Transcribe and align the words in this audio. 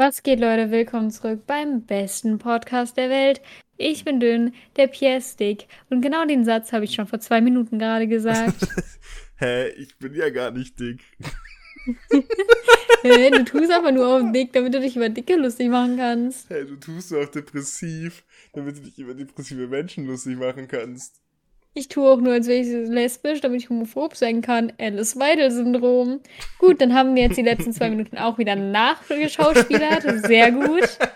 Was 0.00 0.22
geht, 0.22 0.38
Leute? 0.38 0.70
Willkommen 0.70 1.10
zurück 1.10 1.44
beim 1.48 1.84
besten 1.84 2.38
Podcast 2.38 2.96
der 2.96 3.10
Welt. 3.10 3.42
Ich 3.76 4.04
bin 4.04 4.20
dünn, 4.20 4.54
der 4.76 4.86
Pierre 4.86 5.16
ist 5.16 5.40
dick. 5.40 5.66
Und 5.90 6.02
genau 6.02 6.24
den 6.24 6.44
Satz 6.44 6.72
habe 6.72 6.84
ich 6.84 6.94
schon 6.94 7.08
vor 7.08 7.18
zwei 7.18 7.40
Minuten 7.40 7.80
gerade 7.80 8.06
gesagt. 8.06 8.54
Hä, 9.38 9.70
ich 9.70 9.98
bin 9.98 10.14
ja 10.14 10.30
gar 10.30 10.52
nicht 10.52 10.78
dick. 10.78 11.00
Hä, 13.02 13.30
du 13.30 13.44
tust 13.44 13.72
aber 13.72 13.90
nur 13.90 14.06
auf 14.06 14.32
dick, 14.32 14.52
damit 14.52 14.72
du 14.72 14.78
dich 14.78 14.94
über 14.94 15.08
Dicke 15.08 15.34
lustig 15.34 15.68
machen 15.68 15.96
kannst. 15.96 16.48
Hä, 16.48 16.64
du 16.64 16.76
tust 16.76 17.08
so 17.08 17.18
auf 17.18 17.32
depressiv, 17.32 18.22
damit 18.52 18.76
du 18.76 18.82
dich 18.82 19.00
über 19.00 19.14
depressive 19.14 19.66
Menschen 19.66 20.06
lustig 20.06 20.38
machen 20.38 20.68
kannst. 20.68 21.20
Ich 21.74 21.88
tue 21.88 22.10
auch 22.10 22.20
nur, 22.20 22.32
als 22.32 22.48
wäre 22.48 22.60
ich 22.60 22.88
lesbisch, 22.88 23.40
damit 23.40 23.62
ich 23.62 23.70
homophob 23.70 24.16
sein 24.16 24.42
kann. 24.42 24.72
Alice 24.78 25.18
Weidel-Syndrom. 25.18 26.20
Gut, 26.58 26.80
dann 26.80 26.94
haben 26.94 27.14
wir 27.14 27.22
jetzt 27.22 27.36
die 27.36 27.42
letzten 27.42 27.72
zwei 27.72 27.90
Minuten 27.90 28.18
auch 28.18 28.38
wieder 28.38 28.56
nachgeschauspielert. 28.56 30.02
Sehr 30.26 30.50
gut. 30.50 30.98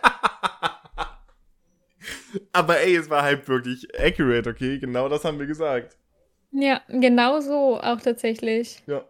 Aber 2.53 2.81
ey, 2.81 2.97
es 2.97 3.11
war 3.11 3.23
halt 3.23 3.49
wirklich 3.49 3.89
accurate, 3.99 4.51
okay? 4.51 4.79
Genau 4.79 5.09
das 5.09 5.25
haben 5.25 5.39
wir 5.39 5.47
gesagt. 5.47 5.97
Ja, 6.53 6.83
genau 6.89 7.41
so 7.41 7.81
auch 7.81 8.01
tatsächlich. 8.01 8.83
Ja. 8.87 9.05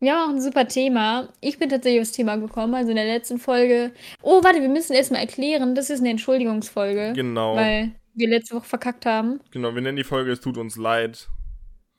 Wir 0.00 0.14
haben 0.14 0.30
auch 0.30 0.34
ein 0.34 0.40
super 0.40 0.68
Thema. 0.68 1.28
Ich 1.40 1.58
bin 1.58 1.68
tatsächlich 1.68 2.00
aufs 2.00 2.12
Thema 2.12 2.36
gekommen, 2.36 2.74
also 2.74 2.90
in 2.90 2.96
der 2.96 3.04
letzten 3.04 3.38
Folge. 3.38 3.92
Oh, 4.22 4.44
warte, 4.44 4.60
wir 4.60 4.68
müssen 4.68 4.92
erstmal 4.92 5.20
erklären, 5.20 5.74
das 5.74 5.90
ist 5.90 6.00
eine 6.00 6.10
Entschuldigungsfolge. 6.10 7.14
Genau. 7.14 7.56
Weil 7.56 7.92
wir 8.18 8.28
letzte 8.28 8.56
Woche 8.56 8.66
verkackt 8.66 9.06
haben. 9.06 9.40
Genau, 9.50 9.74
wir 9.74 9.82
nennen 9.82 9.96
die 9.96 10.04
Folge 10.04 10.32
Es 10.32 10.40
tut 10.40 10.58
uns 10.58 10.76
leid. 10.76 11.28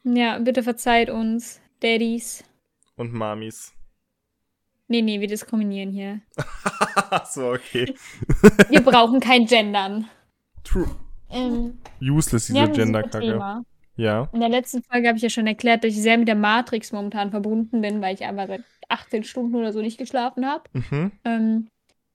Ja, 0.03 0.37
bitte 0.39 0.63
verzeiht 0.63 1.09
uns, 1.09 1.61
Daddies. 1.79 2.43
Und 2.95 3.13
Mamis. 3.13 3.73
Nee, 4.87 5.01
nee, 5.01 5.19
wir 5.19 5.27
diskriminieren 5.27 5.91
hier. 5.91 6.21
so, 7.31 7.51
okay. 7.51 7.93
Wir 8.69 8.81
brauchen 8.81 9.19
kein 9.19 9.45
Gendern. 9.45 10.09
True. 10.63 10.89
Ähm, 11.29 11.77
Useless, 12.01 12.47
diese 12.47 12.59
super 12.59 12.71
Gender-Kacke. 12.73 13.63
Ja. 13.97 14.29
In 14.33 14.39
der 14.39 14.49
letzten 14.49 14.81
Folge 14.81 15.07
habe 15.07 15.17
ich 15.17 15.23
ja 15.23 15.29
schon 15.29 15.45
erklärt, 15.45 15.83
dass 15.83 15.91
ich 15.91 16.01
sehr 16.01 16.17
mit 16.17 16.27
der 16.27 16.35
Matrix 16.35 16.91
momentan 16.91 17.29
verbunden 17.29 17.81
bin, 17.81 18.01
weil 18.01 18.15
ich 18.15 18.23
einfach 18.23 18.47
seit 18.47 18.63
18 18.87 19.23
Stunden 19.25 19.55
oder 19.55 19.73
so 19.73 19.81
nicht 19.81 19.99
geschlafen 19.99 20.45
habe. 20.45 20.63
Mhm. 20.73 21.11
Ähm, 21.23 21.67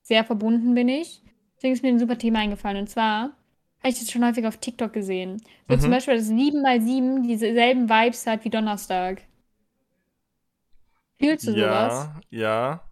sehr 0.02 0.24
verbunden 0.24 0.74
bin 0.74 0.88
ich. 0.88 1.22
Deswegen 1.56 1.74
ist 1.74 1.82
mir 1.82 1.90
ein 1.90 1.98
super 1.98 2.18
Thema 2.18 2.40
eingefallen. 2.40 2.78
Und 2.78 2.90
zwar 2.90 3.36
habe 3.84 3.92
ich 3.92 4.00
das 4.00 4.10
schon 4.10 4.24
häufig 4.26 4.46
auf 4.46 4.56
TikTok 4.58 4.92
gesehen. 4.92 5.42
So 5.68 5.76
Mhm. 5.76 5.78
zum 5.78 5.90
Beispiel, 5.92 6.16
dass 6.16 6.28
7x7 6.28 7.22
dieselben 7.22 7.88
Vibes 7.88 8.26
hat 8.26 8.44
wie 8.44 8.50
Donnerstag. 8.50 9.22
Fühlst 11.18 11.48
du 11.48 11.54
sowas? 11.56 12.08
Ja, 12.10 12.22
ja. 12.30 12.90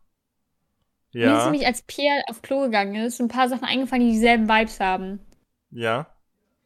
Mir 1.22 1.36
ist 1.38 1.44
Ja, 1.44 1.46
nämlich, 1.46 1.66
als 1.66 1.80
Pierre 1.80 2.22
auf 2.28 2.42
Klo 2.42 2.60
gegangen 2.64 2.94
ist, 2.96 3.18
ein 3.18 3.28
paar 3.28 3.48
Sachen 3.48 3.64
eingefallen, 3.64 4.04
die 4.06 4.12
dieselben 4.12 4.46
Vibes 4.46 4.78
haben. 4.78 5.20
ja. 5.70 6.06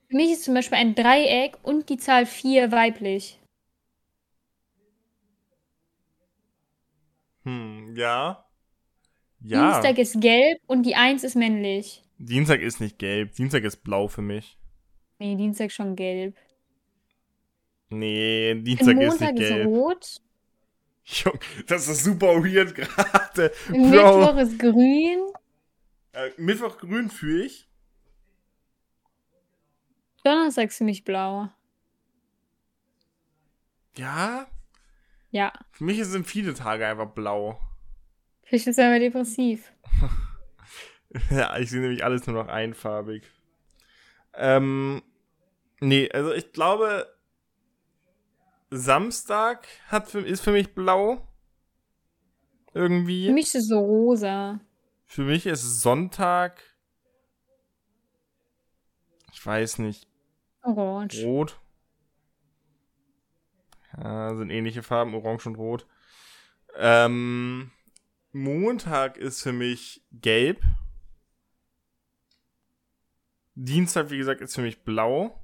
Für 0.08 0.16
mich 0.16 0.32
ist 0.32 0.42
zum 0.42 0.54
Beispiel 0.54 0.78
ein 0.78 0.96
Dreieck 0.96 1.58
und 1.62 1.88
die 1.90 1.96
Zahl 1.96 2.26
4 2.26 2.72
weiblich. 2.72 3.38
Hm, 7.44 7.94
ja. 7.96 8.44
Ja. 9.40 9.90
Dienstag 9.90 9.98
ist 9.98 10.20
gelb 10.20 10.60
und 10.68 10.84
die 10.84 10.94
1 10.94 11.24
ist 11.24 11.34
männlich. 11.34 12.04
Dienstag 12.18 12.60
ist 12.60 12.80
nicht 12.80 12.98
gelb. 12.98 13.34
Dienstag 13.34 13.64
ist 13.64 13.78
blau 13.84 14.08
für 14.08 14.22
mich. 14.22 14.58
Nee, 15.18 15.34
Dienstag 15.36 15.70
schon 15.72 15.96
gelb. 15.96 16.36
Nee, 17.88 18.54
Dienstag 18.56 18.96
ist 18.98 19.08
Montag 19.20 19.34
nicht 19.34 19.42
ist 19.42 19.48
gelb. 19.50 19.66
rot. 19.66 20.20
Jung, 21.04 21.38
das 21.68 21.86
ist 21.88 22.02
super 22.04 22.42
weird 22.42 22.74
gerade. 22.74 23.52
Mittwoch 23.68 24.36
ist 24.38 24.58
grün. 24.58 25.32
Äh, 26.12 26.30
Mittwoch 26.36 26.78
grün 26.78 27.10
fühle 27.10 27.44
ich. 27.44 27.68
Donnerstag 30.24 30.68
ist 30.68 30.78
für 30.78 30.84
mich 30.84 31.04
blau. 31.04 31.48
Ja. 33.96 34.46
Ja, 35.30 35.52
Für 35.72 35.84
mich 35.84 36.02
sind 36.04 36.26
viele 36.26 36.54
Tage 36.54 36.86
einfach 36.86 37.10
blau. 37.10 37.60
vielleicht 38.44 38.66
ist 38.68 38.78
er 38.78 38.86
aber 38.88 38.98
depressiv. 39.00 39.72
Ja, 41.30 41.56
ich 41.58 41.70
sehe 41.70 41.80
nämlich 41.80 42.04
alles 42.04 42.26
nur 42.26 42.42
noch 42.42 42.48
einfarbig. 42.48 43.24
Ähm, 44.34 45.02
nee, 45.80 46.10
also 46.10 46.32
ich 46.32 46.52
glaube, 46.52 47.06
Samstag 48.70 49.66
hat 49.88 50.10
für, 50.10 50.20
ist 50.20 50.42
für 50.42 50.52
mich 50.52 50.74
blau. 50.74 51.26
Irgendwie. 52.74 53.26
Für 53.26 53.32
mich 53.32 53.46
ist 53.46 53.54
es 53.54 53.68
so 53.68 53.78
rosa. 53.78 54.60
Für 55.06 55.22
mich 55.22 55.46
ist 55.46 55.80
Sonntag. 55.80 56.62
Ich 59.32 59.44
weiß 59.44 59.78
nicht. 59.78 60.06
Orange. 60.62 61.24
Rot. 61.24 61.60
Ja, 63.96 64.34
sind 64.34 64.50
ähnliche 64.50 64.82
Farben, 64.82 65.14
Orange 65.14 65.46
und 65.46 65.54
Rot. 65.54 65.86
Ähm, 66.74 67.70
Montag 68.32 69.16
ist 69.16 69.42
für 69.42 69.52
mich 69.52 70.04
gelb. 70.12 70.60
Dienstag, 73.56 74.10
wie 74.10 74.18
gesagt, 74.18 74.40
ist 74.42 74.54
für 74.54 74.60
mich 74.62 74.82
blau. 74.84 75.42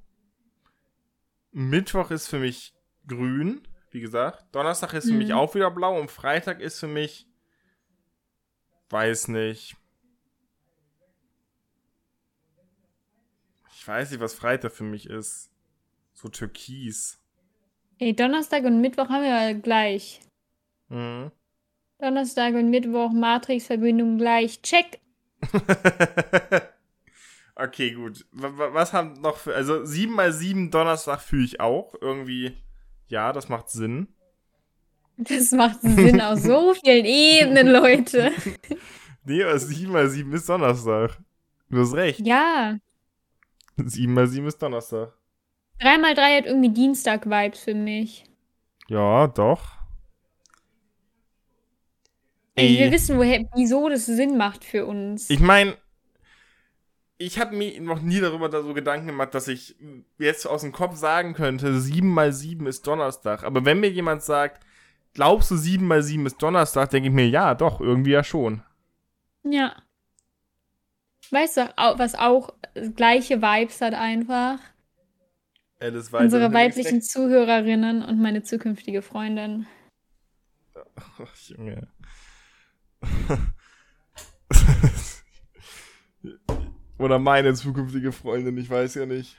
Mittwoch 1.50 2.10
ist 2.10 2.28
für 2.28 2.38
mich 2.38 2.74
grün, 3.06 3.66
wie 3.90 4.00
gesagt. 4.00 4.46
Donnerstag 4.54 4.92
ist 4.94 5.08
für 5.08 5.14
mich 5.16 5.28
Mhm. 5.28 5.34
auch 5.34 5.54
wieder 5.54 5.70
blau 5.70 5.98
und 5.98 6.10
Freitag 6.10 6.60
ist 6.60 6.78
für 6.78 6.88
mich, 6.88 7.26
weiß 8.90 9.28
nicht. 9.28 9.76
Ich 13.74 13.88
weiß 13.88 14.10
nicht, 14.10 14.20
was 14.20 14.34
Freitag 14.34 14.72
für 14.72 14.84
mich 14.84 15.08
ist. 15.08 15.50
So 16.12 16.28
türkis. 16.28 17.18
Ey, 17.98 18.14
Donnerstag 18.14 18.64
und 18.64 18.80
Mittwoch 18.80 19.08
haben 19.08 19.22
wir 19.22 19.30
ja 19.30 19.52
gleich. 19.58 20.20
Mhm. 20.88 21.32
Donnerstag 21.98 22.54
und 22.54 22.68
Mittwoch 22.70 23.10
Matrix-Verbindung 23.12 24.18
gleich. 24.18 24.60
Check. 24.62 25.00
okay, 27.56 27.92
gut. 27.92 28.26
Was 28.32 28.92
haben 28.92 29.20
noch 29.20 29.36
für. 29.36 29.54
Also 29.54 29.84
7 29.84 30.12
mal 30.12 30.32
7 30.32 30.70
Donnerstag 30.70 31.20
fühle 31.20 31.44
ich 31.44 31.60
auch. 31.60 31.94
Irgendwie. 32.00 32.56
Ja, 33.08 33.32
das 33.32 33.48
macht 33.48 33.70
Sinn. 33.70 34.08
Das 35.16 35.52
macht 35.52 35.80
Sinn 35.82 36.20
auf 36.20 36.38
so 36.38 36.74
vielen 36.84 37.04
Ebenen, 37.04 37.68
Leute. 37.68 38.32
Nee, 39.24 39.44
aber 39.44 39.56
7 39.56 39.92
mal 39.92 40.08
7 40.08 40.32
ist 40.32 40.48
Donnerstag. 40.48 41.16
Du 41.70 41.78
hast 41.78 41.94
recht. 41.94 42.26
Ja. 42.26 42.76
7 43.76 44.12
mal 44.12 44.26
7 44.26 44.48
ist 44.48 44.60
Donnerstag. 44.60 45.12
3 45.78 45.98
mal 45.98 46.14
3 46.14 46.38
hat 46.38 46.46
irgendwie 46.46 46.70
Dienstag-Vibes 46.70 47.60
für 47.60 47.74
mich. 47.74 48.24
Ja, 48.88 49.28
doch. 49.28 49.78
Ey, 52.54 52.78
wir 52.78 52.92
wissen, 52.92 53.16
woher, 53.16 53.48
wieso 53.54 53.88
das 53.88 54.06
Sinn 54.06 54.36
macht 54.36 54.64
für 54.64 54.86
uns. 54.86 55.30
Ich 55.30 55.40
meine, 55.40 55.76
ich 57.26 57.38
habe 57.38 57.56
mir 57.56 57.80
noch 57.80 58.00
nie 58.00 58.20
darüber 58.20 58.48
da 58.48 58.62
so 58.62 58.74
Gedanken 58.74 59.06
gemacht, 59.06 59.34
dass 59.34 59.48
ich 59.48 59.76
jetzt 60.18 60.46
aus 60.46 60.62
dem 60.62 60.72
Kopf 60.72 60.96
sagen 60.96 61.34
könnte, 61.34 61.80
7 61.80 62.08
mal 62.08 62.32
7 62.32 62.66
ist 62.66 62.86
Donnerstag. 62.86 63.44
Aber 63.44 63.64
wenn 63.64 63.80
mir 63.80 63.90
jemand 63.90 64.22
sagt, 64.22 64.64
glaubst 65.14 65.50
du 65.50 65.56
7 65.56 65.86
mal 65.86 66.02
7 66.02 66.26
ist 66.26 66.42
Donnerstag, 66.42 66.90
denke 66.90 67.08
ich 67.08 67.14
mir, 67.14 67.28
ja, 67.28 67.54
doch, 67.54 67.80
irgendwie 67.80 68.12
ja 68.12 68.24
schon. 68.24 68.62
ja. 69.44 69.74
Weißt 71.30 71.56
du, 71.56 71.62
was 71.96 72.14
auch 72.14 72.52
gleiche 72.94 73.40
Vibes 73.40 73.80
hat 73.80 73.94
einfach? 73.94 74.58
Alice 75.80 76.12
Unsere 76.12 76.52
weiblichen 76.52 77.00
Zuhörerinnen 77.00 78.02
und 78.02 78.20
meine 78.20 78.42
zukünftige 78.42 79.00
Freundin. 79.00 79.66
Ach, 80.94 81.34
Junge. 81.48 81.88
Oder 87.02 87.18
meine 87.18 87.54
zukünftige 87.54 88.12
Freundin, 88.12 88.56
ich 88.58 88.70
weiß 88.70 88.94
ja 88.94 89.06
nicht. 89.06 89.36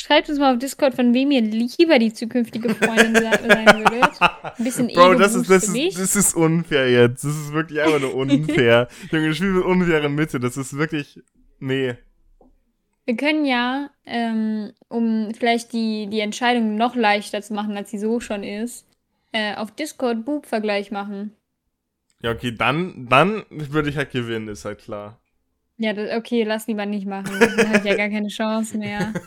Schreibt 0.00 0.28
uns 0.28 0.38
mal 0.38 0.52
auf 0.52 0.58
Discord, 0.60 0.94
von 0.94 1.12
wem 1.12 1.32
ihr 1.32 1.40
lieber 1.40 1.98
die 1.98 2.12
zukünftige 2.12 2.72
Freundin 2.74 3.14
se- 3.16 3.22
sein 3.22 3.66
würdet. 3.66 4.20
Ein 4.20 4.64
bisschen 4.64 4.86
Bro, 4.88 5.14
das 5.14 5.34
ist, 5.34 5.50
das, 5.50 5.68
ist, 5.68 5.98
das 5.98 6.14
ist 6.14 6.34
unfair 6.36 6.88
jetzt. 6.90 7.24
Das 7.24 7.32
ist 7.34 7.52
wirklich 7.52 7.80
einfach 7.80 8.00
nur 8.00 8.14
unfair. 8.14 8.86
Junge, 9.10 9.34
Spiel 9.34 9.52
mit 9.54 9.64
unfairen 9.64 10.14
Mitte. 10.14 10.38
Das 10.38 10.56
ist 10.56 10.76
wirklich. 10.78 11.20
Nee. 11.58 11.96
Wir 13.06 13.16
können 13.16 13.44
ja, 13.44 13.90
ähm, 14.06 14.72
um 14.88 15.32
vielleicht 15.34 15.72
die, 15.72 16.06
die 16.06 16.20
Entscheidung 16.20 16.76
noch 16.76 16.94
leichter 16.94 17.42
zu 17.42 17.54
machen, 17.54 17.76
als 17.76 17.90
sie 17.90 17.98
so 17.98 18.20
schon 18.20 18.44
ist, 18.44 18.86
äh, 19.32 19.56
auf 19.56 19.72
Discord 19.72 20.24
Boob-Vergleich 20.24 20.90
machen. 20.92 21.32
Ja, 22.22 22.30
okay, 22.32 22.52
dann, 22.56 23.06
dann 23.08 23.44
würde 23.50 23.88
ich 23.90 23.96
halt 23.96 24.12
gewinnen, 24.12 24.48
ist 24.48 24.64
halt 24.64 24.78
klar. 24.78 25.18
Ja, 25.78 25.92
das, 25.92 26.16
okay, 26.16 26.42
lass 26.42 26.66
lieber 26.66 26.86
nicht 26.86 27.06
machen. 27.06 27.38
Dann 27.38 27.68
habe 27.68 27.78
ich 27.78 27.84
ja 27.84 27.96
gar 27.96 28.08
keine 28.08 28.28
Chance 28.28 28.76
mehr. 28.78 29.14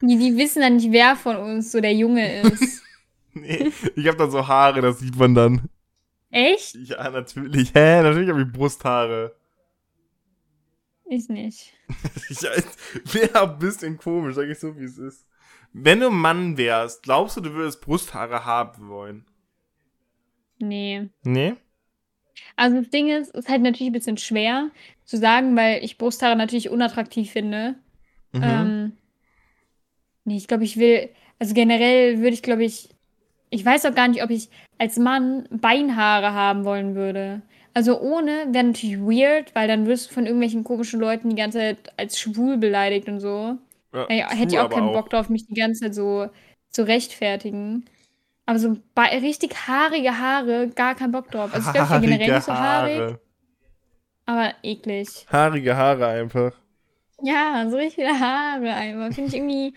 Die, 0.00 0.18
die 0.18 0.36
wissen 0.36 0.60
dann 0.60 0.76
nicht, 0.76 0.92
wer 0.92 1.16
von 1.16 1.36
uns 1.36 1.72
so 1.72 1.80
der 1.80 1.94
Junge 1.94 2.42
ist. 2.42 2.82
nee, 3.32 3.70
ich 3.96 4.06
habe 4.06 4.18
dann 4.18 4.30
so 4.30 4.46
Haare, 4.46 4.82
das 4.82 4.98
sieht 4.98 5.16
man 5.16 5.34
dann. 5.34 5.70
Echt? 6.30 6.74
Ja, 6.74 7.08
natürlich. 7.08 7.72
Hä, 7.74 8.02
natürlich 8.02 8.28
habe 8.28 8.42
ich 8.42 8.52
Brusthaare. 8.52 9.34
Ich 11.06 11.28
nicht. 11.28 11.72
Ich 12.28 13.14
wäre 13.14 13.42
ein 13.42 13.58
bisschen 13.58 13.96
komisch, 13.98 14.34
sag 14.34 14.48
ich 14.48 14.58
so, 14.58 14.76
wie 14.78 14.84
es 14.84 14.98
ist. 14.98 15.26
Wenn 15.72 16.00
du 16.00 16.08
ein 16.08 16.14
Mann 16.14 16.56
wärst, 16.56 17.02
glaubst 17.02 17.36
du, 17.36 17.40
du 17.40 17.52
würdest 17.52 17.80
Brusthaare 17.80 18.44
haben 18.44 18.88
wollen? 18.88 19.24
Nee. 20.58 21.08
Nee? 21.22 21.54
Also 22.56 22.78
das 22.78 22.90
Ding 22.90 23.08
ist, 23.08 23.34
ist 23.34 23.48
halt 23.48 23.62
natürlich 23.62 23.90
ein 23.90 23.94
bisschen 23.94 24.18
schwer 24.18 24.70
zu 25.04 25.16
sagen, 25.16 25.56
weil 25.56 25.84
ich 25.84 25.98
Brusthaare 25.98 26.36
natürlich 26.36 26.70
unattraktiv 26.70 27.30
finde. 27.30 27.76
Mhm. 28.32 28.42
Ähm, 28.42 28.92
nee, 30.24 30.36
ich 30.36 30.48
glaube, 30.48 30.64
ich 30.64 30.76
will, 30.76 31.10
also 31.38 31.54
generell 31.54 32.18
würde 32.18 32.34
ich, 32.34 32.42
glaube 32.42 32.64
ich, 32.64 32.88
ich 33.50 33.64
weiß 33.64 33.86
auch 33.86 33.94
gar 33.94 34.08
nicht, 34.08 34.22
ob 34.22 34.30
ich 34.30 34.48
als 34.78 34.98
Mann 34.98 35.48
Beinhaare 35.50 36.32
haben 36.32 36.64
wollen 36.64 36.94
würde. 36.94 37.42
Also 37.72 38.00
ohne 38.00 38.46
wäre 38.52 38.64
natürlich 38.64 38.98
weird, 38.98 39.54
weil 39.54 39.68
dann 39.68 39.86
wirst 39.86 40.10
du 40.10 40.14
von 40.14 40.26
irgendwelchen 40.26 40.64
komischen 40.64 41.00
Leuten 41.00 41.30
die 41.30 41.36
ganze 41.36 41.58
Zeit 41.58 41.92
als 41.96 42.18
schwul 42.18 42.56
beleidigt 42.56 43.08
und 43.08 43.20
so. 43.20 43.58
ja, 43.92 44.06
Ey, 44.08 44.24
hätte 44.28 44.54
ich 44.54 44.60
auch 44.60 44.70
keinen 44.70 44.92
Bock 44.92 45.10
drauf, 45.10 45.28
mich 45.28 45.46
die 45.46 45.54
ganze 45.54 45.82
Zeit 45.82 45.94
so 45.94 46.28
zu 46.70 46.86
rechtfertigen. 46.86 47.84
Aber 48.46 48.58
so 48.58 48.76
Be 48.94 49.02
richtig 49.22 49.54
haarige 49.66 50.18
Haare, 50.18 50.68
gar 50.68 50.94
keinen 50.94 51.12
Bock 51.12 51.30
drauf. 51.30 51.54
Also 51.54 51.68
ich 51.68 51.74
glaube, 51.74 51.94
ich 51.94 52.00
bin 52.00 52.10
generell 52.10 52.34
nicht 52.34 52.44
so 52.44 52.52
haarig, 52.52 53.00
Haare. 53.00 53.20
aber 54.26 54.54
eklig. 54.62 55.26
Haarige 55.30 55.76
Haare 55.76 56.06
einfach. 56.06 56.52
Ja, 57.22 57.66
so 57.70 57.76
richtig 57.76 57.94
viele 57.94 58.20
Haare 58.20 58.74
einfach. 58.74 59.14
Finde 59.14 59.28
ich 59.28 59.34
irgendwie 59.36 59.74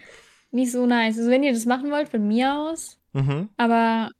nicht 0.52 0.72
so 0.72 0.86
nice. 0.86 1.18
Also 1.18 1.30
wenn 1.30 1.44
ihr 1.44 1.54
das 1.54 1.66
machen 1.66 1.92
wollt, 1.92 2.10
von 2.10 2.28
mir 2.28 2.54
aus. 2.54 3.00
Mhm. 3.14 3.50
Aber 3.58 4.12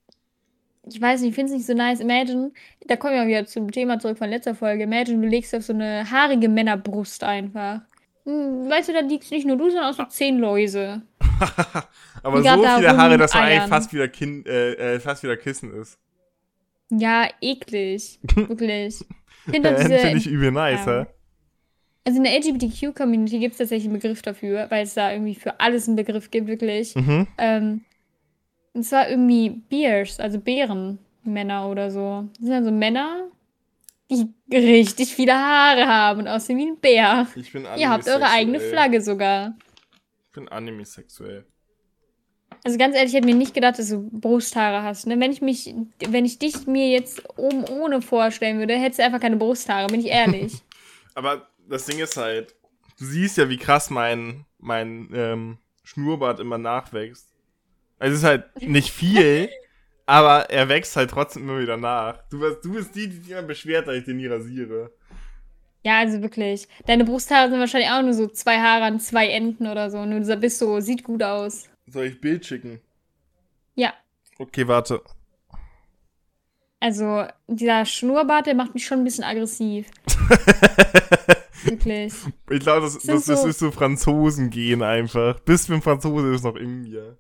ich 0.90 1.02
weiß 1.02 1.22
nicht, 1.22 1.30
ich 1.32 1.36
finde 1.36 1.52
es 1.52 1.58
nicht 1.58 1.68
so 1.68 1.74
nice. 1.74 2.00
Imagine, 2.00 2.52
da 2.86 2.96
kommen 2.96 3.16
wir 3.16 3.28
wieder 3.28 3.46
zum 3.46 3.72
Thema 3.72 4.00
zurück 4.00 4.18
von 4.18 4.30
letzter 4.30 4.56
Folge. 4.56 4.84
Imagine, 4.84 5.22
du 5.22 5.28
legst 5.28 5.54
auf 5.54 5.64
so 5.64 5.74
eine 5.74 6.10
haarige 6.10 6.48
Männerbrust 6.48 7.24
einfach. 7.24 7.82
Weißt 8.28 8.90
du, 8.90 8.94
da 8.94 9.00
liegst 9.00 9.32
nicht 9.32 9.48
nur 9.48 9.56
du, 9.56 9.70
sondern 9.70 9.86
auch 9.86 9.94
so 9.94 10.04
zehn 10.04 10.38
Läuse. 10.38 11.02
Aber 12.24 12.44
so 12.44 12.50
viele 12.50 12.98
Haare, 12.98 13.18
dass 13.18 13.34
man 13.34 13.44
eigentlich 13.44 13.70
fast 13.70 13.94
wieder, 13.94 14.10
kind, 14.10 14.46
äh, 14.46 14.96
äh, 14.96 15.00
fast 15.00 15.24
wieder 15.24 15.38
Kissen 15.38 15.74
ist. 15.74 15.98
Ja, 16.90 17.30
eklig. 17.40 18.20
Wirklich. 18.36 19.00
Ich 19.46 19.52
finde 19.52 19.70
Äh, 19.70 19.76
diese, 19.78 20.00
Finde 20.00 20.18
ich 20.18 20.28
übel 20.28 20.52
nice, 20.52 20.86
ja. 20.86 21.04
hä? 21.04 21.06
also 22.06 22.18
in 22.18 22.24
der 22.24 22.38
LGBTQ-Community 22.38 23.40
gibt 23.40 23.54
es 23.54 23.58
tatsächlich 23.60 23.90
einen 23.90 24.00
Begriff 24.00 24.22
dafür, 24.22 24.68
weil 24.70 24.84
es 24.84 24.94
da 24.94 25.12
irgendwie 25.12 25.36
für 25.36 25.60
alles 25.62 25.88
einen 25.88 25.96
Begriff 25.96 26.30
gibt, 26.30 26.48
wirklich. 26.48 26.96
Mhm. 26.96 27.28
Ähm, 27.38 27.82
und 28.74 28.84
zwar 28.84 29.10
irgendwie 29.10 29.50
Bears, 29.70 30.20
also 30.20 30.40
Bärenmänner 30.40 31.70
oder 31.70 31.92
so. 31.92 32.26
Das 32.40 32.46
sind 32.46 32.54
also 32.54 32.72
Männer, 32.72 33.30
die 34.10 34.34
richtig 34.52 35.14
viele 35.14 35.34
Haare 35.34 35.86
haben 35.88 36.22
und 36.22 36.28
aussehen 36.28 36.58
wie 36.58 36.68
ein 36.68 36.80
Bär. 36.80 37.28
Ich 37.36 37.52
bin 37.52 37.68
Ihr 37.78 37.90
habt 37.90 38.08
eure 38.08 38.30
eigene. 38.30 38.60
Flagge 38.60 39.02
sogar. 39.02 39.56
Ich 40.28 40.32
bin 40.34 40.48
animisexuell. 40.48 41.46
Also 42.64 42.78
ganz 42.78 42.96
ehrlich, 42.96 43.12
ich 43.12 43.18
hätte 43.18 43.28
mir 43.28 43.36
nicht 43.36 43.54
gedacht, 43.54 43.80
dass 43.80 43.90
du 43.90 44.10
Brusthaare 44.12 44.84
hast. 44.84 45.08
Ne? 45.08 45.20
Wenn 45.20 45.32
ich 45.32 45.42
mich, 45.42 45.74
wenn 46.08 46.26
ich 46.26 46.40
dich 46.40 46.68
mir 46.68 46.90
jetzt 46.90 47.24
oben 47.38 47.64
ohne 47.66 48.02
vorstellen 48.02 48.60
würde, 48.60 48.76
hättest 48.76 49.00
du 49.00 49.04
einfach 49.04 49.20
keine 49.20 49.38
Brusthaare, 49.38 49.88
bin 49.88 50.00
ich 50.00 50.08
ehrlich. 50.08 50.54
Aber 51.14 51.48
das 51.68 51.86
Ding 51.86 52.00
ist 52.00 52.18
halt, 52.18 52.56
du 53.00 53.06
siehst 53.06 53.38
ja, 53.38 53.50
wie 53.50 53.58
krass 53.58 53.90
mein, 53.90 54.46
mein 54.60 55.10
ähm, 55.14 55.58
Schnurrbart 55.84 56.40
immer 56.40 56.58
nachwächst. 56.58 57.28
Also 58.00 58.14
es 58.14 58.20
ist 58.20 58.26
halt 58.26 58.62
nicht 58.62 58.92
viel, 58.92 59.50
aber 60.08 60.50
er 60.50 60.68
wächst 60.70 60.96
halt 60.96 61.12
trotzdem 61.12 61.44
immer 61.44 61.60
wieder 61.60 61.78
nach. 61.78 62.24
Du, 62.32 62.40
bist- 62.40 62.66
du 62.66 62.74
bist 62.74 62.96
die, 62.96 63.08
die 63.08 63.18
sich 63.18 63.30
immer 63.32 63.44
beschwert, 63.44 63.88
dass 63.88 63.96
ich 63.98 64.06
den 64.06 64.18
nie 64.18 64.26
rasiere. 64.28 64.92
ja, 65.84 66.00
also 66.00 66.22
wirklich. 66.24 66.68
Deine 66.88 67.06
Brusthaare 67.06 67.50
sind 67.50 67.60
wahrscheinlich 67.60 67.92
auch 67.92 68.02
nur 68.02 68.14
so 68.14 68.28
zwei 68.28 68.58
Haare 68.60 68.86
an 68.86 69.00
zwei 69.00 69.28
Enden 69.28 69.68
oder 69.68 69.92
so. 69.92 70.04
Nur 70.06 70.20
du 70.22 70.38
bist 70.38 70.58
so, 70.58 70.80
sieht 70.80 71.04
gut 71.04 71.22
aus. 71.22 71.70
Soll 71.86 72.06
ich 72.06 72.20
Bild 72.20 72.46
schicken? 72.46 72.82
Ja. 73.76 73.94
Okay, 74.40 74.68
warte. 74.68 75.02
Also, 76.80 77.26
dieser 77.48 77.86
Schnurrbart, 77.86 78.46
der 78.46 78.54
macht 78.56 78.74
mich 78.76 78.86
schon 78.86 79.00
ein 79.00 79.04
bisschen 79.04 79.24
aggressiv. 79.24 79.88
Wirklich. 81.64 82.14
Ich 82.50 82.60
glaube, 82.60 82.82
das, 82.82 82.94
das, 83.00 83.26
das 83.26 83.42
so- 83.42 83.48
ist 83.48 83.60
so 83.60 83.72
Franzosen-Gehen 83.72 84.84
einfach. 84.84 85.40
Bis 85.42 85.68
mit 85.70 85.80
dem 85.80 85.82
Franzose 85.82 86.34
ist 86.36 86.44
noch 86.44 86.56
in 86.56 86.82
mir. 86.84 87.18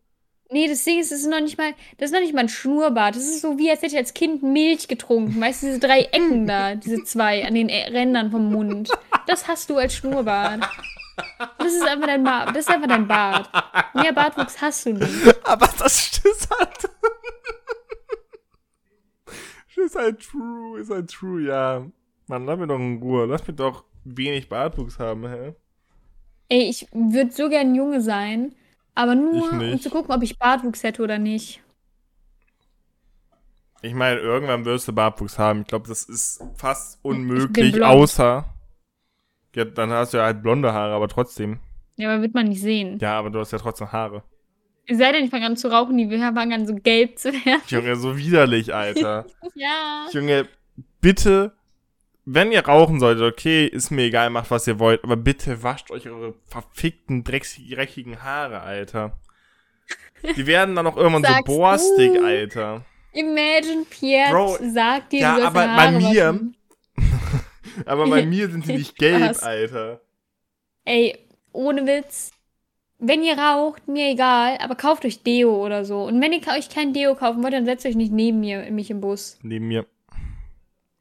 Nee, 0.50 0.68
das 0.70 0.84
Ding 0.86 1.00
ist, 1.00 1.12
das 1.12 1.20
ist 1.20 1.28
noch 1.30 1.42
nicht 1.42 1.58
mal, 1.58 1.74
das 1.98 2.10
ist 2.10 2.14
noch 2.14 2.22
nicht 2.22 2.34
mal 2.34 2.42
ein 2.42 2.50
Schnurrbart. 2.50 3.16
Das 3.16 3.24
ist 3.24 3.42
so 3.42 3.58
wie, 3.58 3.70
als 3.70 3.82
hätte 3.82 3.94
ich 3.94 3.98
als 3.98 4.14
Kind 4.14 4.44
Milch 4.44 4.88
getrunken. 4.88 5.40
Weißt 5.42 5.62
du, 5.64 5.68
diese 5.68 5.80
drei 5.80 6.04
Ecken 6.04 6.48
da, 6.48 6.76
diese 6.76 7.04
zwei 7.04 7.46
an 7.46 7.54
den 7.54 7.70
Ä- 7.70 7.92
Rändern 7.92 8.32
vom 8.32 8.52
Mund. 8.52 8.90
Das 9.26 9.48
hast 9.48 9.70
du 9.70 9.78
als 9.78 9.94
Schnurrbart. 9.96 10.62
Das 11.58 11.74
ist 11.74 11.84
einfach 11.86 12.08
dein 12.08 12.24
Bart. 12.24 12.50
Das 12.50 12.60
ist 12.60 12.70
einfach 12.70 12.88
dein 12.88 13.08
Bart. 13.08 13.50
Mehr 13.96 14.14
Bartwuchs 14.14 14.62
hast 14.62 14.86
du 14.86 14.94
nicht. 14.94 15.46
Aber 15.46 15.68
das 15.80 16.22
ist 16.24 16.50
halt. 16.50 16.90
ist 19.76 19.96
halt 19.96 20.20
true, 20.22 20.80
ist 20.80 20.90
halt 20.90 21.10
true, 21.12 21.42
ja. 21.42 21.86
Mann, 22.28 22.46
lass 22.46 22.58
mir 22.58 22.68
doch 22.68 22.80
in 22.80 23.02
Ruhe. 23.02 23.26
Lass 23.26 23.48
mir 23.48 23.54
doch 23.54 23.84
wenig 24.04 24.50
Bartwuchs 24.50 25.00
haben, 25.00 25.28
hä? 25.28 25.54
Ey, 26.50 26.70
ich 26.70 26.88
würde 26.94 27.32
so 27.32 27.50
gern 27.50 27.76
Junge 27.76 28.02
sein, 28.02 28.56
aber 28.98 29.14
nur, 29.14 29.52
um 29.52 29.80
zu 29.80 29.92
gucken, 29.92 30.12
ob 30.14 30.24
ich 30.24 30.40
Bartwuchs 30.40 30.82
hätte 30.82 31.04
oder 31.04 31.20
nicht. 31.20 31.62
Ich 33.84 33.94
meine, 33.94 34.20
irgendwann 34.20 34.66
wirst 34.66 34.88
du 34.88 34.94
Bartwuchs 34.94 35.38
haben. 35.38 35.62
Ich 35.62 35.68
glaube, 35.68 35.88
das 35.88 36.04
ist 36.04 36.44
fast 36.56 36.98
unmöglich, 37.04 37.82
außer. 37.84 38.46
Ja, 39.56 39.66
dann 39.66 39.92
hast 39.92 40.14
du 40.14 40.18
ja 40.18 40.24
halt 40.24 40.42
blonde 40.42 40.74
Haare, 40.74 40.96
aber 40.96 41.08
trotzdem. 41.08 41.60
Ja, 41.96 42.12
aber 42.12 42.24
wird 42.24 42.34
man 42.34 42.48
nicht 42.48 42.62
sehen. 42.62 42.98
Ja, 43.00 43.20
aber 43.20 43.30
du 43.30 43.40
hast 43.40 43.52
ja 43.52 43.60
trotzdem 43.60 43.92
Haare. 43.92 44.24
Sei 44.90 45.12
denn, 45.12 45.26
ich 45.26 45.30
fange 45.30 45.46
an 45.46 45.58
zu 45.58 45.68
rauchen, 45.68 45.98
die 45.98 46.10
fangen 46.10 46.54
an 46.54 46.66
so 46.66 46.74
gelb 46.74 47.20
zu 47.20 47.32
werden. 47.34 47.62
Junge, 47.68 47.96
so 47.98 48.18
widerlich, 48.18 48.74
Alter. 48.74 49.28
Ja. 49.54 50.08
Junge, 50.12 50.48
bitte, 51.02 51.56
wenn 52.30 52.52
ihr 52.52 52.66
rauchen 52.66 53.00
solltet, 53.00 53.24
okay, 53.24 53.66
ist 53.66 53.90
mir 53.90 54.04
egal, 54.04 54.30
macht 54.30 54.52
was 54.52 54.68
ihr 54.68 54.80
wollt, 54.80 55.02
aber 55.06 55.16
bitte 55.16 55.64
wascht 55.64 55.92
euch 55.92 56.10
eure 56.10 56.34
verfickten, 56.46 57.24
dreckigen 57.24 58.22
Haare, 58.22 58.60
Alter. 58.60 59.18
Die 60.36 60.46
werden 60.46 60.76
dann 60.76 60.88
auch 60.88 60.98
irgendwann 60.98 61.24
so 61.24 61.30
Sagst 61.30 61.46
borstig, 61.46 62.14
du? 62.14 62.26
Alter. 62.26 62.86
Imagine 63.14 63.86
Pierre 63.90 64.32
Bro, 64.32 64.58
sagt 64.74 65.14
dir, 65.14 65.22
ja, 65.22 65.48
aber 65.48 65.62
deine 65.62 66.00
bei 66.00 66.04
Haare 66.04 66.34
mir-. 66.34 66.52
Aber 67.86 68.10
bei 68.10 68.26
mir 68.26 68.50
sind 68.50 68.66
sie 68.66 68.74
nicht 68.74 68.98
gelb, 68.98 69.24
Spaß. 69.24 69.44
Alter. 69.44 70.02
Ey, 70.84 71.16
ohne 71.52 71.86
Witz. 71.86 72.32
Wenn 72.98 73.22
ihr 73.22 73.38
raucht, 73.38 73.88
mir 73.88 74.10
egal, 74.10 74.58
aber 74.60 74.74
kauft 74.74 75.06
euch 75.06 75.22
Deo 75.22 75.64
oder 75.64 75.86
so. 75.86 76.06
Und 76.06 76.20
wenn 76.20 76.34
ihr 76.34 76.42
euch 76.48 76.70
kein 76.70 76.94
Deo 76.94 77.14
kaufen 77.14 77.44
wollt, 77.44 77.54
dann 77.54 77.66
setzt 77.66 77.86
euch 77.86 77.96
nicht 77.96 78.12
neben 78.12 78.40
mir, 78.40 78.72
mich 78.72 78.90
im 78.90 79.00
Bus. 79.00 79.38
Neben 79.44 79.68
mir. 79.68 79.86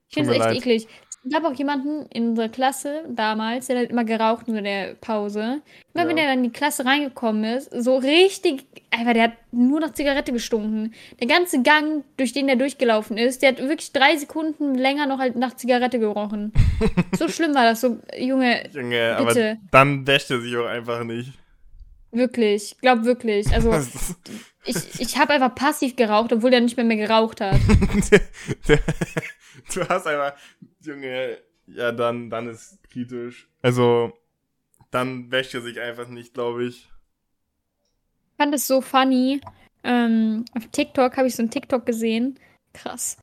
Ich 0.08 0.14
finde 0.14 0.30
es 0.30 0.36
echt 0.36 0.44
leid. 0.44 0.56
eklig. 0.56 0.88
Gab 1.30 1.44
auch 1.44 1.54
jemanden 1.54 2.06
in 2.12 2.28
unserer 2.30 2.48
Klasse 2.48 3.04
damals, 3.08 3.66
der 3.66 3.80
hat 3.80 3.90
immer 3.90 4.04
geraucht 4.04 4.46
nur 4.46 4.58
in 4.58 4.64
der 4.64 4.94
Pause. 4.94 5.60
Immer 5.92 6.04
Ja. 6.04 6.08
wenn 6.08 6.18
er 6.18 6.26
dann 6.26 6.38
in 6.38 6.44
die 6.44 6.50
Klasse 6.58 6.84
reingekommen 6.84 7.42
ist, 7.44 7.70
so 7.72 7.96
richtig, 7.96 8.64
einfach, 8.90 9.12
der 9.12 9.24
hat 9.24 9.32
nur 9.50 9.80
nach 9.80 9.92
Zigarette 9.92 10.32
gestunken. 10.32 10.94
Der 11.20 11.26
ganze 11.26 11.62
Gang, 11.62 12.04
durch 12.16 12.32
den 12.32 12.46
der 12.46 12.56
durchgelaufen 12.56 13.18
ist, 13.18 13.42
der 13.42 13.50
hat 13.50 13.58
wirklich 13.58 13.92
drei 13.92 14.16
Sekunden 14.16 14.74
länger 14.76 15.06
noch 15.06 15.18
halt 15.18 15.34
nach 15.36 15.56
Zigarette 15.56 15.98
gerochen. 15.98 16.52
so 17.18 17.28
schlimm 17.28 17.54
war 17.54 17.64
das. 17.64 17.80
So, 17.80 17.98
Junge, 18.16 18.68
Junge, 18.72 19.16
aber 19.16 19.26
Bitte. 19.28 19.58
dann 19.72 20.06
wäscht 20.06 20.30
er 20.30 20.40
sich 20.40 20.56
auch 20.56 20.66
einfach 20.66 21.02
nicht. 21.04 21.32
wirklich, 22.12 22.76
glaub 22.80 23.04
wirklich. 23.04 23.52
Also, 23.52 23.72
ich, 24.66 25.00
ich 25.00 25.18
habe 25.18 25.32
einfach 25.34 25.54
passiv 25.54 25.96
geraucht, 25.96 26.32
obwohl 26.32 26.50
der 26.50 26.60
nicht 26.60 26.76
mehr 26.76 26.86
mehr 26.86 26.96
geraucht 26.96 27.40
hat. 27.40 27.58
du 29.74 29.88
hast 29.88 30.06
einfach, 30.06 30.34
Junge, 30.82 31.38
ja, 31.66 31.92
dann, 31.92 32.30
dann 32.30 32.48
ist 32.48 32.78
kritisch. 32.90 33.48
Also, 33.62 34.12
dann 34.90 35.30
wäscht 35.30 35.54
er 35.54 35.62
sich 35.62 35.80
einfach 35.80 36.08
nicht, 36.08 36.34
glaube 36.34 36.64
ich. 36.64 36.88
Ich 38.32 38.36
fand 38.42 38.54
es 38.54 38.66
so 38.66 38.80
funny. 38.80 39.40
Ähm, 39.84 40.44
auf 40.54 40.66
TikTok 40.68 41.16
habe 41.16 41.26
ich 41.26 41.36
so 41.36 41.42
ein 41.42 41.50
TikTok 41.50 41.86
gesehen. 41.86 42.38
Krass. 42.72 43.18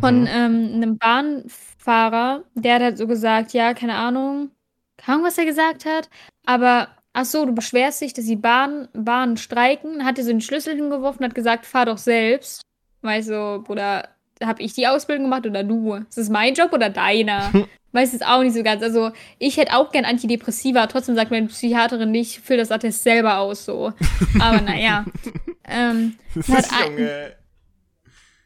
Von 0.00 0.22
Mhm. 0.22 0.26
ähm, 0.28 0.70
einem 0.74 0.98
Bahnfahrer, 0.98 2.44
der 2.54 2.74
hat 2.76 2.82
halt 2.82 2.98
so 2.98 3.06
gesagt, 3.06 3.52
ja, 3.52 3.74
keine 3.74 3.94
Ahnung, 3.94 4.50
keine 4.96 5.16
Ahnung, 5.16 5.26
was 5.26 5.36
er 5.38 5.44
gesagt 5.44 5.84
hat, 5.84 6.08
aber 6.46 6.88
ach 7.18 7.24
so, 7.24 7.46
du 7.46 7.52
beschwerst 7.54 8.02
dich, 8.02 8.12
dass 8.12 8.26
die 8.26 8.36
Bahn, 8.36 8.88
Bahnen 8.92 9.38
streiken, 9.38 10.04
hat 10.04 10.18
er 10.18 10.24
so 10.24 10.30
den 10.30 10.42
Schlüssel 10.42 10.76
hingeworfen 10.76 11.20
und 11.24 11.30
hat 11.30 11.34
gesagt, 11.34 11.64
fahr 11.64 11.86
doch 11.86 11.96
selbst. 11.96 12.60
Weißt 13.00 13.30
du, 13.30 13.62
Bruder, 13.64 14.08
habe 14.44 14.62
ich 14.62 14.74
die 14.74 14.86
Ausbildung 14.86 15.24
gemacht 15.24 15.46
oder 15.46 15.64
du? 15.64 15.94
Ist 15.94 16.18
das 16.18 16.28
mein 16.28 16.52
Job 16.54 16.72
oder 16.74 16.90
deiner? 16.90 17.50
Weiß 17.92 18.12
es 18.12 18.20
auch 18.20 18.42
nicht 18.42 18.54
so 18.54 18.62
ganz. 18.62 18.82
Also, 18.82 19.12
ich 19.38 19.56
hätte 19.56 19.74
auch 19.74 19.90
gern 19.90 20.04
Antidepressiva, 20.04 20.86
trotzdem 20.88 21.14
sagt 21.14 21.30
meine 21.30 21.46
Psychiaterin 21.46 22.10
nicht, 22.10 22.40
füll 22.44 22.58
das 22.58 22.70
Attest 22.70 23.02
selber 23.02 23.38
aus, 23.38 23.64
so. 23.64 23.94
Aber 24.38 24.60
naja. 24.60 25.06
ähm, 25.64 26.16
Das 26.34 26.48
hat 26.50 26.58
ist, 26.58 26.72
ein- 26.74 26.92
Junge. 26.92 27.32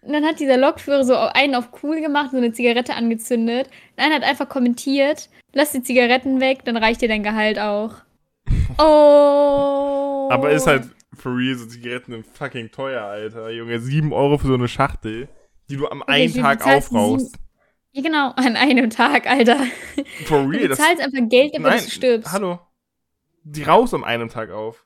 Und 0.03 0.13
dann 0.13 0.25
hat 0.25 0.39
dieser 0.39 0.57
Lokführer 0.57 1.03
so 1.05 1.17
einen 1.17 1.57
auf 1.57 1.71
cool 1.83 2.01
gemacht, 2.01 2.31
so 2.31 2.37
eine 2.37 2.53
Zigarette 2.53 2.95
angezündet. 2.95 3.69
Einer 3.97 4.15
hat 4.15 4.23
einfach 4.23 4.49
kommentiert, 4.49 5.29
lass 5.53 5.73
die 5.73 5.83
Zigaretten 5.83 6.41
weg, 6.41 6.61
dann 6.65 6.77
reicht 6.77 7.03
dir 7.03 7.09
dein 7.09 7.23
Gehalt 7.25 7.59
auch. 7.59 7.97
Oh. 8.79 10.29
Aber 10.31 10.51
ist 10.51 10.67
halt 10.67 10.89
for 11.15 11.37
real 11.37 11.57
so 11.57 11.67
Zigaretten 11.67 12.13
sind 12.13 12.27
fucking 12.27 12.71
teuer, 12.71 13.03
Alter. 13.03 13.51
Junge, 13.51 13.79
7 13.81 14.13
Euro 14.13 14.39
für 14.39 14.47
so 14.47 14.55
eine 14.55 14.69
Schachtel, 14.69 15.29
die 15.69 15.77
du 15.77 15.89
am 15.89 16.03
einen 16.03 16.33
du 16.33 16.41
Tag 16.41 16.67
aufrauchst. 16.67 17.37
Ja, 17.93 18.03
genau, 18.03 18.31
an 18.37 18.57
einem 18.57 18.89
Tag, 18.91 19.27
Alter. 19.29 19.59
For 20.27 20.45
Du 20.45 20.49
real, 20.51 20.69
das. 20.69 20.79
einfach 20.81 21.29
Geld, 21.29 21.55
damit 21.55 21.71
Nein, 21.73 21.85
du 21.85 21.91
stirbst. 21.91 22.33
hallo. 22.33 22.61
Die 23.43 23.63
raus 23.65 23.93
am 23.95 24.05
einen 24.05 24.29
Tag 24.29 24.51
auf. 24.51 24.85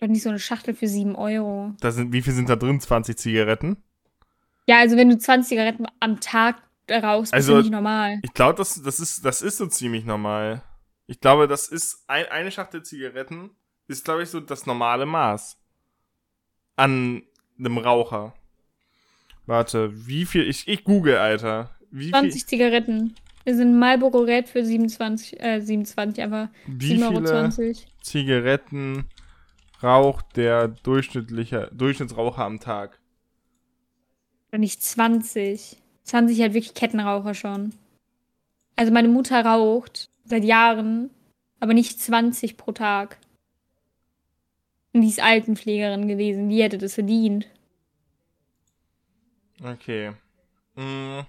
Und 0.00 0.10
nicht 0.12 0.22
so 0.22 0.28
eine 0.28 0.38
Schachtel 0.38 0.74
für 0.74 0.88
7 0.88 1.14
Euro. 1.16 1.72
Da 1.80 1.90
sind, 1.90 2.12
wie 2.12 2.22
viel 2.22 2.32
sind 2.32 2.48
da 2.48 2.56
drin? 2.56 2.80
20 2.80 3.16
Zigaretten? 3.16 3.76
Ja, 4.66 4.78
also 4.78 4.96
wenn 4.96 5.08
du 5.08 5.18
20 5.18 5.48
Zigaretten 5.48 5.86
am 6.00 6.20
Tag 6.20 6.56
rauchst, 6.90 7.32
Also- 7.34 7.52
ist 7.52 7.56
das 7.58 7.64
nicht 7.64 7.72
normal. 7.72 8.18
Ich 8.22 8.32
glaube, 8.34 8.54
das, 8.56 8.80
das, 8.82 9.00
ist, 9.00 9.24
das 9.24 9.42
ist 9.42 9.56
so 9.58 9.66
ziemlich 9.66 10.04
normal. 10.04 10.62
Ich 11.10 11.18
glaube, 11.18 11.48
das 11.48 11.66
ist 11.66 12.04
ein, 12.06 12.26
eine 12.26 12.52
Schachtel 12.52 12.84
Zigaretten 12.84 13.50
ist, 13.88 14.04
glaube 14.04 14.22
ich, 14.22 14.28
so 14.28 14.38
das 14.38 14.66
normale 14.66 15.06
Maß 15.06 15.58
an 16.76 17.24
einem 17.58 17.78
Raucher. 17.78 18.32
Warte, 19.44 20.06
wie 20.06 20.24
viel? 20.24 20.48
Ich, 20.48 20.68
ich 20.68 20.84
google, 20.84 21.16
Alter. 21.16 21.74
Wie 21.90 22.10
20 22.10 22.46
Zigaretten. 22.46 23.16
Wir 23.42 23.56
sind 23.56 23.76
Marlboro 23.76 24.20
Red 24.20 24.48
für 24.48 24.64
27, 24.64 25.40
äh, 25.40 25.60
27, 25.60 26.22
einfach 26.22 26.48
viel, 26.64 26.80
wie 26.80 27.02
7,20 27.02 27.08
viele 27.08 27.68
Euro. 27.68 27.74
Zigaretten 28.02 29.04
raucht 29.82 30.36
der 30.36 30.68
durchschnittliche 30.68 31.72
Durchschnittsraucher 31.72 32.44
am 32.44 32.60
Tag? 32.60 33.00
Oder 34.50 34.58
nicht 34.58 34.80
20. 34.80 35.76
20 36.04 36.40
halt 36.40 36.54
wirklich 36.54 36.74
Kettenraucher 36.74 37.34
schon. 37.34 37.74
Also 38.76 38.92
meine 38.92 39.08
Mutter 39.08 39.44
raucht 39.44 40.09
seit 40.24 40.44
Jahren, 40.44 41.10
aber 41.60 41.74
nicht 41.74 42.00
20 42.00 42.56
pro 42.56 42.72
Tag. 42.72 43.18
Und 44.92 45.02
die 45.02 45.08
ist 45.08 45.22
Altenpflegerin 45.22 46.08
gewesen, 46.08 46.48
die 46.48 46.62
hätte 46.62 46.78
das 46.78 46.94
verdient. 46.94 47.46
Okay. 49.62 50.12
Mm. 50.76 51.20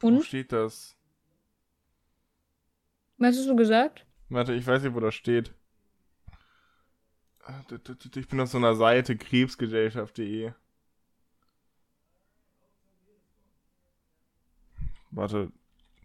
Wo 0.00 0.08
Und? 0.08 0.24
steht 0.24 0.52
das? 0.52 0.96
Was 3.18 3.36
hast 3.36 3.48
du 3.48 3.56
gesagt? 3.56 4.06
Warte, 4.28 4.54
ich 4.54 4.66
weiß 4.66 4.82
nicht, 4.82 4.94
wo 4.94 5.00
das 5.00 5.14
steht. 5.14 5.54
D- 7.70 8.20
Ich 8.20 8.28
bin 8.28 8.40
auf 8.40 8.48
so 8.48 8.58
einer 8.58 8.74
Seite, 8.74 9.16
krebsgesellschaft.de. 9.16 10.52
Warte, 15.14 15.52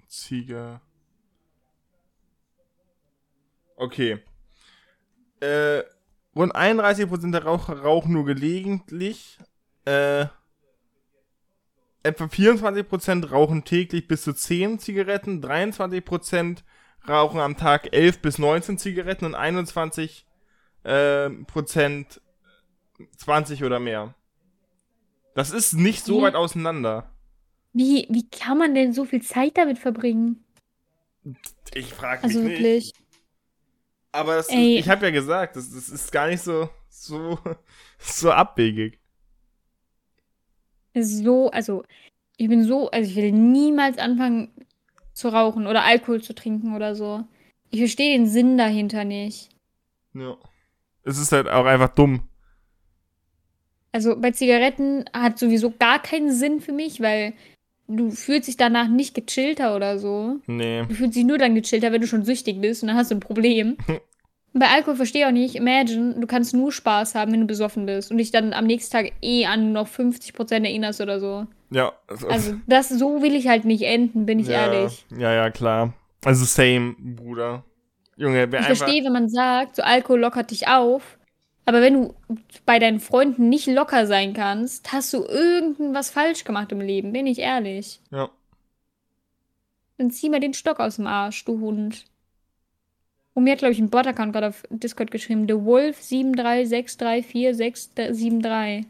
Ziege. 0.07 0.81
Okay. 3.75 4.19
Äh, 5.39 5.83
rund 6.35 6.55
31% 6.55 7.31
der 7.31 7.43
Raucher 7.43 7.81
rauchen 7.81 8.13
nur 8.13 8.25
gelegentlich. 8.25 9.39
Äh, 9.85 10.27
etwa 12.03 12.25
24% 12.25 13.29
rauchen 13.29 13.63
täglich 13.63 14.07
bis 14.07 14.23
zu 14.23 14.33
10 14.33 14.79
Zigaretten, 14.79 15.43
23% 15.43 16.59
rauchen 17.07 17.39
am 17.39 17.57
Tag 17.57 17.91
11 17.91 18.21
bis 18.21 18.37
19 18.37 18.77
Zigaretten 18.77 19.25
und 19.25 19.35
21 19.35 20.27
äh, 20.83 21.29
Prozent 21.29 22.21
20 23.17 23.63
oder 23.63 23.79
mehr. 23.79 24.13
Das 25.33 25.51
ist 25.51 25.73
nicht 25.73 26.05
so 26.05 26.19
Wie? 26.19 26.23
weit 26.23 26.35
auseinander. 26.35 27.09
Wie, 27.73 28.07
wie 28.09 28.27
kann 28.29 28.57
man 28.57 28.73
denn 28.75 28.93
so 28.93 29.05
viel 29.05 29.21
Zeit 29.21 29.57
damit 29.57 29.77
verbringen? 29.79 30.43
Ich 31.73 31.93
frage 31.93 32.25
mich 32.27 32.35
Also 32.35 32.39
nicht. 32.47 32.51
wirklich. 32.59 32.93
Aber 34.11 34.35
das 34.38 34.49
Ey. 34.49 34.77
ich 34.79 34.89
habe 34.89 35.05
ja 35.05 35.11
gesagt, 35.11 35.55
das, 35.55 35.69
das 35.71 35.89
ist 35.89 36.11
gar 36.11 36.27
nicht 36.27 36.41
so 36.41 36.69
so 36.89 37.38
so 37.99 38.31
abwegig. 38.31 38.99
So, 40.95 41.51
also 41.51 41.83
ich 42.38 42.47
bin 42.49 42.63
so, 42.63 42.89
also 42.89 43.09
ich 43.09 43.15
will 43.15 43.31
niemals 43.31 43.97
anfangen 43.97 44.51
zu 45.13 45.29
rauchen 45.29 45.67
oder 45.67 45.83
Alkohol 45.83 46.21
zu 46.21 46.33
trinken 46.33 46.75
oder 46.75 46.95
so. 46.95 47.23
Ich 47.69 47.79
verstehe 47.79 48.17
den 48.17 48.25
Sinn 48.27 48.57
dahinter 48.57 49.03
nicht. 49.03 49.49
Ja. 50.13 50.38
Es 51.03 51.17
ist 51.17 51.31
halt 51.31 51.47
auch 51.47 51.65
einfach 51.65 51.89
dumm. 51.93 52.27
Also 53.91 54.19
bei 54.19 54.31
Zigaretten 54.31 55.05
hat 55.13 55.39
sowieso 55.39 55.71
gar 55.71 56.01
keinen 56.01 56.31
Sinn 56.31 56.61
für 56.61 56.71
mich, 56.71 57.01
weil 57.01 57.33
du 57.89 58.12
fühlst 58.12 58.48
dich 58.48 58.55
danach 58.55 58.88
nicht 58.88 59.15
gechillter 59.15 59.75
oder 59.75 60.00
so. 60.00 60.38
Nee. 60.48 60.84
Du 60.88 60.96
fühlst 60.96 61.15
dich 61.17 61.25
nur 61.25 61.38
dann 61.38 61.55
gechillter, 61.55 61.91
wenn 61.91 62.01
du 62.01 62.08
schon 62.08 62.24
süchtig 62.24 62.62
bist 62.62 62.84
und 62.84 62.88
dann 62.88 62.98
hast 62.98 63.12
du 63.12 63.15
ein 63.15 63.19
Problem. 63.19 63.77
Bei 64.53 64.67
Alkohol 64.67 64.96
verstehe 64.96 65.22
ich 65.22 65.27
auch 65.27 65.31
nicht. 65.31 65.55
Imagine, 65.55 66.15
du 66.15 66.25
kannst 66.25 66.55
nur 66.55 66.72
Spaß 66.72 67.13
haben, 67.13 67.31
wenn 67.31 67.41
du 67.41 67.46
besoffen 67.46 67.86
bist 67.86 68.10
und 68.10 68.17
dich 68.17 68.31
dann 68.31 68.53
am 68.53 68.65
nächsten 68.65 68.91
Tag 68.91 69.12
eh 69.22 69.46
an 69.46 69.74
noch 69.74 69.88
50% 69.88 70.51
erinnerst 70.51 71.01
oder 71.01 71.19
so. 71.19 71.46
Ja. 71.69 71.93
Also 72.27 72.55
das 72.65 72.89
so 72.89 73.22
will 73.22 73.36
ich 73.36 73.48
halt 73.48 73.65
nicht 73.65 73.84
enden, 73.84 74.25
bin 74.25 74.39
ich 74.39 74.48
ja, 74.48 74.65
ehrlich. 74.65 75.05
Ja, 75.15 75.34
ja, 75.34 75.51
klar. 75.51 75.93
Also 76.25 76.46
same, 76.46 76.96
Bruder. 76.98 77.63
Junge, 78.15 78.51
wer 78.51 78.60
Ich 78.60 78.65
einfach 78.65 78.77
verstehe, 78.86 79.03
wenn 79.05 79.13
man 79.13 79.29
sagt, 79.29 79.75
so 79.75 79.84
Alkohol 79.84 80.19
lockert 80.19 80.50
dich 80.50 80.67
auf. 80.67 81.18
Aber 81.69 81.81
wenn 81.83 81.93
du 81.93 82.15
bei 82.65 82.79
deinen 82.79 82.99
Freunden 82.99 83.47
nicht 83.47 83.67
locker 83.67 84.07
sein 84.07 84.33
kannst, 84.33 84.91
hast 84.91 85.13
du 85.13 85.23
irgendwas 85.23 86.09
falsch 86.09 86.43
gemacht 86.43 86.71
im 86.71 86.81
Leben, 86.81 87.13
bin 87.13 87.27
ich 87.27 87.38
ehrlich. 87.38 88.01
Ja. 88.09 88.31
Dann 89.99 90.09
zieh 90.09 90.29
mal 90.29 90.39
den 90.39 90.55
Stock 90.55 90.79
aus 90.79 90.95
dem 90.95 91.05
Arsch, 91.05 91.45
du 91.45 91.59
Hund. 91.59 92.05
Und 93.35 93.43
mir 93.43 93.51
hat, 93.51 93.59
glaube 93.59 93.73
ich, 93.73 93.77
ein 93.77 93.91
Bot-Account 93.91 94.33
gerade 94.33 94.47
auf 94.47 94.63
Discord 94.71 95.11
geschrieben. 95.11 95.47
The 95.47 95.63
Wolf 95.63 95.99
736346673. 95.99 98.85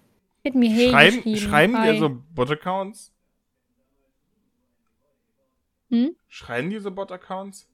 Hat 0.45 0.55
mir 0.55 0.69
hey 0.69 0.89
schreiben 0.89 1.17
geschrieben. 1.17 1.37
schreiben 1.37 1.73
die 1.73 1.79
Hi. 1.79 1.99
so 1.99 2.17
Bot-Accounts? 2.33 3.11
Hm? 5.89 6.15
Schreiben 6.29 6.69
die 6.69 6.79
so 6.79 6.91
Bot-Accounts? 6.91 7.67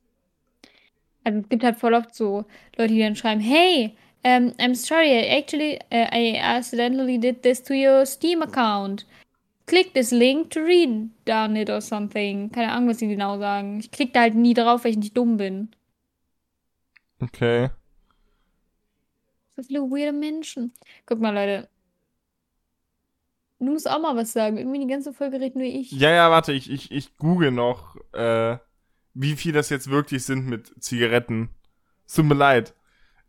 Also 1.23 1.41
es 1.41 1.49
gibt 1.49 1.63
halt 1.63 1.77
voll 1.77 1.93
oft 1.93 2.15
so 2.15 2.45
Leute, 2.75 2.95
die 2.95 3.01
dann 3.01 3.15
schreiben, 3.15 3.41
hey, 3.41 3.95
um, 4.25 4.53
I'm 4.59 4.75
sorry, 4.75 5.11
I 5.11 5.37
actually, 5.37 5.79
uh, 5.91 6.07
I 6.11 6.39
accidentally 6.41 7.17
did 7.19 7.43
this 7.43 7.61
to 7.61 7.75
your 7.75 8.05
Steam 8.05 8.41
account. 8.41 9.05
Click 9.67 9.93
this 9.93 10.11
link 10.11 10.49
to 10.51 10.61
read 10.61 11.09
down 11.25 11.55
it 11.55 11.69
or 11.69 11.79
something. 11.79 12.49
Keine 12.49 12.71
Ahnung, 12.71 12.89
was 12.89 12.97
die 12.97 13.07
genau 13.07 13.37
sagen. 13.37 13.79
Ich 13.79 13.91
klick 13.91 14.13
da 14.13 14.21
halt 14.21 14.35
nie 14.35 14.53
drauf, 14.53 14.83
weil 14.83 14.91
ich 14.91 14.97
nicht 14.97 15.15
dumm 15.15 15.37
bin. 15.37 15.69
Okay. 17.19 17.69
So 19.55 19.63
viele 19.63 19.81
weirde 19.81 20.11
Menschen. 20.11 20.73
Guck 21.05 21.19
mal, 21.19 21.33
Leute. 21.33 21.69
Du 23.59 23.65
musst 23.71 23.89
auch 23.89 24.01
mal 24.01 24.15
was 24.15 24.33
sagen. 24.33 24.57
Irgendwie 24.57 24.79
die 24.79 24.87
ganze 24.87 25.13
Folge 25.13 25.39
redet 25.39 25.55
nur 25.55 25.65
ich. 25.65 25.91
Ja, 25.91 26.11
ja, 26.11 26.29
warte, 26.29 26.51
ich, 26.51 26.69
ich, 26.69 26.91
ich 26.91 27.15
google 27.17 27.51
noch, 27.51 27.95
äh, 28.13 28.57
wie 29.13 29.35
viel 29.35 29.53
das 29.53 29.69
jetzt 29.69 29.89
wirklich 29.89 30.25
sind 30.25 30.45
mit 30.45 30.83
Zigaretten. 30.83 31.49
Es 32.05 32.15
tut 32.15 32.25
mir 32.25 32.35
leid. 32.35 32.75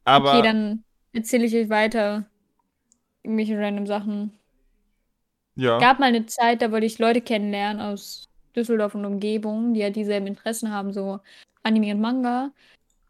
Aber 0.04 0.32
okay, 0.32 0.42
dann 0.42 0.84
erzähle 1.16 1.46
ich 1.46 1.54
euch 1.54 1.68
weiter. 1.68 2.24
Irgendwelche 3.22 3.58
random 3.58 3.86
Sachen. 3.86 4.32
ja. 5.56 5.78
gab 5.78 5.98
mal 5.98 6.06
eine 6.06 6.26
Zeit, 6.26 6.62
da 6.62 6.70
wollte 6.70 6.86
ich 6.86 6.98
Leute 6.98 7.20
kennenlernen 7.20 7.80
aus 7.80 8.28
Düsseldorf 8.54 8.94
und 8.94 9.04
Umgebung, 9.04 9.74
die 9.74 9.82
halt 9.82 9.96
dieselben 9.96 10.26
Interessen 10.26 10.70
haben, 10.70 10.92
so 10.92 11.20
Anime 11.62 11.92
und 11.94 12.00
Manga. 12.00 12.52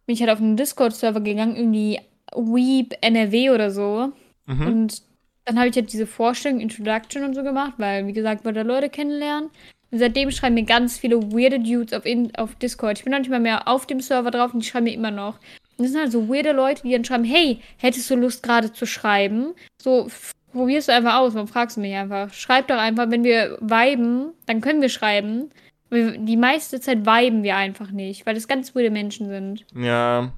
Bin 0.06 0.14
ich 0.14 0.20
halt 0.20 0.30
auf 0.30 0.40
einen 0.40 0.56
Discord-Server 0.56 1.20
gegangen, 1.20 1.56
irgendwie 1.56 2.00
Weeb 2.34 2.94
NRW 3.00 3.50
oder 3.50 3.70
so. 3.70 4.12
Mhm. 4.46 4.66
Und 4.66 5.02
dann 5.44 5.58
habe 5.58 5.68
ich 5.68 5.76
halt 5.76 5.92
diese 5.92 6.06
Vorstellung, 6.06 6.60
Introduction 6.60 7.24
und 7.24 7.34
so 7.34 7.42
gemacht, 7.42 7.74
weil, 7.76 8.06
wie 8.06 8.12
gesagt, 8.12 8.44
wollte 8.44 8.62
Leute 8.62 8.88
kennenlernen. 8.88 9.50
Und 9.90 9.98
seitdem 9.98 10.30
schreiben 10.30 10.54
mir 10.54 10.64
ganz 10.64 10.98
viele 10.98 11.22
weirde 11.32 11.60
Dudes 11.60 11.92
auf, 11.92 12.04
in, 12.04 12.34
auf 12.36 12.54
Discord. 12.56 12.98
Ich 12.98 13.04
bin 13.04 13.12
noch 13.12 13.20
nicht 13.20 13.30
mal 13.30 13.40
mehr 13.40 13.68
auf 13.68 13.86
dem 13.86 14.00
Server 14.00 14.30
drauf 14.30 14.52
und 14.52 14.62
die 14.62 14.68
schreiben 14.68 14.84
mir 14.84 14.94
immer 14.94 15.12
noch. 15.12 15.38
Das 15.78 15.88
sind 15.90 16.00
halt 16.00 16.12
so 16.12 16.28
weirde 16.28 16.52
Leute, 16.52 16.82
die 16.82 16.92
dann 16.92 17.04
schreiben, 17.04 17.24
hey, 17.24 17.60
hättest 17.76 18.10
du 18.10 18.16
Lust 18.16 18.42
gerade 18.42 18.72
zu 18.72 18.86
schreiben? 18.86 19.54
So, 19.80 20.08
probierst 20.52 20.88
du 20.88 20.92
einfach 20.92 21.16
aus, 21.16 21.34
warum 21.34 21.48
fragst 21.48 21.76
du 21.76 21.80
mich 21.82 21.94
einfach? 21.94 22.32
Schreib 22.32 22.68
doch 22.68 22.78
einfach, 22.78 23.10
wenn 23.10 23.24
wir 23.24 23.58
viben, 23.60 24.32
dann 24.46 24.60
können 24.60 24.80
wir 24.80 24.88
schreiben. 24.88 25.50
Die 25.90 26.36
meiste 26.36 26.80
Zeit 26.80 27.06
viben 27.06 27.42
wir 27.42 27.56
einfach 27.56 27.90
nicht, 27.90 28.26
weil 28.26 28.34
das 28.34 28.48
ganz 28.48 28.74
weirde 28.74 28.90
Menschen 28.90 29.28
sind. 29.28 29.66
Ja. 29.74 30.32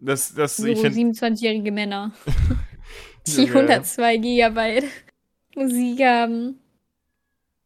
Das, 0.00 0.34
das, 0.34 0.56
So 0.56 0.66
ich 0.66 0.80
finde, 0.80 0.98
27-jährige 0.98 1.70
Männer, 1.70 2.12
die 3.26 3.42
Junge. 3.44 3.60
102 3.60 4.16
Gigabyte 4.16 4.84
Musik 5.54 6.00
haben. 6.00 6.58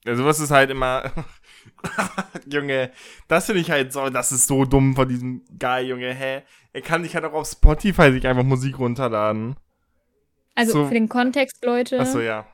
ja, 0.05 0.17
sowas 0.17 0.41
ist 0.41 0.51
halt 0.51 0.71
immer, 0.71 1.13
Junge, 2.51 2.91
das 3.29 3.47
finde 3.47 3.61
ich 3.61 3.71
halt 3.71 3.93
so, 3.93 4.09
das 4.11 4.33
ist 4.33 4.47
so 4.47 4.65
dumm 4.65 4.95
von 4.97 5.09
diesem 5.09 5.43
Guy, 5.59 5.83
Junge, 5.89 6.13
hä? 6.15 6.43
er 6.73 6.81
kann 6.83 7.03
sich 7.05 7.15
halt 7.15 7.25
auch 7.25 7.33
auf 7.35 7.49
Spotify 7.49 8.11
sich 8.13 8.27
einfach 8.27 8.43
Musik 8.43 8.79
runterladen. 8.79 9.57
Also 10.57 10.73
So. 10.73 10.87
für 10.89 10.95
den 10.95 11.09
Kontext, 11.09 11.65
Leute. 11.65 12.01
Achso, 12.01 12.21
ja. 12.21 12.47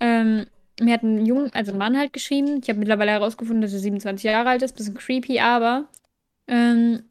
Ähm, 0.00 0.46
mir 0.80 0.94
hat 0.94 1.02
ein 1.02 1.24
Jung, 1.24 1.50
also 1.52 1.72
ein 1.72 1.78
Mann 1.78 1.96
halt 1.96 2.12
geschrieben. 2.12 2.58
Ich 2.62 2.68
habe 2.68 2.78
mittlerweile 2.78 3.12
herausgefunden, 3.12 3.62
dass 3.62 3.72
er 3.72 3.78
27 3.78 4.24
Jahre 4.24 4.48
alt 4.48 4.62
ist. 4.62 4.76
Bisschen 4.76 4.94
creepy, 4.94 5.38
aber. 5.40 5.86
Ähm, 6.48 7.02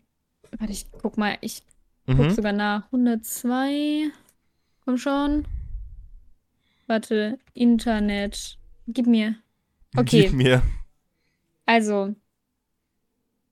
warte, 0.57 0.73
ich 0.73 0.85
guck 1.01 1.17
mal. 1.17 1.37
Ich 1.41 1.63
guck 2.07 2.17
Mhm. 2.17 2.29
sogar 2.31 2.51
nach. 2.53 2.91
102. 2.91 4.11
Komm 4.83 4.97
schon. 4.97 5.45
Warte, 6.87 7.37
Internet. 7.53 8.57
Gib 8.87 9.07
mir. 9.07 9.35
Okay. 9.95 10.23
Gib 10.23 10.33
mir. 10.33 10.61
Also. 11.71 12.13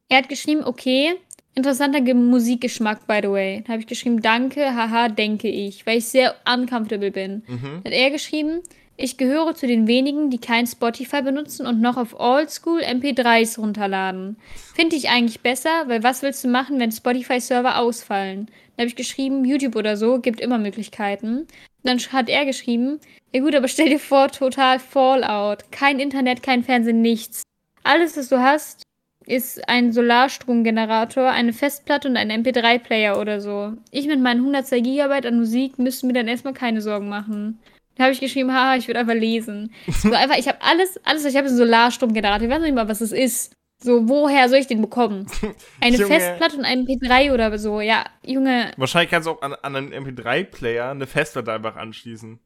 Er 0.09 0.17
hat 0.17 0.27
geschrieben, 0.27 0.65
okay. 0.65 1.13
Interessanter 1.55 2.01
Ge 2.01 2.13
Musikgeschmack, 2.13 3.07
by 3.07 3.19
the 3.21 3.29
way. 3.29 3.63
Da 3.65 3.73
habe 3.73 3.81
ich 3.81 3.87
geschrieben, 3.87 4.21
danke, 4.21 4.75
haha, 4.75 5.07
denke 5.07 5.47
ich, 5.47 5.85
weil 5.85 5.99
ich 5.99 6.05
sehr 6.05 6.35
uncomfortable 6.45 7.11
bin. 7.11 7.43
Mhm. 7.47 7.81
Hat 7.85 7.93
er 7.93 8.11
geschrieben, 8.11 8.61
ich 8.97 9.15
gehöre 9.15 9.55
zu 9.55 9.67
den 9.67 9.87
wenigen, 9.87 10.29
die 10.29 10.37
kein 10.37 10.67
Spotify 10.67 11.21
benutzen 11.21 11.65
und 11.65 11.79
noch 11.79 11.95
auf 11.95 12.19
Oldschool 12.19 12.81
MP3s 12.81 13.57
runterladen. 13.57 14.35
Finde 14.75 14.97
ich 14.97 15.09
eigentlich 15.09 15.39
besser, 15.39 15.87
weil 15.87 16.03
was 16.03 16.21
willst 16.21 16.43
du 16.43 16.49
machen, 16.49 16.77
wenn 16.79 16.91
Spotify-Server 16.91 17.77
ausfallen? 17.77 18.47
Da 18.75 18.81
habe 18.81 18.89
ich 18.89 18.97
geschrieben, 18.97 19.45
YouTube 19.45 19.77
oder 19.77 19.95
so 19.95 20.19
gibt 20.19 20.41
immer 20.41 20.57
Möglichkeiten. 20.57 21.47
Dann 21.83 21.99
hat 21.99 22.27
er 22.27 22.45
geschrieben, 22.45 22.99
ja 23.33 23.41
gut, 23.41 23.55
aber 23.55 23.69
stell 23.69 23.87
dir 23.87 23.99
vor, 23.99 24.27
total 24.27 24.79
Fallout. 24.79 25.71
Kein 25.71 25.99
Internet, 26.01 26.43
kein 26.43 26.63
Fernsehen, 26.63 27.01
nichts. 27.01 27.43
Alles, 27.89 28.15
was 28.17 28.29
du 28.29 28.37
hast, 28.39 28.83
ist 29.25 29.67
ein 29.67 29.91
Solarstromgenerator, 29.91 31.27
eine 31.27 31.53
Festplatte 31.53 32.07
und 32.07 32.17
ein 32.17 32.29
MP3-Player 32.29 33.19
oder 33.19 33.41
so. 33.41 33.73
Ich 33.89 34.05
mit 34.05 34.21
meinen 34.21 34.41
102 34.41 34.79
GB 34.81 35.27
an 35.27 35.39
Musik 35.39 35.79
müsste 35.79 36.05
mir 36.05 36.13
dann 36.13 36.27
erstmal 36.27 36.53
keine 36.53 36.83
Sorgen 36.83 37.09
machen. 37.09 37.57
Da 37.95 38.03
habe 38.03 38.13
ich 38.13 38.19
geschrieben, 38.19 38.53
haha, 38.53 38.75
ich 38.75 38.87
würde 38.87 38.99
einfach 38.99 39.15
lesen. 39.15 39.73
So 39.87 40.13
einfach, 40.13 40.37
ich 40.37 40.47
habe 40.47 40.61
alles, 40.61 40.99
alles, 41.03 41.23
was 41.23 41.31
ich 41.31 41.35
habe, 41.35 41.47
ist 41.47 41.53
ein 41.53 41.57
Solarstromgenerator. 41.57 42.47
Ich 42.47 42.53
weiß 42.53 42.61
nicht 42.61 42.75
mal, 42.75 42.87
was 42.87 42.99
das 42.99 43.11
ist. 43.11 43.53
So, 43.81 44.07
woher 44.07 44.49
soll 44.49 44.59
ich 44.59 44.67
den 44.67 44.81
bekommen? 44.81 45.25
Eine 45.81 45.97
Junge. 45.97 46.13
Festplatte 46.13 46.57
und 46.57 46.65
ein 46.65 46.85
MP3 46.85 47.33
oder 47.33 47.57
so. 47.57 47.81
Ja, 47.81 48.05
Junge, 48.23 48.71
Wahrscheinlich 48.77 49.09
kannst 49.09 49.25
du 49.25 49.31
auch 49.31 49.41
an, 49.41 49.55
an 49.55 49.75
einen 49.75 49.93
MP3-Player 49.93 50.91
eine 50.91 51.07
Festplatte 51.07 51.53
einfach 51.53 51.75
anschließen. 51.75 52.39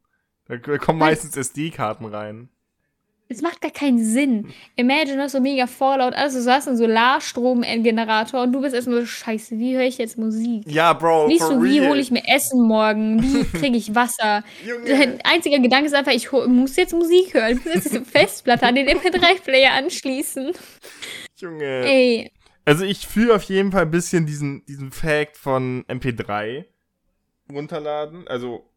Da 0.48 0.58
kommen 0.78 1.00
meistens 1.00 1.36
SD-Karten 1.36 2.06
rein. 2.06 2.48
Es 3.34 3.42
macht 3.42 3.62
gar 3.62 3.72
keinen 3.72 4.04
Sinn. 4.04 4.54
Imagine, 4.75 5.18
du 5.18 5.22
hast 5.24 5.34
so 5.34 5.40
mega 5.42 5.68
Fallout, 5.68 6.13
alles, 6.13 6.34
du 6.34 6.52
hast 6.52 6.68
einen 6.68 6.78
Solarstromgenerator 6.78 8.44
und 8.44 8.52
du 8.54 8.62
bist 8.62 8.75
erstmal 8.75 9.02
so, 9.02 9.06
scheiße, 9.06 9.58
wie 9.60 9.75
höre 9.75 9.84
ich 9.84 9.98
jetzt 9.98 10.18
Musik? 10.18 10.63
Ja, 10.68 10.94
Bro, 10.94 11.28
Nicht 11.28 11.42
so, 11.42 11.63
wie 11.63 11.82
hole 11.86 12.00
ich 12.00 12.12
mir 12.12 12.24
Essen 12.28 12.62
morgen? 12.68 13.22
Wie 13.22 13.44
kriege 13.60 13.78
ich 13.78 13.94
Wasser? 13.96 14.44
Dein 14.88 15.20
einziger 15.24 15.60
Gedanke 15.60 15.88
ist 15.88 15.96
einfach, 15.96 16.13
ich 16.13 16.32
muss 16.32 16.75
jetzt 16.75 16.94
Musik 16.94 17.34
hören. 17.34 17.58
Ich 17.58 17.66
muss 17.66 17.74
jetzt 17.75 17.86
diese 17.92 18.06
Festplatte 18.06 18.66
an 18.66 18.75
den 18.75 18.88
MP3-Player 18.88 19.74
anschließen. 19.74 20.52
Junge. 21.38 21.86
Ey, 21.86 22.32
Also 22.66 22.86
ich 22.86 23.08
fühle 23.08 23.36
auf 23.36 23.44
jeden 23.44 23.72
Fall 23.72 23.84
ein 23.84 23.92
bisschen 23.92 24.25
diesen, 24.25 24.66
diesen 24.66 24.92
Fact 24.92 25.38
von 25.38 25.84
MP3 25.88 26.66
runterladen. 27.52 28.28
Also 28.28 28.70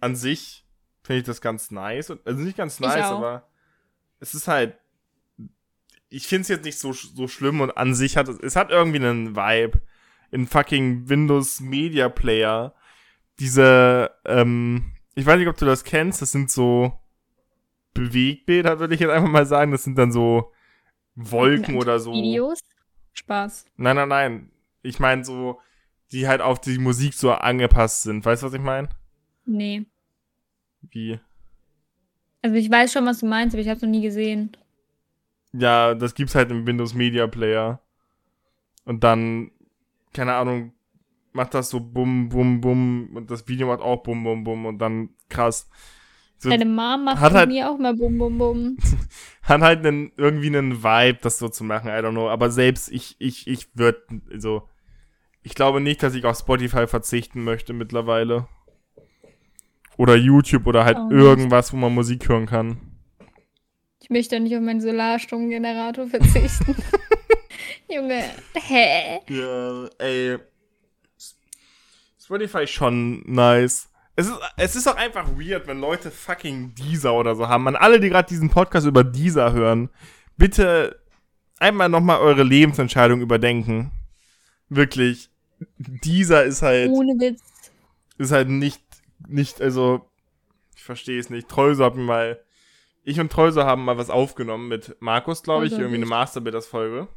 an 0.00 0.16
sich 0.16 0.64
finde 1.02 1.20
ich 1.20 1.26
das 1.26 1.40
ganz 1.40 1.70
nice. 1.70 2.10
Also 2.24 2.40
nicht 2.40 2.56
ganz 2.56 2.80
nice, 2.80 3.04
aber 3.04 3.48
es 4.20 4.34
ist 4.34 4.48
halt. 4.48 4.76
Ich 6.08 6.28
finde 6.28 6.42
es 6.42 6.48
jetzt 6.48 6.64
nicht 6.64 6.78
so, 6.78 6.92
so 6.92 7.26
schlimm 7.26 7.60
und 7.60 7.76
an 7.76 7.94
sich 7.94 8.16
hat 8.16 8.28
es, 8.28 8.38
es 8.38 8.56
hat 8.56 8.70
irgendwie 8.70 8.98
einen 8.98 9.34
Vibe. 9.34 9.80
In 10.30 10.46
fucking 10.46 11.08
Windows 11.08 11.60
Media 11.60 12.08
Player. 12.08 12.74
Diese, 13.38 14.10
ähm, 14.24 14.92
ich 15.14 15.26
weiß 15.26 15.38
nicht, 15.38 15.48
ob 15.48 15.56
du 15.56 15.64
das 15.64 15.84
kennst, 15.84 16.22
das 16.22 16.32
sind 16.32 16.50
so 16.50 16.98
Bewegbilder, 17.94 18.80
würde 18.80 18.94
ich 18.94 19.00
jetzt 19.00 19.10
einfach 19.10 19.30
mal 19.30 19.46
sagen. 19.46 19.72
Das 19.72 19.84
sind 19.84 19.96
dann 19.96 20.12
so 20.12 20.52
Wolken 21.14 21.76
oder 21.76 21.98
so. 21.98 22.12
Videos? 22.12 22.60
Spaß. 23.12 23.66
Nein, 23.76 23.96
nein, 23.96 24.08
nein. 24.08 24.50
Ich 24.82 24.98
meine 24.98 25.24
so, 25.24 25.60
die 26.12 26.28
halt 26.28 26.40
auf 26.40 26.60
die 26.60 26.78
Musik 26.78 27.14
so 27.14 27.32
angepasst 27.32 28.02
sind. 28.02 28.24
Weißt 28.24 28.42
du, 28.42 28.46
was 28.46 28.54
ich 28.54 28.60
meine? 28.60 28.88
Nee. 29.46 29.86
Wie? 30.82 31.20
Also 32.44 32.56
ich 32.56 32.70
weiß 32.70 32.92
schon, 32.92 33.06
was 33.06 33.20
du 33.20 33.26
meinst, 33.26 33.54
aber 33.54 33.62
ich 33.62 33.70
habe 33.70 33.80
noch 33.80 33.88
nie 33.88 34.02
gesehen. 34.02 34.54
Ja, 35.54 35.94
das 35.94 36.14
gibt's 36.14 36.34
halt 36.34 36.50
im 36.50 36.66
Windows 36.66 36.92
Media 36.92 37.26
Player. 37.26 37.80
Und 38.84 39.02
dann, 39.02 39.50
keine 40.12 40.34
Ahnung, 40.34 40.74
macht 41.32 41.54
das 41.54 41.70
so 41.70 41.80
bum, 41.80 42.28
bum, 42.28 42.60
bum. 42.60 43.08
Und 43.14 43.30
das 43.30 43.48
Video 43.48 43.68
macht 43.68 43.80
auch 43.80 44.02
bum, 44.02 44.22
bum, 44.24 44.44
bum. 44.44 44.66
Und 44.66 44.78
dann 44.78 45.08
krass. 45.30 45.70
So, 46.36 46.50
Deine 46.50 46.66
Mom 46.66 47.04
macht 47.04 47.18
hat 47.18 47.32
mit 47.32 47.38
halt- 47.38 47.48
mir 47.48 47.70
auch 47.70 47.78
mal 47.78 47.94
bum 47.94 48.18
bum 48.18 48.36
bum. 48.36 48.76
hat 49.42 49.62
halt 49.62 49.86
einen, 49.86 50.12
irgendwie 50.18 50.48
einen 50.48 50.82
Vibe, 50.84 51.20
das 51.22 51.38
so 51.38 51.48
zu 51.48 51.64
machen. 51.64 51.88
I 51.88 51.92
don't 51.92 52.10
know. 52.10 52.28
Aber 52.28 52.50
selbst 52.50 52.92
ich, 52.92 53.16
ich, 53.20 53.46
ich 53.46 53.68
würde, 53.74 54.02
so, 54.36 54.68
ich 55.42 55.54
glaube 55.54 55.80
nicht, 55.80 56.02
dass 56.02 56.14
ich 56.14 56.26
auf 56.26 56.36
Spotify 56.36 56.86
verzichten 56.86 57.42
möchte 57.42 57.72
mittlerweile. 57.72 58.48
Oder 59.96 60.16
YouTube 60.16 60.66
oder 60.66 60.84
halt 60.84 60.98
nicht. 60.98 61.12
irgendwas, 61.12 61.72
wo 61.72 61.76
man 61.76 61.94
Musik 61.94 62.28
hören 62.28 62.46
kann. 62.46 62.78
Ich 64.00 64.10
möchte 64.10 64.38
nicht 64.40 64.54
auf 64.54 64.60
meinen 64.62 64.80
Solarstromgenerator 64.80 66.06
verzichten. 66.08 66.76
Junge, 67.88 68.22
hä? 68.54 69.20
Ja, 69.28 69.88
ey. 69.98 70.38
Spotify 72.22 72.66
schon 72.66 73.22
nice. 73.26 73.88
Es 74.16 74.26
ist, 74.28 74.38
es 74.56 74.76
ist 74.76 74.86
auch 74.88 74.96
einfach 74.96 75.28
weird, 75.38 75.66
wenn 75.66 75.80
Leute 75.80 76.10
fucking 76.10 76.74
Deezer 76.74 77.14
oder 77.14 77.34
so 77.34 77.48
haben. 77.48 77.66
An 77.68 77.76
alle, 77.76 77.98
die 78.00 78.08
gerade 78.10 78.28
diesen 78.28 78.48
Podcast 78.50 78.86
über 78.86 79.04
Deezer 79.04 79.52
hören, 79.52 79.90
bitte 80.36 81.00
einmal 81.58 81.88
nochmal 81.88 82.20
eure 82.20 82.42
Lebensentscheidung 82.44 83.20
überdenken. 83.20 83.90
Wirklich. 84.68 85.30
Deezer 85.78 86.44
ist 86.44 86.62
halt, 86.62 86.90
Ohne 86.90 87.12
Witz. 87.20 87.42
ist 88.18 88.32
halt 88.32 88.48
nicht, 88.48 88.80
nicht, 89.26 89.60
also, 89.60 90.08
ich 90.76 90.82
verstehe 90.82 91.18
es 91.18 91.30
nicht. 91.30 91.48
Treuso 91.48 91.84
hat 91.84 91.94
mir 91.94 92.02
mal, 92.02 92.40
ich 93.02 93.20
und 93.20 93.30
Treuso 93.30 93.64
haben 93.64 93.84
mal 93.84 93.98
was 93.98 94.10
aufgenommen 94.10 94.68
mit 94.68 94.96
Markus, 95.00 95.42
glaube 95.42 95.66
ich, 95.66 95.70
Treuso 95.70 95.82
irgendwie 95.82 95.96
eine 95.96 96.04
nicht. 96.04 96.10
Masterbuilders-Folge. 96.10 97.08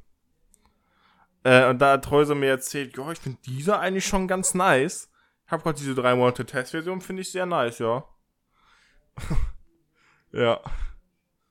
Äh, 1.43 1.69
und 1.69 1.79
da 1.79 1.93
hat 1.93 2.05
Treuso 2.05 2.35
mir 2.35 2.49
erzählt, 2.49 2.97
ja, 2.97 3.11
ich 3.11 3.19
finde 3.19 3.39
dieser 3.45 3.79
eigentlich 3.79 4.05
schon 4.05 4.27
ganz 4.27 4.53
nice. 4.53 5.09
Ich 5.45 5.51
habe 5.51 5.63
gerade 5.63 5.77
diese 5.77 5.95
drei 5.95 6.13
Monate 6.15 6.45
Testversion, 6.45 6.99
finde 6.99 7.21
ich 7.21 7.31
sehr 7.31 7.45
nice, 7.45 7.79
ja. 7.79 8.03
ja. 10.33 10.59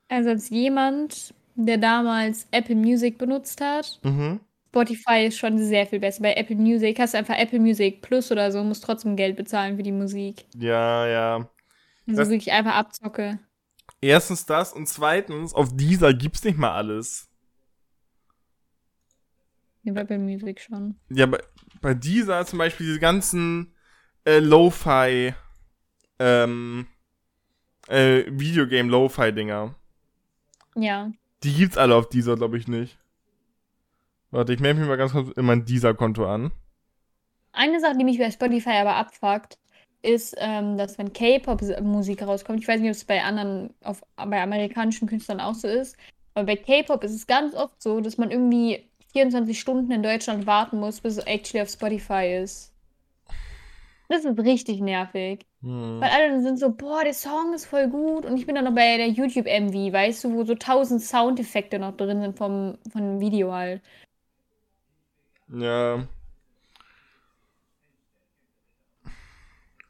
Also 0.09 0.31
als 0.31 0.51
jemand, 0.51 1.35
der 1.55 1.79
damals 1.79 2.47
Apple 2.51 2.77
Music 2.77 3.19
benutzt 3.19 3.61
hat, 3.61 3.99
Mhm. 4.03 4.41
Spotify 4.77 5.25
ist 5.27 5.39
schon 5.39 5.59
sehr 5.59 5.87
viel 5.87 6.01
besser. 6.01 6.23
Bei 6.23 6.35
Apple 6.35 6.57
Music 6.57 6.99
hast 6.99 7.15
du 7.15 7.19
einfach 7.19 7.37
Apple 7.39 7.59
Music 7.61 8.03
Plus 8.03 8.31
oder 8.31 8.53
so, 8.53 8.63
musst 8.63 8.85
trotzdem 8.85 9.17
Geld 9.17 9.37
bezahlen 9.37 9.77
für 9.77 9.83
die 9.83 9.93
Musik. 9.93 10.45
Ja, 10.55 11.07
ja. 11.07 11.35
Also 12.07 12.21
Das- 12.21 12.29
wirklich 12.29 12.53
einfach 12.53 12.75
Abzocke. 12.75 13.39
Erstens 14.03 14.45
das 14.45 14.75
und 14.75 14.87
zweitens, 14.87 15.55
auf 15.55 15.75
dieser 15.75 16.13
gibt's 16.13 16.45
nicht 16.45 16.59
mal 16.59 16.73
alles. 16.73 17.31
Ja, 19.83 19.95
bei 19.95 20.03
Apple 20.03 20.19
Music 20.19 20.61
schon. 20.61 20.97
Ja, 21.09 21.25
bei, 21.27 21.39
bei 21.81 21.95
dieser 21.95 22.45
zum 22.45 22.59
Beispiel 22.59 22.87
diese 22.87 23.01
ganzen 23.01 23.73
äh, 24.27 24.41
Lo-Fi, 24.41 25.33
ähm, 26.19 26.87
äh, 27.89 28.25
Videogame 28.29 28.91
Lo-Fi-Dinger. 28.91 29.75
Ja. 30.75 31.11
Die 31.45 31.55
gibt's 31.55 31.79
alle 31.79 31.95
auf 31.95 32.09
dieser, 32.11 32.37
glaube 32.37 32.59
ich, 32.59 32.69
nicht. 32.69 32.99
Warte, 34.37 34.53
ich 34.53 34.61
melde 34.61 34.81
mich 34.81 34.89
mal 34.89 34.99
ganz 34.99 35.13
kurz 35.13 35.31
in 35.31 35.47
mein 35.47 35.65
Dieser-Konto 35.65 36.27
an. 36.27 36.53
Eine 37.53 37.81
Sache, 37.81 37.97
die 37.97 38.05
mich 38.05 38.19
bei 38.19 38.31
Spotify 38.31 38.73
aber 38.83 38.97
abfuckt, 38.97 39.57
ist, 40.03 40.37
ähm, 40.39 40.77
dass 40.77 40.99
wenn 40.99 41.15
K-Pop-Musik 41.15 42.21
rauskommt, 42.21 42.61
ich 42.61 42.69
weiß 42.69 42.83
nicht, 42.83 42.91
ob 42.91 42.97
es 42.97 43.07
bei 43.07 43.23
anderen, 43.23 43.73
auf, 43.83 44.03
bei 44.15 44.43
amerikanischen 44.43 45.09
Künstlern 45.09 45.41
auch 45.41 45.55
so 45.55 45.69
ist, 45.69 45.97
aber 46.35 46.45
bei 46.45 46.57
K-Pop 46.57 47.03
ist 47.03 47.15
es 47.15 47.27
ganz 47.27 47.55
oft 47.55 47.83
so, 47.83 48.03
dass 48.03 48.19
man 48.19 48.31
irgendwie 48.31 48.87
24 49.13 49.59
Stunden 49.59 49.91
in 49.91 50.03
Deutschland 50.03 50.47
warten 50.47 50.81
muss, 50.81 51.01
bis 51.01 51.17
es 51.17 51.25
actually 51.25 51.63
auf 51.63 51.71
Spotify 51.71 52.39
ist. 52.43 52.75
Das 54.11 54.27
ist 54.27 54.39
richtig 54.39 54.81
nervig. 54.81 55.47
Hm. 55.63 55.99
Weil 55.99 56.11
alle 56.11 56.29
dann 56.29 56.43
sind 56.43 56.59
so, 56.59 56.75
boah, 56.75 57.03
der 57.03 57.15
Song 57.15 57.55
ist 57.55 57.65
voll 57.65 57.89
gut. 57.89 58.27
Und 58.27 58.37
ich 58.37 58.45
bin 58.45 58.55
dann 58.55 58.65
noch 58.65 58.75
bei 58.75 58.99
der 58.99 59.09
YouTube-MV, 59.09 59.95
weißt 59.95 60.25
du, 60.25 60.35
wo 60.35 60.45
so 60.45 60.55
tausend 60.55 61.01
Soundeffekte 61.01 61.79
noch 61.79 61.97
drin 61.97 62.21
sind 62.21 62.37
vom, 62.37 62.77
von 62.93 63.01
dem 63.01 63.21
Video 63.21 63.51
halt. 63.55 63.81
Ja. 65.49 66.07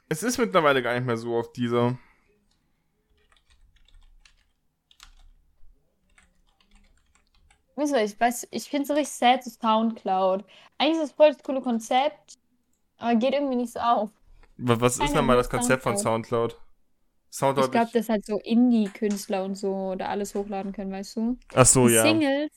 Es 0.09 0.25
ist 0.25 0.39
mittlerweile 0.39 0.83
gar 0.83 0.95
nicht 0.95 1.07
mehr 1.07 1.17
so 1.17 1.37
auf 1.37 1.53
dieser. 1.53 1.97
Ich 7.79 8.19
weiß, 8.21 8.49
ich 8.51 8.69
finde 8.71 8.85
es 8.85 8.91
richtig 8.99 9.15
sad, 9.15 9.45
so 9.45 9.51
Soundcloud. 9.51 10.45
Eigentlich 10.79 10.97
ist 10.97 11.03
das 11.11 11.13
voll 11.13 11.33
das 11.33 11.43
coole 11.43 11.61
Konzept, 11.61 12.39
aber 12.99 13.17
geht 13.17 13.35
irgendwie 13.35 13.57
nicht 13.57 13.73
so 13.73 13.81
auf. 13.81 14.11
Wa- 14.57 14.81
Was 14.81 14.95
ist 14.95 15.01
Keiner 15.01 15.15
denn 15.15 15.27
mal 15.27 15.37
das 15.37 15.51
Konzept 15.51 15.83
von 15.83 15.99
Soundcloud? 15.99 16.57
Soundcloud. 17.31 17.67
Ich 17.67 17.73
glaube, 17.73 17.91
dass 17.93 18.09
halt 18.09 18.25
so 18.25 18.39
Indie-Künstler 18.39 19.45
und 19.45 19.57
so 19.57 19.95
da 19.95 20.07
alles 20.07 20.35
hochladen 20.35 20.73
können, 20.73 20.93
weißt 20.93 21.17
du? 21.17 21.39
Ach 21.55 21.67
so, 21.67 21.87
Die 21.89 21.95
ja. 21.95 22.03
Singles, 22.03 22.51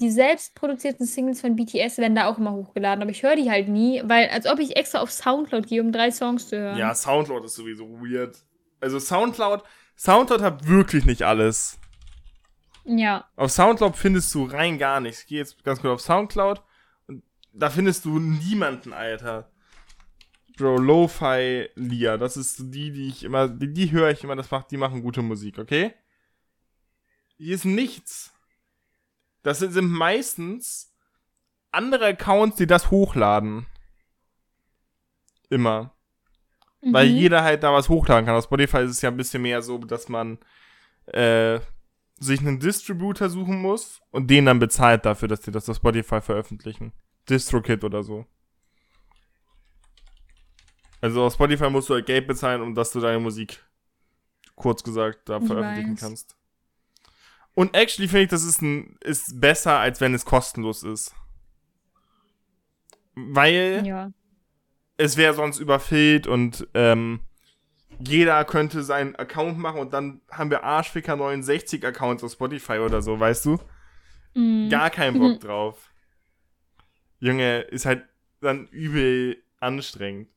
die 0.00 0.10
selbst 0.10 0.54
produzierten 0.54 1.06
Singles 1.06 1.40
von 1.40 1.54
BTS 1.54 1.98
werden 1.98 2.16
da 2.16 2.26
auch 2.26 2.38
immer 2.38 2.52
hochgeladen, 2.52 3.02
aber 3.02 3.10
ich 3.12 3.22
höre 3.22 3.36
die 3.36 3.50
halt 3.50 3.68
nie, 3.68 4.02
weil 4.04 4.28
als 4.28 4.46
ob 4.46 4.58
ich 4.58 4.76
extra 4.76 5.00
auf 5.00 5.12
Soundcloud 5.12 5.66
gehe, 5.68 5.80
um 5.80 5.92
drei 5.92 6.10
Songs 6.10 6.48
zu 6.48 6.58
hören. 6.58 6.76
Ja, 6.76 6.94
Soundcloud 6.94 7.44
ist 7.44 7.54
sowieso 7.54 7.88
weird. 8.00 8.36
Also 8.80 8.98
Soundcloud, 8.98 9.62
Soundcloud 9.96 10.42
hat 10.42 10.66
wirklich 10.66 11.04
nicht 11.04 11.22
alles. 11.22 11.78
Ja. 12.84 13.28
Auf 13.36 13.52
Soundcloud 13.52 13.96
findest 13.96 14.34
du 14.34 14.44
rein 14.44 14.78
gar 14.78 15.00
nichts. 15.00 15.22
Ich 15.22 15.26
gehe 15.28 15.38
jetzt 15.38 15.62
ganz 15.64 15.80
kurz 15.80 15.92
auf 15.94 16.00
Soundcloud 16.00 16.62
und 17.06 17.22
da 17.52 17.70
findest 17.70 18.04
du 18.04 18.18
niemanden, 18.18 18.92
Alter. 18.92 19.50
Bro, 20.56 20.78
Lo-Fi 20.78 21.68
Lia, 21.74 22.16
das 22.16 22.36
ist 22.36 22.58
die, 22.74 22.92
die 22.92 23.08
ich 23.08 23.24
immer, 23.24 23.48
die, 23.48 23.72
die 23.72 23.90
höre 23.90 24.10
ich 24.10 24.22
immer, 24.22 24.36
das 24.36 24.50
macht, 24.50 24.70
die 24.70 24.76
machen 24.76 25.02
gute 25.02 25.22
Musik, 25.22 25.58
okay? 25.58 25.94
Hier 27.36 27.54
ist 27.54 27.64
nichts. 27.64 28.33
Das 29.44 29.60
sind, 29.60 29.72
meistens 29.90 30.92
andere 31.70 32.06
Accounts, 32.06 32.56
die 32.56 32.66
das 32.66 32.90
hochladen. 32.90 33.66
Immer. 35.50 35.94
Weil 36.80 37.08
Mhm. 37.08 37.16
jeder 37.16 37.42
halt 37.44 37.62
da 37.62 37.72
was 37.72 37.88
hochladen 37.88 38.26
kann. 38.26 38.34
Auf 38.36 38.44
Spotify 38.44 38.78
ist 38.78 38.90
es 38.90 39.02
ja 39.02 39.10
ein 39.10 39.16
bisschen 39.16 39.42
mehr 39.42 39.62
so, 39.62 39.78
dass 39.78 40.08
man 40.08 40.38
äh, 41.06 41.60
sich 42.18 42.40
einen 42.40 42.58
Distributor 42.60 43.28
suchen 43.28 43.60
muss 43.60 44.00
und 44.10 44.28
den 44.30 44.46
dann 44.46 44.58
bezahlt 44.58 45.04
dafür, 45.04 45.28
dass 45.28 45.40
die 45.40 45.50
das 45.50 45.68
auf 45.68 45.76
Spotify 45.76 46.20
veröffentlichen. 46.20 46.92
DistroKit 47.28 47.84
oder 47.84 48.02
so. 48.02 48.26
Also 51.00 51.24
auf 51.24 51.34
Spotify 51.34 51.68
musst 51.68 51.90
du 51.90 51.94
halt 51.94 52.06
Geld 52.06 52.26
bezahlen, 52.26 52.62
um 52.62 52.74
dass 52.74 52.92
du 52.92 53.00
deine 53.00 53.20
Musik, 53.20 53.62
kurz 54.54 54.82
gesagt, 54.82 55.28
da 55.28 55.38
Ich 55.38 55.46
veröffentlichen 55.46 55.92
weiß. 55.92 56.00
kannst. 56.00 56.36
Und 57.54 57.74
actually 57.76 58.08
finde 58.08 58.24
ich, 58.24 58.28
das 58.30 58.42
ist, 58.44 58.62
ein, 58.62 58.96
ist 59.00 59.40
besser, 59.40 59.78
als 59.78 60.00
wenn 60.00 60.14
es 60.14 60.24
kostenlos 60.24 60.82
ist. 60.82 61.14
Weil 63.14 63.82
Ja. 63.86 64.12
es 64.96 65.16
wäre 65.16 65.34
sonst 65.34 65.60
überfüllt 65.60 66.26
und 66.26 66.66
ähm, 66.74 67.20
jeder 68.00 68.44
könnte 68.44 68.82
seinen 68.82 69.14
Account 69.14 69.56
machen 69.58 69.78
und 69.80 69.92
dann 69.92 70.20
haben 70.30 70.50
wir 70.50 70.64
Arschficker 70.64 71.14
69 71.14 71.86
Accounts 71.86 72.24
auf 72.24 72.32
Spotify 72.32 72.78
oder 72.78 73.02
so, 73.02 73.20
weißt 73.20 73.44
du? 73.44 73.60
Mhm. 74.34 74.68
Gar 74.68 74.90
keinen 74.90 75.18
Bock 75.20 75.38
drauf. 75.40 75.92
Junge, 77.20 77.60
ist 77.60 77.86
halt 77.86 78.04
dann 78.40 78.66
übel 78.68 79.42
anstrengend. 79.60 80.28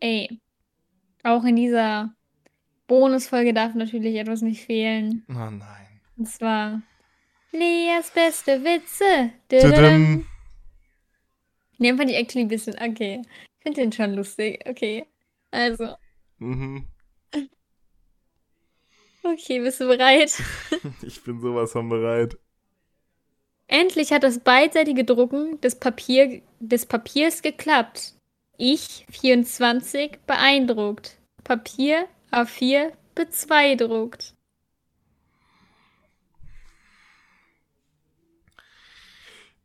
Ey. 0.00 0.40
Auch 1.24 1.44
in 1.44 1.56
dieser 1.56 2.14
Bonusfolge 2.86 3.52
darf 3.54 3.74
natürlich 3.74 4.16
etwas 4.16 4.42
nicht 4.42 4.64
fehlen. 4.64 5.24
Oh 5.28 5.32
nein. 5.34 6.00
Und 6.16 6.28
zwar 6.28 6.82
Leas 7.52 8.10
beste 8.10 8.62
Witze. 8.64 9.32
Tudum. 9.48 10.26
Den 11.78 11.96
fand 11.96 12.10
ich 12.10 12.16
actually 12.16 12.44
ein 12.44 12.48
bisschen, 12.48 12.74
okay. 12.80 13.22
Ich 13.58 13.62
finde 13.62 13.80
den 13.82 13.92
schon 13.92 14.14
lustig. 14.14 14.62
Okay. 14.68 15.06
Also, 15.50 15.94
Mhm. 16.38 16.86
okay, 19.22 19.60
bist 19.60 19.80
du 19.80 19.86
bereit? 19.88 20.32
Ich 21.02 21.22
bin 21.22 21.40
sowas 21.40 21.72
von 21.72 21.88
bereit. 21.88 22.36
Endlich 23.68 24.12
hat 24.12 24.22
das 24.22 24.38
beidseitige 24.38 25.04
Drucken 25.04 25.60
des, 25.60 25.74
Papier, 25.78 26.42
des 26.60 26.86
Papiers 26.86 27.42
geklappt. 27.42 28.14
Ich, 28.58 29.06
24, 29.10 30.18
beeindruckt. 30.26 31.18
Papier, 31.42 32.06
A4, 32.36 32.92
bezweidruckt. 33.14 34.34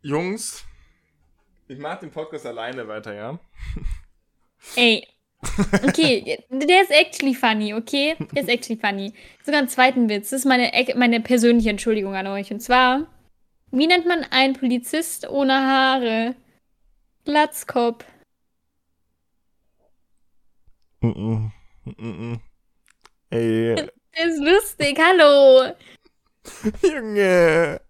Jungs, 0.02 0.64
ich 1.68 1.78
mach 1.78 2.00
den 2.00 2.12
Podcast 2.12 2.46
alleine 2.46 2.88
weiter, 2.88 3.14
ja? 3.14 3.40
Ey. 4.78 5.06
Okay, 5.84 6.38
der 6.50 6.82
ist 6.84 6.92
actually 6.92 7.34
funny, 7.34 7.74
okay? 7.74 8.16
Der 8.32 8.44
ist 8.44 8.50
actually 8.50 8.80
funny. 8.80 9.14
Sogar 9.44 9.60
einen 9.60 9.68
zweiten 9.68 10.08
Witz. 10.08 10.30
Das 10.30 10.40
ist 10.40 10.46
meine, 10.46 10.72
meine 10.96 11.20
persönliche 11.20 11.72
Entschuldigung 11.72 12.16
an 12.16 12.28
euch. 12.28 12.52
Und 12.54 12.62
zwar, 12.62 13.08
wie 13.72 13.88
nennt 13.88 14.06
man 14.06 14.24
einen 14.24 14.54
Polizist 14.54 15.28
ohne 15.28 15.54
Haare? 15.54 16.36
Glatzkopf. 17.26 18.06
Mhm. 21.02 21.52
Mhm. 21.84 22.42
Ey, 23.32 23.76
Der 23.76 24.26
ist 24.28 24.40
lustig, 24.40 25.00
hallo. 25.00 25.72
Junge, 26.84 27.82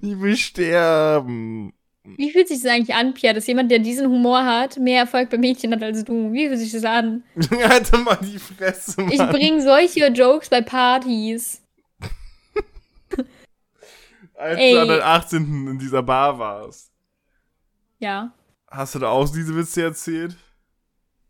ich 0.00 0.20
will 0.20 0.36
sterben. 0.36 1.72
Wie 2.04 2.30
fühlt 2.30 2.46
sich 2.46 2.62
das 2.62 2.70
eigentlich 2.70 2.94
an, 2.94 3.14
Pia, 3.14 3.32
dass 3.32 3.48
jemand, 3.48 3.68
der 3.70 3.80
diesen 3.80 4.06
Humor 4.08 4.44
hat, 4.44 4.78
mehr 4.78 5.00
Erfolg 5.00 5.28
bei 5.28 5.38
Mädchen 5.38 5.72
hat 5.72 5.82
als 5.82 6.04
du? 6.04 6.32
Wie 6.32 6.46
fühlt 6.46 6.60
sich 6.60 6.70
das 6.70 6.84
an? 6.84 7.24
Doch 7.34 7.98
mal 8.04 8.16
die 8.22 8.38
Fresse, 8.38 9.00
Mann. 9.00 9.10
Ich 9.10 9.18
bringe 9.18 9.60
solche 9.60 10.06
Jokes 10.06 10.48
bei 10.48 10.60
Partys. 10.60 11.62
Als 14.38 14.58
Ey. 14.58 14.72
du 14.74 14.82
an 14.82 14.88
den 14.88 15.00
18. 15.00 15.66
in 15.68 15.78
dieser 15.78 16.02
Bar 16.02 16.38
warst, 16.38 16.92
Ja. 17.98 18.32
hast 18.70 18.94
du 18.94 18.98
da 18.98 19.08
auch 19.08 19.26
diese 19.32 19.56
Witze 19.56 19.82
erzählt? 19.82 20.36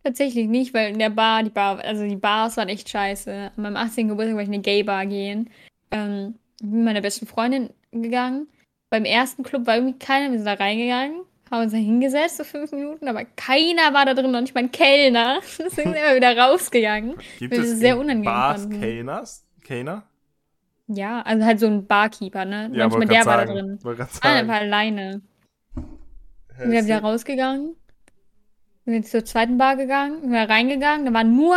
Tatsächlich 0.07 0.47
nicht, 0.47 0.73
weil 0.73 0.93
in 0.93 1.01
der 1.01 1.11
Bar, 1.11 1.43
die 1.43 1.51
Bar, 1.51 1.81
also 1.81 2.07
die 2.07 2.15
Bars 2.15 2.57
waren 2.57 2.69
echt 2.69 2.89
scheiße. 2.89 3.51
An 3.57 3.61
meinem 3.61 3.77
18. 3.77 4.07
Geburtstag 4.07 4.37
wollte 4.37 4.45
ich 4.45 4.49
in 4.51 4.55
eine 4.55 4.63
Gay-Bar 4.63 5.05
gehen. 5.07 5.51
Ähm, 5.91 6.37
bin 6.61 6.71
mit 6.71 6.85
meiner 6.85 7.01
besten 7.01 7.27
Freundin 7.27 7.71
gegangen. 7.91 8.47
Beim 8.89 9.05
ersten 9.05 9.43
Club 9.43 9.67
war 9.67 9.75
irgendwie 9.75 9.99
keiner, 9.99 10.31
wir 10.31 10.39
sind 10.39 10.47
da 10.47 10.53
reingegangen, 10.53 11.23
haben 11.51 11.65
uns 11.65 11.73
da 11.73 11.79
hingesetzt, 11.79 12.37
so 12.37 12.45
fünf 12.45 12.71
Minuten, 12.71 13.09
aber 13.09 13.25
keiner 13.25 13.93
war 13.95 14.07
da 14.07 14.15
drin, 14.15 14.31
noch 14.31 14.41
nicht 14.41 14.55
mal 14.55 14.61
ein 14.61 14.71
Kellner. 14.71 15.41
Deswegen 15.59 15.93
sind 15.93 15.95
wir 15.95 16.15
wieder 16.15 16.39
rausgegangen. 16.39 17.17
Gibt 17.41 17.53
Weil 17.53 17.65
es 17.65 17.81
sehr 17.81 17.99
unangenehm 17.99 18.27
Bars 18.27 18.63
fanden. 18.63 18.81
Kellners? 18.81 19.45
Kellner? 19.65 20.05
Ja, 20.87 21.23
also 21.23 21.45
halt 21.45 21.59
so 21.59 21.67
ein 21.67 21.85
Barkeeper, 21.85 22.45
ne? 22.45 22.71
Ja, 22.73 22.87
Manchmal 22.87 23.09
der 23.09 23.27
war 23.27 23.45
da 23.45 23.53
drin. 23.53 23.81
Ah, 24.21 24.35
der 24.35 24.47
war 24.47 24.61
alleine. 24.61 25.21
Hä, 25.75 25.83
Sind 26.63 26.71
wir 26.71 26.79
ist 26.79 26.87
wieder 26.87 27.01
rausgegangen. 27.01 27.75
Wir 28.87 28.95
sind 28.95 29.09
zur 29.09 29.25
zweiten 29.25 29.59
Bar 29.59 29.77
gegangen, 29.77 30.21
sind 30.21 30.31
wieder 30.31 30.49
reingegangen. 30.49 31.07
Da 31.07 31.13
waren 31.13 31.35
nur 31.35 31.57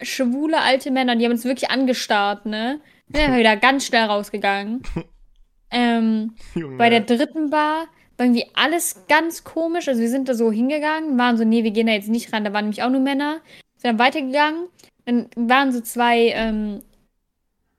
schwule 0.00 0.62
alte 0.62 0.90
Männer, 0.90 1.14
die 1.14 1.26
haben 1.26 1.32
uns 1.32 1.44
wirklich 1.44 1.70
angestarrt, 1.70 2.46
ne? 2.46 2.80
Sind 3.12 3.32
wir 3.32 3.38
wieder 3.38 3.56
ganz 3.56 3.86
schnell 3.86 4.04
rausgegangen. 4.04 4.82
ähm, 5.70 6.34
Junge. 6.54 6.78
bei 6.78 6.88
der 6.88 7.00
dritten 7.00 7.50
Bar 7.50 7.86
war 8.16 8.26
irgendwie 8.26 8.46
alles 8.54 9.04
ganz 9.08 9.44
komisch. 9.44 9.88
Also 9.88 10.00
wir 10.00 10.08
sind 10.08 10.26
da 10.26 10.34
so 10.34 10.50
hingegangen, 10.50 11.18
waren 11.18 11.36
so, 11.36 11.44
nee, 11.44 11.64
wir 11.64 11.70
gehen 11.70 11.86
da 11.86 11.92
jetzt 11.92 12.08
nicht 12.08 12.32
ran. 12.32 12.44
Da 12.44 12.54
waren 12.54 12.64
nämlich 12.64 12.82
auch 12.82 12.90
nur 12.90 13.00
Männer. 13.00 13.42
Sind 13.76 13.90
dann 13.90 13.98
weitergegangen. 13.98 14.68
Dann 15.04 15.28
waren 15.36 15.70
so 15.70 15.82
zwei 15.82 16.28
ähm, 16.28 16.82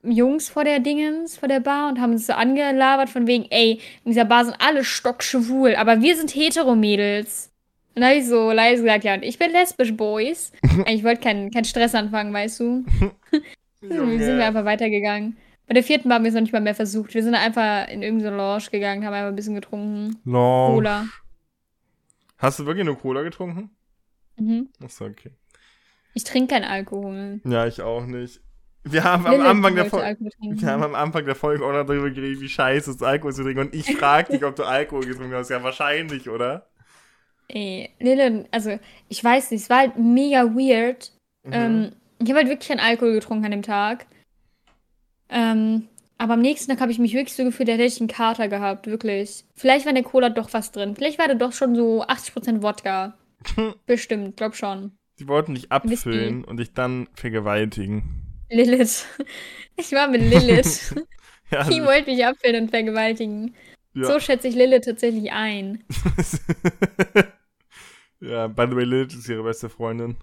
Jungs 0.04 0.48
vor 0.48 0.64
der 0.64 0.80
Dingens, 0.80 1.38
vor 1.38 1.50
der 1.50 1.60
Bar 1.60 1.90
und 1.90 2.00
haben 2.00 2.12
uns 2.12 2.28
so 2.28 2.34
angelabert 2.34 3.10
von 3.10 3.26
wegen, 3.26 3.48
ey, 3.50 3.82
in 4.04 4.12
dieser 4.12 4.26
Bar 4.26 4.46
sind 4.46 4.58
alle 4.60 4.84
stockschwul, 4.84 5.76
aber 5.76 6.02
wir 6.02 6.16
sind 6.16 6.36
Hetero-Mädels. 6.36 7.52
Und 7.96 8.02
dann 8.02 8.10
habe 8.10 8.20
ich 8.20 8.28
so 8.28 8.52
leise 8.52 8.84
gesagt, 8.84 9.06
ja, 9.06 9.14
und 9.14 9.24
ich 9.24 9.40
bin 9.40 9.52
lesbisch, 9.52 9.96
Boys. 9.96 10.52
ich 10.88 11.04
wollte 11.04 11.22
keinen 11.22 11.50
keinen 11.50 11.64
Stress 11.64 11.96
anfangen, 11.96 12.34
weißt 12.34 12.60
du. 12.60 12.86
Junge. 13.82 14.20
Wir 14.20 14.26
sind 14.26 14.38
wir 14.38 14.46
einfach 14.46 14.66
weitergegangen. 14.66 15.38
Bei 15.68 15.74
der 15.74 15.84
vierten 15.84 16.12
haben 16.12 16.24
wir 16.24 16.30
es 16.30 16.36
noch 16.36 16.42
nicht 16.42 16.52
mal 16.52 16.62
mehr 16.62 16.76
versucht. 16.76 17.14
Wir 17.14 17.24
sind 17.24 17.36
einfach 17.36 17.88
in 17.88 18.04
irgendeine 18.04 18.36
Lounge 18.36 18.66
gegangen, 18.70 19.06
haben 19.06 19.14
einfach 19.14 19.30
ein 19.30 19.36
bisschen 19.36 19.56
getrunken. 19.56 20.18
Long. 20.26 20.76
Cola. 20.76 21.06
Hast 22.38 22.60
du 22.60 22.66
wirklich 22.66 22.86
nur 22.86 22.98
Cola 22.98 23.24
getrunken? 23.24 23.70
Mhm. 24.38 24.70
Achso, 24.84 25.06
okay. 25.06 25.32
Ich 26.14 26.26
trinke 26.26 26.54
keinen 26.54 26.66
Alkohol. 26.66 27.40
Ja, 27.46 27.66
ich 27.66 27.82
auch 27.82 28.06
nicht. 28.06 28.42
Wir 28.84 29.04
haben 29.04 29.26
am 29.26 29.42
Anfang 29.42 29.76
der 29.76 29.86
Folge. 29.86 30.30
Wir 30.40 30.68
haben 30.68 30.84
am 30.84 30.96
Anfang 30.96 31.26
der 31.26 31.36
Folge 31.36 31.66
auch 31.66 31.72
noch 31.72 31.86
darüber 31.86 32.12
geredet, 32.12 32.42
wie 32.42 32.50
scheiße 32.50 32.92
es 32.92 32.98
ist, 32.98 33.04
Alkohol 33.04 33.34
zu 33.34 33.44
trinken. 33.44 33.62
Und 33.62 33.74
ich 33.74 33.96
frag 33.96 34.30
dich, 34.30 34.44
ob 34.44 34.56
du 34.56 34.64
Alkohol 34.64 35.06
getrunken 35.06 35.34
hast. 35.34 35.50
Ja, 35.50 35.64
wahrscheinlich, 35.64 36.30
oder? 36.30 36.68
Ey, 37.48 37.90
Lille, 38.00 38.46
also 38.52 38.80
ich 39.08 39.24
weiß 39.24 39.52
nicht, 39.52 39.62
es 39.62 39.70
war 39.70 39.80
halt 39.80 39.98
mega 39.98 40.44
weird. 40.56 41.12
Mhm. 41.44 41.54
Ähm, 41.54 41.92
ich 42.20 42.30
habe 42.30 42.40
halt 42.40 42.50
wirklich 42.50 42.68
keinen 42.70 42.80
Alkohol 42.80 43.14
getrunken 43.14 43.46
an 43.46 43.52
dem 43.52 43.62
Tag. 43.62 44.08
Ähm, 45.30 45.88
aber 46.18 46.34
am 46.34 46.42
nächsten 46.42 46.72
Tag 46.72 46.82
habe 46.82 46.92
ich 46.92 47.00
mich 47.00 47.14
wirklich 47.14 47.36
so 47.36 47.44
gefühlt, 47.44 47.70
als 47.70 47.78
hätte 47.78 47.88
ich 47.94 48.00
einen 48.00 48.08
Kater 48.08 48.48
gehabt, 48.48 48.88
wirklich. 48.88 49.44
Vielleicht 49.56 49.86
war 49.86 49.92
in 49.92 49.96
der 49.96 50.04
Cola 50.04 50.30
doch 50.30 50.54
was 50.54 50.72
drin. 50.72 50.96
Vielleicht 50.96 51.20
war 51.20 51.28
da 51.28 51.34
doch 51.34 51.52
schon 51.52 51.76
so 51.76 52.04
80% 52.04 52.62
Wodka. 52.62 53.18
Bestimmt, 53.86 54.38
glaub 54.38 54.56
schon. 54.56 54.92
Die 55.20 55.28
wollten 55.28 55.56
dich 55.56 55.64
Whisky. 55.70 55.76
abfüllen 55.96 56.44
und 56.46 56.58
dich 56.58 56.74
dann 56.74 57.08
vergewaltigen. 57.14 58.22
Lilith. 58.50 59.06
Ich 59.78 59.92
war 59.92 60.08
mit 60.08 60.22
Lilith. 60.22 60.96
Ja, 61.52 61.64
Die 61.70 61.84
wollte 61.84 62.10
mich 62.10 62.26
abfällen 62.26 62.64
und 62.64 62.70
vergewaltigen. 62.72 63.54
Ja. 63.96 64.06
So 64.06 64.20
schätze 64.20 64.48
ich 64.48 64.56
Lilith 64.56 64.84
tatsächlich 64.84 65.32
ein. 65.32 65.84
ja, 68.20 68.48
by 68.48 68.68
the 68.70 68.76
way, 68.76 68.84
Lilith 68.84 69.14
ist 69.14 69.30
ihre 69.30 69.44
beste 69.44 69.70
Freundin. 69.70 70.18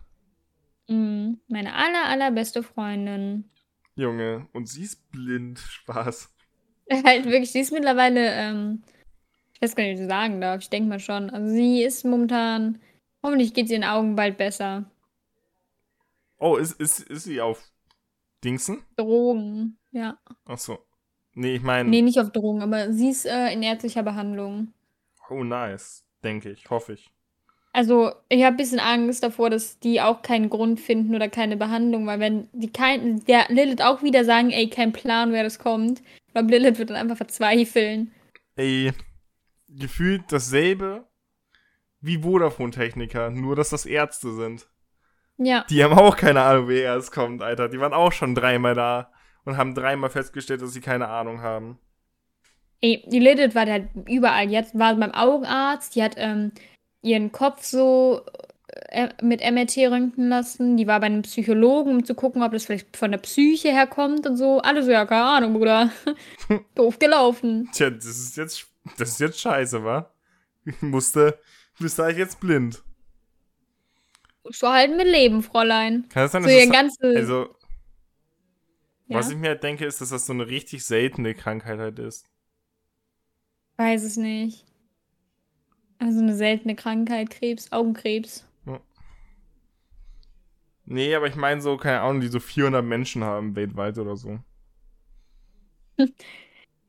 Mm, 0.89 1.35
meine 1.49 1.75
aller, 1.75 2.05
allerbeste 2.05 2.63
Freundin. 2.63 3.51
Junge, 3.95 4.47
und 4.53 4.69
sie 4.69 4.83
ist 4.83 5.11
blind. 5.11 5.59
Spaß. 5.71 6.35
Halt 7.05 7.25
wirklich, 7.25 7.51
sie 7.51 7.61
ist 7.61 7.73
mittlerweile, 7.73 8.33
ähm, 8.33 8.83
ich 9.55 9.63
weiß 9.63 9.75
gar 9.75 9.85
nicht, 9.85 9.99
wie 9.99 10.03
ich 10.03 10.09
sagen 10.09 10.41
darf. 10.41 10.61
Ich 10.61 10.71
denke 10.71 10.89
mal 10.89 11.01
schon. 11.01 11.31
Also 11.31 11.49
sie 11.49 11.83
ist 11.83 12.05
momentan, 12.05 12.81
hoffentlich 13.23 13.55
geht 13.55 13.67
es 13.67 13.73
ihren 13.73 13.85
Augen 13.85 14.17
bald 14.17 14.37
besser. 14.37 14.91
Oh, 16.39 16.57
ist, 16.57 16.79
ist, 16.81 17.01
ist 17.01 17.25
sie 17.25 17.41
auf 17.41 17.71
Dingsen? 18.45 18.83
Drogen, 18.97 19.79
ja. 19.93 20.19
Achso. 20.45 20.85
Nee, 21.35 21.55
ich 21.57 21.62
meine. 21.62 21.88
Nee, 21.88 22.03
nicht 22.03 22.21
auf 22.21 22.31
Drogen, 22.31 22.62
aber 22.62 22.92
sie 22.92 23.11
ist 23.11 23.27
äh, 23.27 23.53
in 23.53 23.62
ärztlicher 23.62 24.03
Behandlung. 24.03 24.73
Oh, 25.31 25.45
nice. 25.45 26.05
Denke 26.23 26.51
ich, 26.51 26.68
hoffe 26.71 26.92
ich. 26.95 27.11
Also, 27.73 28.12
ich 28.29 28.42
habe 28.42 28.55
ein 28.55 28.59
bisschen 28.59 28.81
Angst 28.81 29.23
davor, 29.23 29.49
dass 29.49 29.79
die 29.79 30.01
auch 30.03 30.21
keinen 30.21 30.51
Grund 30.51 30.79
finden 30.79 31.14
oder 31.14 31.29
keine 31.29 31.57
Behandlung, 31.57 32.07
weil 32.07 32.21
wenn 32.21 32.49
die 32.53 32.71
kein, 32.71 33.25
der 33.25 33.47
Lilith 33.49 33.81
auch 33.81 34.03
wieder 34.03 34.27
sagen, 34.27 34.51
ey, 34.51 34.68
kein 34.68 34.92
Plan, 34.92 35.33
wer 35.33 35.42
das 35.42 35.59
kommt, 35.59 36.03
ich 36.27 36.35
glaube, 36.35 36.51
Lilith 36.51 36.79
wird 36.79 36.90
dann 36.90 36.99
einfach 36.99 37.16
verzweifeln. 37.16 38.12
Ey, 38.57 38.92
gefühlt 39.68 40.25
dasselbe 40.31 41.07
wie 42.01 42.18
Vodafone-Techniker, 42.23 43.31
nur 43.31 43.57
dass 43.57 43.71
das 43.71 43.87
Ärzte 43.87 44.33
sind. 44.35 44.68
Ja, 45.38 45.64
Die 45.71 45.83
haben 45.83 45.95
auch 45.95 46.16
keine 46.16 46.42
Ahnung, 46.42 46.68
wer 46.68 46.83
erst 46.83 47.11
kommt, 47.11 47.42
Alter. 47.42 47.71
Die 47.71 47.81
waren 47.81 47.95
auch 47.95 48.12
schon 48.12 48.35
dreimal 48.35 48.75
da 48.75 49.11
und 49.45 49.57
haben 49.57 49.75
dreimal 49.75 50.11
festgestellt, 50.11 50.63
dass 50.63 50.73
sie 50.73 50.81
keine 50.81 51.09
Ahnung 51.09 51.41
haben. 51.43 51.79
ey, 52.81 53.05
die 53.07 53.19
Lilith 53.19 53.55
war 53.55 53.67
da 53.67 53.79
überall. 54.09 54.51
Jetzt 54.51 54.79
war 54.79 54.95
sie 54.95 55.01
beim 55.01 55.13
Augenarzt, 55.15 55.95
die 55.95 56.03
hat 56.03 56.15
ähm, 56.17 56.53
ihren 57.03 57.33
Kopf 57.33 57.63
so 57.65 58.23
äh, 58.89 59.09
mit 59.23 59.41
MRT 59.41 59.77
röntgen 59.91 60.29
lassen. 60.29 60.77
Die 60.77 60.87
war 60.87 61.01
bei 61.01 61.07
einem 61.07 61.23
Psychologen, 61.23 61.91
um 61.97 62.05
zu 62.05 62.15
gucken, 62.15 62.43
ob 62.43 62.53
das 62.53 62.65
vielleicht 62.67 62.97
von 62.97 63.11
der 63.13 63.19
Psyche 63.19 63.69
herkommt 63.73 64.27
und 64.27 64.37
so. 64.37 64.61
Alles 64.61 64.87
so, 64.87 64.91
ja, 64.93 65.07
keine 65.07 65.25
Ahnung, 65.25 65.55
Bruder. 65.55 65.91
Doof 66.75 66.99
gelaufen. 66.99 67.69
Tja, 67.73 67.91
das 67.91 68.05
ist 68.07 68.37
jetzt, 68.37 68.67
das 68.99 69.11
ist 69.11 69.21
jetzt 69.21 69.41
scheiße, 69.41 69.85
wa? 69.85 70.11
Musste, 70.81 71.39
bist 71.81 71.99
du 71.99 72.03
eigentlich 72.05 72.19
jetzt 72.19 72.41
blind? 72.41 72.83
So 74.51 74.69
halten 74.69 74.99
wir 74.99 75.05
Leben, 75.05 75.43
Fräulein. 75.43 76.07
Kann 76.09 76.25
das 76.25 76.33
sein, 76.33 76.43
So 76.43 76.49
dass 76.49 76.57
ihr 76.59 76.67
das, 76.67 76.77
ganze. 76.77 76.99
also, 77.15 77.55
ja, 79.12 79.18
was 79.18 79.31
ich 79.31 79.37
mir 79.37 79.51
halt 79.51 79.62
denke, 79.62 79.85
ist, 79.85 80.01
dass 80.01 80.11
das 80.11 80.27
so 80.27 80.33
eine 80.33 80.46
richtig 80.48 80.85
seltene 80.85 81.35
Krankheit 81.35 81.79
halt 81.79 81.98
ist. 81.98 82.27
weiß 83.77 84.03
es 84.03 84.16
nicht. 84.16 84.64
Also 85.98 86.20
eine 86.20 86.35
seltene 86.35 86.75
Krankheit, 86.75 87.31
Krebs, 87.31 87.70
Augenkrebs. 87.70 88.44
Nee, 90.85 91.14
aber 91.14 91.27
ich 91.27 91.37
meine 91.37 91.61
so, 91.61 91.77
keine 91.77 92.01
Ahnung, 92.01 92.20
die 92.20 92.29
so 92.29 92.40
400 92.40 92.85
Menschen 92.85 93.25
haben 93.25 93.55
weltweit 93.57 93.98
oder 93.98 94.16
so. 94.16 94.38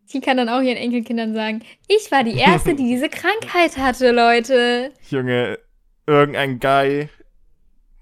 Sie 0.06 0.22
kann 0.22 0.38
dann 0.38 0.50
auch 0.50 0.62
ihren 0.62 0.78
Enkelkindern 0.78 1.34
sagen, 1.34 1.64
ich 1.88 2.12
war 2.12 2.24
die 2.24 2.38
Erste, 2.38 2.76
die 2.76 2.84
diese 2.84 3.10
Krankheit 3.10 3.78
hatte, 3.78 4.12
Leute. 4.12 4.92
Junge, 5.10 5.58
irgendein 6.06 6.60
Guy, 6.60 7.10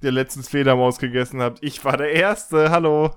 der 0.02 0.12
letztens 0.12 0.50
Fledermaus 0.50 0.98
gegessen 0.98 1.42
hat. 1.42 1.60
Ich 1.62 1.86
war 1.86 1.98
der 1.98 2.12
Erste, 2.12 2.72
hallo. 2.72 3.12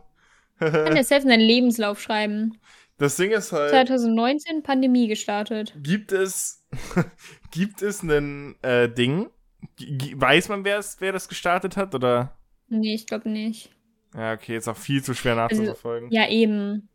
Kann 0.59 0.95
dir 0.95 1.05
selbst 1.05 1.25
in 1.25 1.31
deinen 1.31 1.41
Lebenslauf 1.41 2.01
schreiben. 2.01 2.59
Das 2.99 3.17
Ding 3.17 3.33
ist 3.33 3.53
halt, 3.53 3.71
2019 3.71 4.63
Pandemie 4.63 5.09
gestartet. 5.09 5.75
gibt 5.83 6.13
es, 6.13 6.65
gibt 7.51 7.83
es 7.83 8.03
ein 8.03 8.55
äh, 8.63 8.89
Ding? 8.89 9.29
G- 9.77 10.15
Weiß 10.17 10.49
man, 10.49 10.65
wer, 10.65 10.79
es, 10.79 10.97
wer 11.01 11.13
das 11.13 11.29
gestartet 11.29 11.77
hat, 11.77 11.95
oder? 11.95 12.37
Nee, 12.69 12.95
ich 12.95 13.07
glaube 13.07 13.29
nicht. 13.29 13.71
Ja, 14.17 14.33
okay, 14.35 14.57
ist 14.57 14.69
auch 14.69 14.77
viel 14.77 15.03
zu 15.03 15.13
schwer 15.15 15.35
nachzuverfolgen. 15.35 16.11
Ja, 16.13 16.29
eben. 16.29 16.89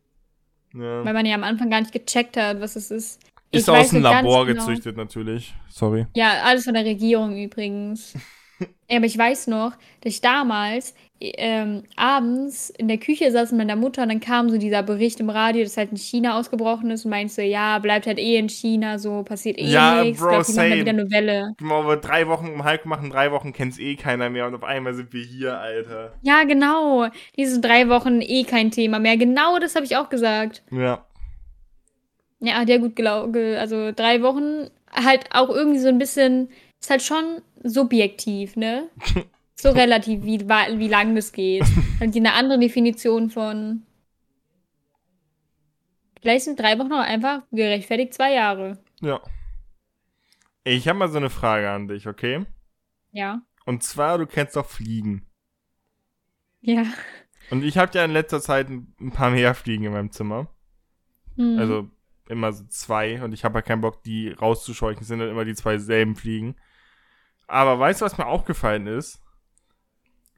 Ja. 0.72 1.04
Weil 1.04 1.12
man 1.12 1.26
ja 1.26 1.34
am 1.34 1.44
Anfang 1.44 1.68
gar 1.68 1.80
nicht 1.80 1.92
gecheckt 1.92 2.36
hat, 2.38 2.60
was 2.60 2.76
es 2.76 2.90
ist. 2.90 3.20
Ist 3.52 3.62
Ich 3.64 3.68
aus 3.68 3.76
weiß 3.76 3.90
dem 3.90 4.02
Labor 4.02 4.46
genau. 4.46 4.64
gezüchtet, 4.64 4.96
natürlich. 4.96 5.52
Sorry. 5.68 6.06
Ja, 6.14 6.42
alles 6.44 6.64
von 6.64 6.74
der 6.74 6.84
Regierung 6.84 7.36
übrigens. 7.36 8.14
Ja, 8.90 8.98
Aber 8.98 9.06
ich 9.06 9.16
weiß 9.16 9.46
noch, 9.46 9.72
dass 10.02 10.12
ich 10.12 10.20
damals 10.20 10.94
ähm, 11.20 11.82
abends 11.96 12.70
in 12.70 12.88
der 12.88 12.96
Küche 12.96 13.30
saß 13.30 13.52
mit 13.52 13.58
meiner 13.58 13.76
Mutter 13.76 14.02
und 14.02 14.08
dann 14.08 14.20
kam 14.20 14.48
so 14.48 14.56
dieser 14.56 14.82
Bericht 14.82 15.20
im 15.20 15.28
Radio, 15.28 15.62
dass 15.62 15.76
halt 15.76 15.90
in 15.90 15.98
China 15.98 16.38
ausgebrochen 16.38 16.90
ist 16.90 17.04
und 17.04 17.10
meinte 17.10 17.34
so, 17.34 17.42
ja, 17.42 17.78
bleibt 17.78 18.06
halt 18.06 18.18
eh 18.18 18.36
in 18.36 18.48
China, 18.48 18.98
so 18.98 19.22
passiert 19.22 19.58
eh 19.58 19.66
Ja, 19.66 20.02
nichts. 20.02 20.20
Bro, 20.20 20.40
Ich 20.40 20.46
same. 20.46 20.76
wieder 20.76 20.90
eine 20.90 21.10
Welle. 21.10 21.54
Wir 21.58 21.96
drei 21.96 22.26
Wochen 22.26 22.48
um 22.48 22.64
Hulk 22.64 22.86
machen, 22.86 23.10
drei 23.10 23.32
Wochen 23.32 23.52
kennt's 23.52 23.78
eh 23.78 23.96
keiner 23.96 24.30
mehr 24.30 24.46
und 24.46 24.54
auf 24.54 24.64
einmal 24.64 24.94
sind 24.94 25.12
wir 25.12 25.22
hier, 25.22 25.58
Alter. 25.58 26.14
Ja, 26.22 26.44
genau. 26.44 27.08
Diese 27.36 27.60
drei 27.60 27.88
Wochen 27.90 28.20
eh 28.22 28.44
kein 28.44 28.70
Thema 28.70 28.98
mehr. 28.98 29.18
Genau 29.18 29.58
das 29.58 29.74
habe 29.76 29.84
ich 29.84 29.96
auch 29.96 30.08
gesagt. 30.08 30.62
Ja. 30.70 31.04
Ja, 32.40 32.54
hat 32.54 32.70
ja 32.70 32.78
gut 32.78 32.96
gelaufen. 32.96 33.34
Also 33.58 33.92
drei 33.92 34.22
Wochen 34.22 34.70
halt 34.92 35.26
auch 35.32 35.50
irgendwie 35.50 35.78
so 35.80 35.88
ein 35.88 35.98
bisschen, 35.98 36.48
ist 36.80 36.88
halt 36.88 37.02
schon 37.02 37.42
subjektiv, 37.62 38.56
ne? 38.56 38.88
So 39.62 39.70
relativ, 39.70 40.22
wie, 40.24 40.40
wie 40.40 40.88
lang 40.88 41.14
das 41.14 41.32
geht. 41.32 41.64
Halt 42.00 42.16
eine 42.16 42.32
andere 42.32 42.58
Definition 42.58 43.30
von. 43.30 43.82
Vielleicht 46.20 46.44
sind 46.44 46.58
drei 46.58 46.78
Wochen 46.78 46.92
auch 46.92 47.00
einfach 47.00 47.42
gerechtfertigt 47.50 48.14
zwei 48.14 48.34
Jahre. 48.34 48.78
Ja. 49.00 49.20
Ich 50.64 50.88
habe 50.88 50.98
mal 50.98 51.08
so 51.08 51.18
eine 51.18 51.30
Frage 51.30 51.70
an 51.70 51.88
dich, 51.88 52.06
okay? 52.06 52.46
Ja. 53.12 53.42
Und 53.64 53.82
zwar, 53.82 54.18
du 54.18 54.26
kennst 54.26 54.56
doch 54.56 54.66
Fliegen. 54.66 55.26
Ja. 56.60 56.84
Und 57.50 57.64
ich 57.64 57.78
habe 57.78 57.92
ja 57.94 58.04
in 58.04 58.10
letzter 58.12 58.40
Zeit 58.40 58.68
ein 58.68 59.12
paar 59.12 59.30
mehr 59.30 59.54
Fliegen 59.54 59.84
in 59.84 59.92
meinem 59.92 60.10
Zimmer. 60.10 60.48
Hm. 61.36 61.58
Also 61.58 61.90
immer 62.28 62.52
so 62.52 62.64
zwei. 62.68 63.22
Und 63.22 63.32
ich 63.32 63.44
habe 63.44 63.58
ja 63.58 63.62
keinen 63.62 63.80
Bock, 63.80 64.02
die 64.02 64.30
rauszuscheuchen. 64.30 65.02
Es 65.02 65.08
sind 65.08 65.18
dann 65.18 65.30
immer 65.30 65.44
die 65.44 65.54
zwei 65.54 65.78
selben 65.78 66.16
Fliegen. 66.16 66.56
Aber 67.46 67.78
weißt 67.78 68.00
du, 68.00 68.04
was 68.04 68.18
mir 68.18 68.26
aufgefallen 68.26 68.86
ist? 68.86 69.20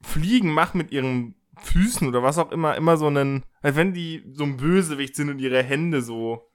Fliegen 0.03 0.51
machen 0.51 0.77
mit 0.77 0.91
ihren 0.91 1.35
Füßen 1.57 2.07
oder 2.07 2.23
was 2.23 2.37
auch 2.37 2.51
immer 2.51 2.75
immer 2.75 2.97
so 2.97 3.07
einen, 3.07 3.43
als 3.61 3.75
wenn 3.75 3.93
die 3.93 4.23
so 4.33 4.43
ein 4.43 4.57
Bösewicht 4.57 5.15
sind 5.15 5.29
und 5.29 5.39
ihre 5.39 5.63
Hände 5.63 6.01
so. 6.01 6.49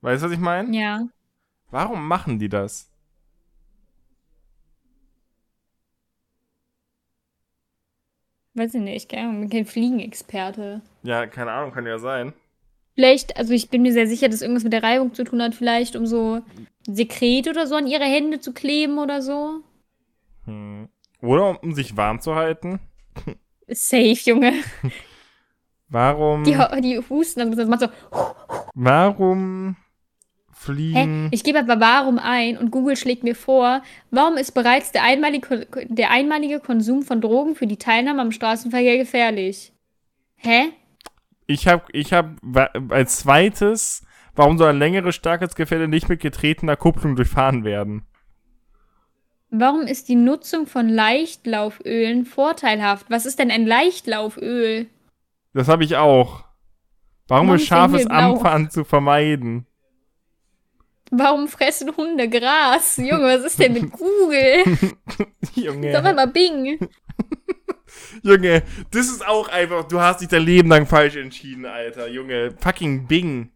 Weißt 0.00 0.22
du, 0.22 0.26
was 0.26 0.34
ich 0.34 0.40
meine? 0.40 0.76
Ja. 0.76 1.06
Warum 1.70 2.06
machen 2.06 2.38
die 2.38 2.48
das? 2.48 2.90
Weiß 8.54 8.74
ich 8.74 8.80
nicht, 8.80 9.08
gell? 9.08 9.24
Ich 9.32 9.40
bin 9.40 9.50
kein 9.50 9.66
Fliegenexperte. 9.66 10.82
Ja, 11.02 11.26
keine 11.26 11.50
Ahnung, 11.50 11.72
kann 11.72 11.86
ja 11.86 11.98
sein. 11.98 12.32
Vielleicht, 12.94 13.36
also 13.36 13.52
ich 13.52 13.70
bin 13.70 13.82
mir 13.82 13.92
sehr 13.92 14.06
sicher, 14.06 14.28
dass 14.28 14.42
irgendwas 14.42 14.62
mit 14.62 14.72
der 14.72 14.84
Reibung 14.84 15.12
zu 15.14 15.24
tun 15.24 15.42
hat, 15.42 15.56
vielleicht 15.56 15.96
um 15.96 16.06
so 16.06 16.42
Sekret 16.86 17.48
oder 17.48 17.66
so 17.66 17.74
an 17.74 17.88
ihre 17.88 18.04
Hände 18.04 18.38
zu 18.38 18.52
kleben 18.52 18.98
oder 18.98 19.20
so. 19.20 19.62
Hm. 20.44 20.88
Oder 21.24 21.62
um 21.62 21.72
sich 21.72 21.96
warm 21.96 22.20
zu 22.20 22.34
halten. 22.34 22.80
Safe, 23.68 24.18
Junge. 24.24 24.52
Warum? 25.88 26.44
Die, 26.44 26.56
die 26.82 27.00
husten 27.08 27.40
dann, 27.40 27.56
das 27.56 27.68
macht 27.68 27.80
so. 27.80 27.88
Warum 28.74 29.76
Hä? 29.78 29.84
fliegen? 30.52 31.28
Ich 31.30 31.44
gebe 31.44 31.60
aber 31.60 31.80
warum 31.80 32.18
ein 32.18 32.58
und 32.58 32.70
Google 32.70 32.96
schlägt 32.96 33.22
mir 33.22 33.34
vor, 33.34 33.82
warum 34.10 34.36
ist 34.36 34.52
bereits 34.52 34.92
der 34.92 35.02
einmalige, 35.02 35.66
der 35.88 36.10
einmalige 36.10 36.60
Konsum 36.60 37.02
von 37.02 37.20
Drogen 37.20 37.54
für 37.54 37.66
die 37.66 37.76
Teilnahme 37.76 38.22
am 38.22 38.32
Straßenverkehr 38.32 38.98
gefährlich? 38.98 39.72
Hä? 40.36 40.72
Ich 41.46 41.68
habe 41.68 41.84
ich 41.92 42.12
hab 42.12 42.36
als 42.90 43.18
zweites, 43.18 44.02
warum 44.34 44.58
soll 44.58 44.70
ein 44.70 44.78
längeres 44.78 45.14
Starkheitsgefälle 45.14 45.88
nicht 45.88 46.08
mit 46.08 46.20
getretener 46.20 46.76
Kupplung 46.76 47.16
durchfahren 47.16 47.64
werden? 47.64 48.06
Warum 49.56 49.82
ist 49.82 50.08
die 50.08 50.16
Nutzung 50.16 50.66
von 50.66 50.88
Leichtlaufölen 50.88 52.24
vorteilhaft? 52.24 53.06
Was 53.08 53.24
ist 53.24 53.38
denn 53.38 53.52
ein 53.52 53.66
Leichtlauföl? 53.66 54.88
Das 55.52 55.68
habe 55.68 55.84
ich 55.84 55.94
auch. 55.94 56.44
Warum, 57.28 57.46
Warum 57.46 57.54
ist 57.54 57.66
scharfes? 57.66 58.06
Anfahren 58.08 58.68
zu 58.68 58.82
vermeiden? 58.82 59.66
Warum 61.12 61.46
fressen 61.46 61.96
Hunde 61.96 62.28
Gras? 62.28 62.96
Junge, 62.96 63.22
was 63.22 63.44
ist 63.44 63.60
denn 63.60 63.74
mit 63.74 63.92
Google? 63.92 64.64
Doch 65.18 65.54
Junge. 65.54 66.04
einmal 66.04 66.26
Bing. 66.26 66.80
Junge, 68.24 68.64
das 68.90 69.06
ist 69.06 69.24
auch 69.24 69.48
einfach, 69.48 69.84
du 69.84 70.00
hast 70.00 70.20
dich 70.20 70.28
dein 70.28 70.42
Leben 70.42 70.68
lang 70.68 70.84
falsch 70.84 71.14
entschieden, 71.14 71.64
Alter. 71.64 72.08
Junge, 72.08 72.56
fucking 72.58 73.06
Bing. 73.06 73.52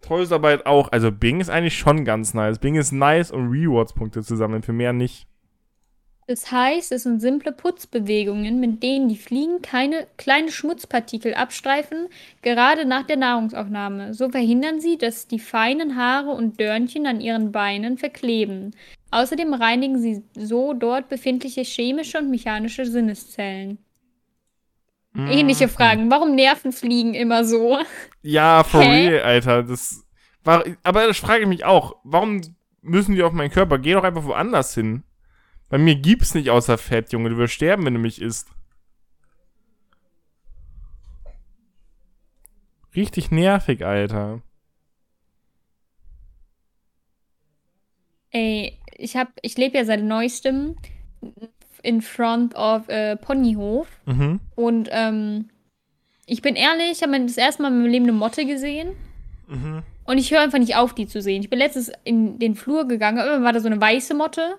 Treuesarbeit 0.00 0.66
auch. 0.66 0.90
Also 0.92 1.10
Bing 1.12 1.40
ist 1.40 1.50
eigentlich 1.50 1.78
schon 1.78 2.04
ganz 2.04 2.34
nice. 2.34 2.58
Bing 2.58 2.76
ist 2.76 2.92
nice 2.92 3.30
und 3.30 3.50
Rewards-Punkte 3.50 4.22
zu 4.22 4.36
sammeln, 4.36 4.62
für 4.62 4.72
mehr 4.72 4.92
nicht. 4.92 5.26
Das 6.28 6.52
heißt, 6.52 6.92
es 6.92 7.04
sind 7.04 7.22
simple 7.22 7.52
Putzbewegungen, 7.52 8.60
mit 8.60 8.82
denen 8.82 9.08
die 9.08 9.16
Fliegen 9.16 9.62
keine 9.62 10.06
kleine 10.18 10.52
Schmutzpartikel 10.52 11.32
abstreifen, 11.32 12.08
gerade 12.42 12.84
nach 12.84 13.04
der 13.04 13.16
Nahrungsaufnahme. 13.16 14.12
So 14.12 14.28
verhindern 14.28 14.78
sie, 14.78 14.98
dass 14.98 15.26
die 15.26 15.38
feinen 15.38 15.96
Haare 15.96 16.32
und 16.32 16.60
Dörnchen 16.60 17.06
an 17.06 17.22
ihren 17.22 17.50
Beinen 17.50 17.96
verkleben. 17.96 18.76
Außerdem 19.10 19.54
reinigen 19.54 20.00
sie 20.00 20.22
so 20.36 20.74
dort 20.74 21.08
befindliche 21.08 21.62
chemische 21.62 22.18
und 22.18 22.28
mechanische 22.28 22.84
Sinneszellen. 22.84 23.78
Ähnliche. 25.14 25.68
Fragen. 25.68 26.10
Warum 26.10 26.34
nerven 26.34 26.72
Fliegen 26.72 27.14
immer 27.14 27.44
so? 27.44 27.78
Ja, 28.22 28.62
for 28.64 28.82
Hä? 28.82 29.08
real, 29.08 29.22
Alter. 29.22 29.62
Das 29.62 30.04
war, 30.44 30.64
aber 30.82 31.06
das 31.06 31.18
frage 31.18 31.42
ich 31.42 31.48
mich 31.48 31.64
auch. 31.64 31.96
Warum 32.04 32.40
müssen 32.82 33.14
die 33.14 33.22
auf 33.22 33.32
meinen 33.32 33.50
Körper? 33.50 33.78
Geh 33.78 33.94
doch 33.94 34.04
einfach 34.04 34.24
woanders 34.24 34.74
hin. 34.74 35.02
Bei 35.68 35.78
mir 35.78 35.96
gibt's 35.96 36.34
nicht 36.34 36.50
außer 36.50 36.78
Fett, 36.78 37.12
Junge. 37.12 37.30
Du 37.30 37.36
wirst 37.36 37.54
sterben, 37.54 37.84
wenn 37.84 37.94
du 37.94 38.00
mich 38.00 38.22
isst. 38.22 38.48
Richtig 42.96 43.30
nervig, 43.30 43.84
Alter. 43.84 44.42
Ey, 48.30 48.78
ich 48.96 49.16
hab, 49.16 49.28
ich 49.42 49.56
lebe 49.56 49.76
ja 49.76 49.84
seit 49.84 50.02
neuestem 50.02 50.76
in 51.82 52.02
front 52.02 52.54
of 52.54 52.88
äh, 52.88 53.16
Ponyhof. 53.16 53.88
Mhm. 54.06 54.40
Und 54.54 54.88
ähm, 54.92 55.48
ich 56.26 56.42
bin 56.42 56.56
ehrlich, 56.56 56.92
ich 56.92 57.02
habe 57.02 57.18
das 57.20 57.36
erste 57.36 57.62
Mal 57.62 57.68
in 57.68 57.78
meinem 57.78 57.90
Leben 57.90 58.04
eine 58.04 58.12
Motte 58.12 58.44
gesehen. 58.44 58.90
Mhm. 59.46 59.82
Und 60.04 60.18
ich 60.18 60.30
höre 60.30 60.40
einfach 60.40 60.58
nicht 60.58 60.76
auf, 60.76 60.94
die 60.94 61.06
zu 61.06 61.20
sehen. 61.20 61.42
Ich 61.42 61.50
bin 61.50 61.58
letztens 61.58 61.90
in 62.04 62.38
den 62.38 62.54
Flur 62.54 62.86
gegangen, 62.86 63.18
irgendwann 63.18 63.44
war 63.44 63.52
da 63.52 63.60
so 63.60 63.68
eine 63.68 63.80
weiße 63.80 64.14
Motte. 64.14 64.56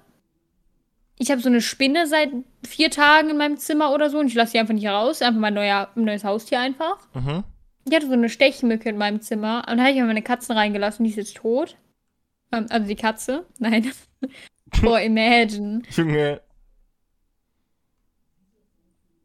Ich 1.17 1.31
habe 1.31 1.41
so 1.41 1.49
eine 1.49 1.61
Spinne 1.61 2.07
seit 2.07 2.29
vier 2.65 2.89
Tagen 2.89 3.29
in 3.29 3.37
meinem 3.37 3.57
Zimmer 3.57 3.93
oder 3.93 4.09
so 4.09 4.19
und 4.19 4.27
ich 4.27 4.35
lasse 4.35 4.53
die 4.53 4.59
einfach 4.59 4.73
nicht 4.73 4.87
raus. 4.87 5.21
Einfach 5.21 5.39
mein 5.39 5.53
neuer, 5.53 5.89
neues 5.95 6.23
Haustier 6.23 6.59
einfach. 6.59 6.97
Mhm. 7.13 7.43
Ich 7.85 7.95
hatte 7.95 8.07
so 8.07 8.13
eine 8.13 8.29
Stechmücke 8.29 8.89
in 8.89 8.97
meinem 8.97 9.21
Zimmer 9.21 9.65
und 9.69 9.77
da 9.77 9.83
habe 9.83 9.91
ich 9.91 9.97
mir 9.97 10.05
meine 10.05 10.21
Katzen 10.21 10.55
reingelassen, 10.55 11.03
die 11.03 11.09
ist 11.09 11.17
jetzt 11.17 11.37
tot. 11.37 11.75
Ähm, 12.51 12.67
also 12.69 12.87
die 12.87 12.95
Katze. 12.95 13.45
Nein. 13.59 13.91
Boah, 14.81 15.01
imagine. 15.01 15.81
Junge. 15.95 16.41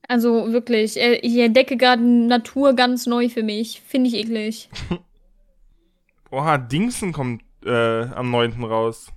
Also 0.09 0.53
wirklich, 0.53 0.97
ich 0.97 1.38
entdecke 1.38 1.77
gerade 1.77 2.03
Natur 2.03 2.75
ganz 2.75 3.07
neu 3.07 3.29
für 3.29 3.43
mich. 3.43 3.81
Finde 3.81 4.09
ich 4.09 4.14
eklig. 4.14 4.69
Oha, 6.31 6.59
Dingsen 6.59 7.12
kommt 7.12 7.43
äh, 7.64 8.03
am 8.05 8.31
9. 8.31 8.64
raus. 8.64 9.12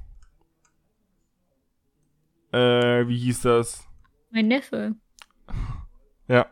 Äh, 2.51 3.07
wie 3.07 3.17
hieß 3.17 3.41
das? 3.41 3.85
Mein 4.31 4.47
Neffe. 4.47 4.95
Ja. 6.29 6.45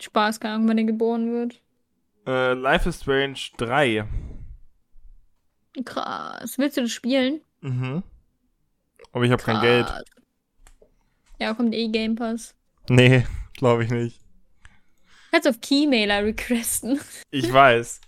Spaß, 0.00 0.38
keine 0.38 0.54
Ahnung, 0.54 0.68
wann 0.68 0.78
er 0.78 0.84
geboren 0.84 1.32
wird. 1.32 1.60
Äh, 2.24 2.52
Life 2.52 2.88
is 2.88 3.00
Strange 3.00 3.38
3. 3.56 4.06
Krass. 5.84 6.56
Willst 6.56 6.76
du 6.76 6.82
das 6.82 6.92
spielen? 6.92 7.40
Mhm. 7.62 8.04
Aber 9.12 9.24
ich 9.24 9.32
habe 9.32 9.42
kein 9.42 9.60
Geld. 9.60 9.92
Ja, 11.40 11.54
kommt 11.54 11.74
eh 11.74 11.88
Game 11.88 12.14
Pass. 12.14 12.55
Nee, 12.88 13.26
glaube 13.54 13.84
ich 13.84 13.90
nicht. 13.90 14.20
Kannst 15.30 15.48
auf 15.48 15.60
Keymailer 15.60 16.24
requesten. 16.24 17.00
Ich 17.30 17.52
weiß. 17.52 18.00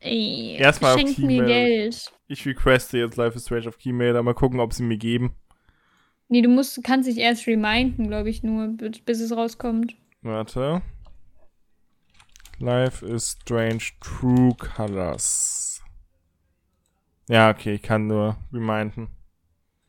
Ey, 0.00 0.56
Erstmal 0.56 0.94
auf 0.94 1.00
schenkt 1.00 1.18
mir. 1.18 1.44
Geld. 1.44 2.10
Ich 2.26 2.46
requeste 2.46 2.98
jetzt 2.98 3.16
Life 3.16 3.36
is 3.36 3.44
Strange 3.44 3.68
auf 3.68 3.78
Keymailer. 3.78 4.22
Mal 4.22 4.34
gucken, 4.34 4.60
ob 4.60 4.72
sie 4.72 4.82
mir 4.82 4.96
geben. 4.96 5.34
Nee, 6.28 6.42
du 6.42 6.48
musst, 6.48 6.82
kannst 6.84 7.08
dich 7.08 7.18
erst 7.18 7.46
reminden, 7.46 8.06
glaube 8.06 8.30
ich, 8.30 8.42
nur, 8.42 8.68
bis 8.68 9.00
bis 9.00 9.20
es 9.20 9.32
rauskommt. 9.36 9.96
Warte. 10.22 10.80
Life 12.58 13.04
is 13.04 13.36
Strange 13.42 13.82
True 14.00 14.54
Colors. 14.54 15.82
Ja, 17.28 17.50
okay, 17.50 17.74
ich 17.74 17.82
kann 17.82 18.06
nur 18.06 18.36
reminden. 18.52 19.08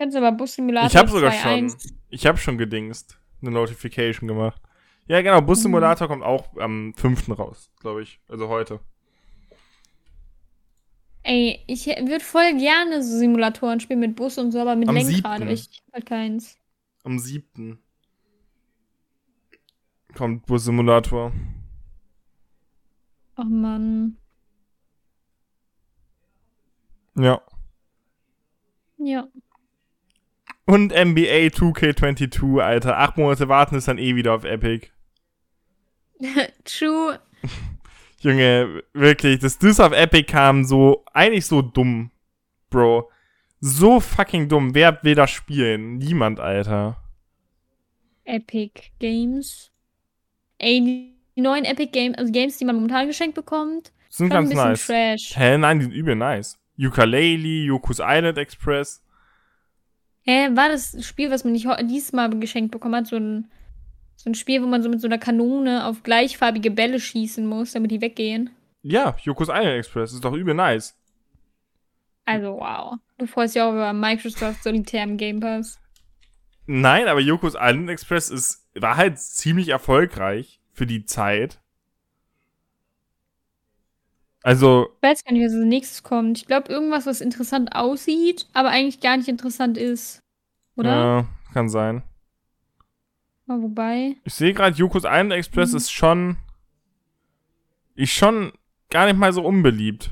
Kannst 0.01 0.17
aber 0.17 0.31
Bus-Simulator 0.31 0.87
Ich 0.87 0.95
habe 0.95 1.11
sogar 1.11 1.31
2.1. 1.31 1.79
schon. 1.79 1.97
Ich 2.09 2.25
habe 2.25 2.35
schon 2.39 2.57
gedingst. 2.57 3.19
Eine 3.39 3.51
Notification 3.51 4.27
gemacht. 4.27 4.59
Ja, 5.05 5.21
genau. 5.21 5.41
Bus 5.41 5.61
Simulator 5.61 6.07
kommt 6.07 6.23
auch 6.23 6.57
am 6.57 6.95
5. 6.95 7.37
raus, 7.37 7.71
glaube 7.79 8.01
ich. 8.01 8.19
Also 8.27 8.47
heute. 8.47 8.79
Ey, 11.21 11.63
ich 11.67 11.85
würde 11.85 12.19
voll 12.19 12.57
gerne 12.57 13.03
so 13.03 13.15
Simulatoren 13.15 13.79
spielen 13.79 13.99
mit 13.99 14.15
Bus 14.15 14.39
und 14.39 14.51
so, 14.51 14.61
aber 14.61 14.75
mit 14.75 14.89
Am 14.89 14.95
Lenkrad. 14.95 15.37
7.. 15.37 15.43
aber 15.43 15.51
Ich 15.51 15.83
hab 15.85 15.93
halt 15.93 16.05
keins. 16.07 16.57
Am 17.03 17.19
7. 17.19 17.77
kommt 20.15 20.47
Bus 20.47 20.63
Simulator. 20.63 21.31
Ach 23.35 23.43
man. 23.43 24.17
Ja. 27.15 27.39
Ja. 28.97 29.27
Und 30.71 30.93
NBA 30.93 31.51
2K22, 31.51 32.61
Alter. 32.61 32.97
Acht 32.97 33.17
Monate 33.17 33.49
warten 33.49 33.75
ist 33.75 33.89
dann 33.89 33.97
eh 33.97 34.15
wieder 34.15 34.33
auf 34.33 34.45
Epic. 34.45 34.87
True. 36.63 37.19
Junge, 38.21 38.81
wirklich, 38.93 39.39
dass 39.39 39.59
das 39.59 39.81
auf 39.81 39.91
Epic 39.91 40.31
kam, 40.31 40.63
so, 40.63 41.03
eigentlich 41.11 41.45
so 41.45 41.61
dumm, 41.61 42.11
Bro. 42.69 43.11
So 43.59 43.99
fucking 43.99 44.47
dumm. 44.47 44.73
Wer 44.73 45.03
will 45.03 45.15
das 45.15 45.31
spielen? 45.31 45.97
Niemand, 45.97 46.39
Alter. 46.39 47.03
Epic 48.23 48.91
Games. 48.99 49.73
Ey, 50.57 50.79
die, 50.79 51.17
die 51.35 51.41
neuen 51.41 51.65
Epic 51.65 51.91
Games, 51.91 52.17
also 52.17 52.31
Games, 52.31 52.57
die 52.59 52.63
man 52.63 52.75
momentan 52.77 53.07
geschenkt 53.07 53.35
bekommt, 53.35 53.91
Sind 54.07 54.27
ein 54.27 54.45
ganz 54.45 54.49
bisschen 54.51 54.69
nice. 54.69 54.87
trash. 54.87 55.33
Hä, 55.35 55.57
nein, 55.57 55.79
die 55.79 55.83
sind 55.87 55.93
übel 55.93 56.15
nice. 56.15 56.57
Ukulele, 56.79 57.65
Yoku's 57.65 57.99
Island 57.99 58.37
Express. 58.37 59.03
Hä, 60.23 60.49
war 60.53 60.69
das 60.69 61.05
Spiel, 61.05 61.31
was 61.31 61.43
man 61.43 61.53
nicht 61.53 61.67
diesmal 61.83 62.29
geschenkt 62.39 62.71
bekommen 62.71 62.95
hat? 62.95 63.07
So 63.07 63.15
ein, 63.15 63.49
so 64.15 64.29
ein 64.29 64.35
Spiel, 64.35 64.61
wo 64.61 64.67
man 64.67 64.83
so 64.83 64.89
mit 64.89 65.01
so 65.01 65.07
einer 65.07 65.17
Kanone 65.17 65.85
auf 65.85 66.03
gleichfarbige 66.03 66.71
Bälle 66.71 66.99
schießen 66.99 67.45
muss, 67.45 67.71
damit 67.71 67.91
die 67.91 68.01
weggehen. 68.01 68.51
Ja, 68.83 69.15
Yoku's 69.23 69.49
Island 69.49 69.77
Express. 69.77 70.13
Ist 70.13 70.23
doch 70.23 70.33
übel 70.33 70.53
nice. 70.53 70.95
Also, 72.25 72.57
wow. 72.59 72.97
Du 73.17 73.25
freust 73.25 73.55
dich 73.55 73.61
auch 73.61 73.71
über 73.71 73.93
Microsoft 73.93 74.63
Solitär 74.63 75.03
im 75.03 75.17
Game 75.17 75.39
Pass. 75.39 75.79
Nein, 76.67 77.07
aber 77.07 77.19
Yoku's 77.19 77.55
Island 77.55 77.89
Express 77.89 78.29
ist, 78.29 78.67
war 78.75 78.97
halt 78.97 79.19
ziemlich 79.19 79.69
erfolgreich 79.69 80.59
für 80.73 80.85
die 80.85 81.05
Zeit. 81.05 81.60
Also, 84.43 84.87
Ich 84.97 85.03
weiß 85.03 85.23
gar 85.23 85.33
nicht, 85.33 85.45
was 85.45 85.53
als 85.53 85.65
nächstes 85.65 86.03
kommt. 86.03 86.37
Ich 86.39 86.45
glaube, 86.47 86.71
irgendwas, 86.71 87.05
was 87.05 87.21
interessant 87.21 87.75
aussieht, 87.75 88.47
aber 88.53 88.69
eigentlich 88.69 88.99
gar 88.99 89.17
nicht 89.17 89.27
interessant 89.27 89.77
ist. 89.77 90.21
Oder? 90.75 90.89
ja, 90.89 91.25
kann 91.53 91.69
sein. 91.69 92.03
Aber 93.47 93.61
wobei. 93.63 94.15
Ich 94.23 94.33
sehe 94.33 94.53
gerade, 94.53 94.75
Yoku's 94.77 95.03
Island 95.03 95.33
Express 95.33 95.71
Mhm. 95.71 95.77
ist 95.77 95.91
schon, 95.91 96.37
ist 97.95 98.11
schon 98.13 98.51
gar 98.89 99.05
nicht 99.05 99.17
mal 99.17 99.31
so 99.33 99.43
unbeliebt. 99.43 100.09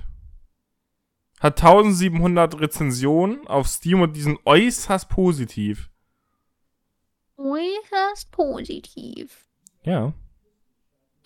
Hat 1.40 1.58
1700 1.64 2.60
Rezensionen 2.60 3.48
auf 3.48 3.68
Steam 3.68 4.02
und 4.02 4.16
die 4.16 4.22
sind 4.22 4.40
äußerst 4.46 5.08
positiv. 5.10 5.90
Äußerst 7.38 8.30
positiv. 8.32 9.48
Ja. 9.84 10.14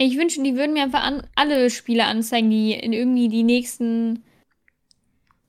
Ich 0.06 0.18
wünsche, 0.18 0.42
die 0.44 0.56
würden 0.56 0.74
mir 0.74 0.84
einfach 0.84 1.04
an, 1.04 1.26
alle 1.36 1.70
Spiele 1.70 2.06
anzeigen, 2.06 2.50
die 2.50 2.74
in 2.74 2.92
irgendwie 2.94 3.30
die 3.30 3.44
nächsten 3.44 4.24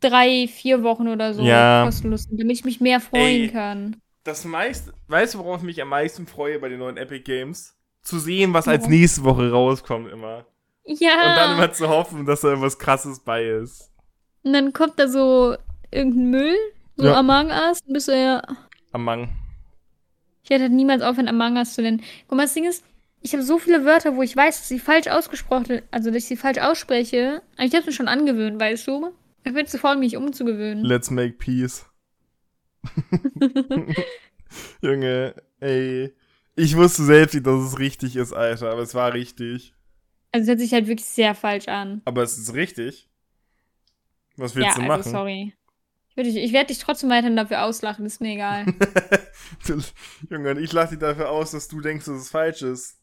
drei, 0.01 0.49
vier 0.49 0.83
Wochen 0.83 1.09
oder 1.09 1.35
so 1.35 1.43
Ja. 1.43 1.85
kostenlos 1.85 2.25
sind, 2.25 2.41
damit 2.41 2.57
ich 2.59 2.65
mich 2.65 2.81
mehr 2.81 3.01
freuen 3.01 3.43
Ey. 3.43 3.49
kann. 3.49 3.97
Das 4.23 4.45
meiste, 4.45 4.93
weißt 5.09 5.35
du, 5.35 5.39
worauf 5.39 5.59
ich 5.59 5.65
mich 5.65 5.83
am 5.83 5.89
meisten 5.89 6.27
freue 6.27 6.59
bei 6.59 6.69
den 6.69 6.79
neuen 6.79 6.97
Epic 6.97 7.25
Games? 7.25 7.77
Zu 8.03 8.19
sehen, 8.19 8.53
was 8.53 8.69
als 8.69 8.87
nächste 8.87 9.25
Woche 9.25 9.51
rauskommt 9.51 10.11
immer. 10.13 10.45
Ja. 10.85 11.31
Und 11.31 11.37
dann 11.37 11.57
immer 11.57 11.73
zu 11.73 11.89
hoffen, 11.89 12.27
dass 12.27 12.43
da 12.43 12.49
irgendwas 12.49 12.79
krasses 12.79 13.21
bei 13.21 13.45
ist. 13.45 13.91
Und 14.43 14.53
dann 14.53 14.73
kommt 14.75 14.99
da 14.99 15.09
so 15.09 15.57
irgendein 15.91 16.31
Müll, 16.31 16.57
so 16.97 17.07
Ja. 17.07 17.15
Among 17.19 17.47
Us, 17.47 17.81
und 17.87 17.95
bist 17.95 18.09
du 18.09 18.13
ja. 18.13 18.43
Among. 18.93 19.31
Ich 20.43 20.51
hätte 20.51 20.65
halt 20.65 20.73
niemals 20.73 21.03
aufhören, 21.03 21.29
Among 21.29 21.57
Us 21.57 21.73
zu 21.75 21.81
nennen. 21.83 22.03
Guck 22.29 22.37
mal, 22.37 22.45
das 22.45 22.53
Ding 22.53 22.65
ist, 22.65 22.85
ich 23.25 23.33
habe 23.33 23.43
so 23.43 23.59
viele 23.59 23.87
Wörter, 23.87 24.17
wo 24.17 24.23
ich 24.23 24.37
weiß, 24.37 24.59
dass 24.59 24.69
sie 24.69 24.79
falsch 24.79 25.09
ausgesprochen, 25.09 25.81
also 25.91 26.11
dass 26.11 26.19
ich 26.19 26.27
sie 26.27 26.37
falsch 26.37 26.59
ausspreche. 26.59 27.41
Aber 27.57 27.65
ich 27.67 27.75
habe 27.75 27.87
mir 27.87 27.93
schon 27.93 28.07
angewöhnt, 28.07 28.61
weißt 28.61 28.87
du? 28.87 29.13
Ich 29.45 29.55
bin 29.55 29.67
zu 29.67 29.79
faul, 29.79 29.97
mich 29.97 30.17
umzugewöhnen. 30.17 30.85
Let's 30.85 31.11
make 31.11 31.33
peace. 31.39 31.87
Junge, 34.83 35.35
ey. 35.61 36.15
Ich 36.55 36.77
wusste 36.77 37.03
selbst 37.05 37.33
nicht, 37.35 37.47
dass 37.47 37.63
es 37.63 37.79
richtig 37.79 38.15
ist, 38.15 38.35
Alter, 38.35 38.71
aber 38.71 38.83
es 38.83 38.95
war 38.95 39.15
richtig. 39.15 39.75
Also 40.31 40.43
es 40.45 40.49
hört 40.51 40.61
sich 40.61 40.73
halt 40.75 40.87
wirklich 40.87 41.09
sehr 41.09 41.35
falsch 41.35 41.69
an. 41.69 42.03
Aber 42.05 42.23
es 42.23 42.37
ist 42.37 42.53
richtig. 42.53 43.09
Was 44.37 44.55
Ja, 44.55 44.61
willst 44.61 44.77
du 44.77 44.83
also 44.83 44.89
machen? 44.89 45.11
sorry. 45.11 45.55
Ich, 46.17 46.37
ich 46.37 46.53
werde 46.53 46.67
dich 46.69 46.79
trotzdem 46.79 47.09
weiterhin 47.09 47.37
dafür 47.37 47.65
auslachen, 47.65 48.05
ist 48.05 48.21
mir 48.21 48.35
egal. 48.35 48.67
Junge, 50.31 50.61
ich 50.61 50.73
lache 50.73 50.91
dich 50.91 50.99
dafür 50.99 51.31
aus, 51.31 51.53
dass 51.53 51.69
du 51.69 51.81
denkst, 51.81 52.05
dass 52.05 52.21
es 52.21 52.29
falsch 52.29 52.61
ist. 52.63 52.99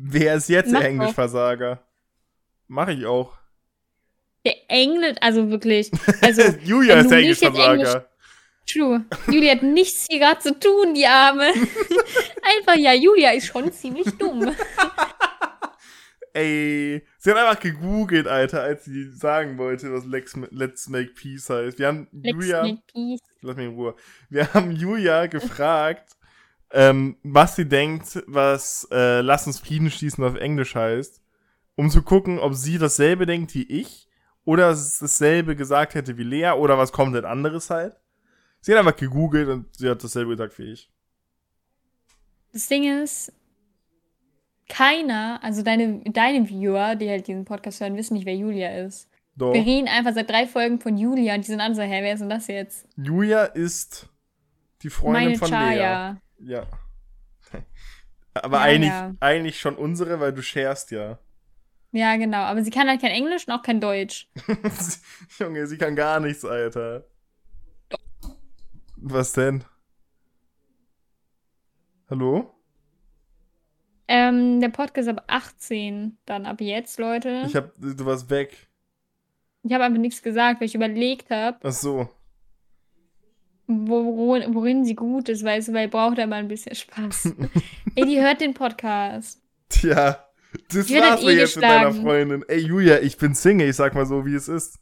Wer 0.00 0.34
ist 0.36 0.48
jetzt 0.48 0.70
Mach 0.70 0.80
der. 0.80 0.88
Englischversager? 0.90 1.82
Mach 2.68 2.88
ich 2.88 3.04
auch. 3.06 3.36
Der 4.44 4.54
Englisch, 4.68 5.16
also 5.20 5.50
wirklich. 5.50 5.90
Also, 6.22 6.42
Julia 6.62 7.00
ist 7.00 7.10
der 7.10 7.20
jetzt 7.20 7.42
Englischversager. 7.42 8.08
true. 8.66 9.04
Julia 9.26 9.52
hat 9.52 9.62
nichts 9.62 10.06
hier 10.08 10.20
gerade 10.20 10.40
zu 10.40 10.58
tun, 10.58 10.94
die 10.94 11.06
Arme. 11.06 11.46
Einfach, 12.42 12.76
ja, 12.76 12.92
Julia 12.94 13.32
ist 13.32 13.46
schon 13.46 13.72
ziemlich 13.72 14.06
dumm. 14.18 14.54
Ey, 16.34 17.02
sie 17.18 17.30
hat 17.30 17.38
einfach 17.38 17.58
gegoogelt, 17.58 18.28
Alter, 18.28 18.62
als 18.62 18.84
sie 18.84 19.10
sagen 19.10 19.58
wollte, 19.58 19.92
was 19.92 20.04
Let's 20.04 20.88
Make 20.88 21.12
Peace 21.14 21.50
heißt. 21.50 21.78
Wir 21.78 21.88
haben 21.88 22.06
Let's 22.12 22.34
Julia, 22.34 22.78
lass 23.40 23.56
mich 23.56 23.66
in 23.66 23.74
Ruhe. 23.74 23.96
Wir 24.28 24.52
haben 24.54 24.70
Julia 24.70 25.26
gefragt, 25.26 26.17
ähm, 26.72 27.16
was 27.22 27.56
sie 27.56 27.68
denkt, 27.68 28.22
was 28.26 28.86
äh, 28.90 29.20
Lass 29.20 29.46
uns 29.46 29.58
Frieden 29.58 29.90
schließen 29.90 30.24
auf 30.24 30.34
Englisch 30.34 30.74
heißt, 30.74 31.22
um 31.76 31.90
zu 31.90 32.02
gucken, 32.02 32.38
ob 32.38 32.54
sie 32.54 32.78
dasselbe 32.78 33.26
denkt 33.26 33.54
wie 33.54 33.62
ich 33.62 34.08
oder 34.44 34.70
es 34.70 34.98
dasselbe 34.98 35.56
gesagt 35.56 35.94
hätte 35.94 36.18
wie 36.18 36.24
Lea 36.24 36.50
oder 36.50 36.78
was 36.78 36.92
komplett 36.92 37.24
anderes 37.24 37.70
halt. 37.70 37.96
Sie 38.60 38.72
hat 38.72 38.78
einfach 38.78 38.96
gegoogelt 38.96 39.48
und 39.48 39.76
sie 39.76 39.88
hat 39.88 40.02
dasselbe 40.02 40.32
gesagt 40.32 40.58
wie 40.58 40.72
ich. 40.72 40.90
Das 42.52 42.66
Ding 42.66 43.02
ist, 43.02 43.32
keiner, 44.68 45.40
also 45.42 45.62
deine, 45.62 46.02
deine 46.04 46.48
Viewer, 46.48 46.94
die 46.96 47.08
halt 47.08 47.26
diesen 47.26 47.44
Podcast 47.44 47.80
hören, 47.80 47.96
wissen 47.96 48.14
nicht, 48.14 48.26
wer 48.26 48.36
Julia 48.36 48.70
ist. 48.84 49.08
Doch. 49.36 49.54
Wir 49.54 49.64
reden 49.64 49.88
einfach 49.88 50.14
seit 50.14 50.28
drei 50.28 50.46
Folgen 50.46 50.80
von 50.80 50.98
Julia 50.98 51.34
und 51.34 51.42
die 51.42 51.50
sind 51.50 51.60
alle 51.60 51.74
so, 51.74 51.82
hä, 51.82 52.00
wer 52.02 52.12
ist 52.12 52.20
denn 52.20 52.28
das 52.28 52.48
jetzt? 52.48 52.86
Julia 52.96 53.44
ist 53.44 54.08
die 54.82 54.90
Freundin 54.90 55.24
Meine 55.24 55.38
von 55.38 55.50
Lea. 55.50 56.16
Ja. 56.38 56.66
Aber 58.34 58.58
Ja, 58.58 58.62
eigentlich, 58.62 58.90
ja. 58.90 59.14
eigentlich 59.20 59.60
schon 59.60 59.76
unsere, 59.76 60.20
weil 60.20 60.32
du 60.32 60.42
sharest 60.42 60.90
ja. 60.90 61.18
Ja, 61.90 62.16
genau. 62.16 62.38
Aber 62.38 62.62
sie 62.62 62.70
kann 62.70 62.88
halt 62.88 63.00
kein 63.00 63.10
Englisch 63.10 63.48
und 63.48 63.54
auch 63.54 63.62
kein 63.62 63.80
Deutsch. 63.80 64.30
Junge, 65.38 65.66
sie 65.66 65.78
kann 65.78 65.96
gar 65.96 66.20
nichts, 66.20 66.44
Alter. 66.44 67.06
Was 68.96 69.32
denn? 69.32 69.64
Hallo? 72.10 72.54
Ähm, 74.06 74.60
der 74.60 74.70
Podcast 74.70 75.08
ab 75.08 75.24
18, 75.26 76.18
dann 76.24 76.46
ab 76.46 76.60
jetzt, 76.60 76.98
Leute. 76.98 77.44
Ich 77.46 77.56
hab, 77.56 77.72
du 77.76 78.04
warst 78.06 78.30
weg. 78.30 78.68
Ich 79.62 79.72
habe 79.72 79.84
einfach 79.84 80.00
nichts 80.00 80.22
gesagt, 80.22 80.60
weil 80.60 80.66
ich 80.66 80.74
überlegt 80.74 81.30
habe, 81.30 81.58
Ach 81.62 81.72
so. 81.72 82.08
Worin, 83.68 84.54
worin 84.54 84.84
sie 84.84 84.94
gut 84.94 85.28
ist, 85.28 85.44
weißt 85.44 85.68
du, 85.68 85.72
weil 85.74 85.88
braucht 85.88 86.18
er 86.18 86.26
mal 86.26 86.36
ein 86.36 86.48
bisschen 86.48 86.74
Spaß. 86.74 87.32
Ey, 87.94 88.06
die 88.06 88.20
hört 88.20 88.40
den 88.40 88.54
Podcast. 88.54 89.40
Tja, 89.68 90.24
das 90.70 90.86
Die 90.86 90.94
war's 90.94 91.22
eh 91.22 91.36
jetzt 91.36 91.56
mit 91.56 91.64
deiner 91.64 91.88
geschlagen. 91.88 92.02
Freundin. 92.02 92.44
Ey, 92.48 92.60
Julia, 92.60 93.00
ich 93.00 93.18
bin 93.18 93.34
Single, 93.34 93.68
ich 93.68 93.76
sag 93.76 93.94
mal 93.94 94.06
so, 94.06 94.24
wie 94.24 94.34
es 94.34 94.48
ist. 94.48 94.78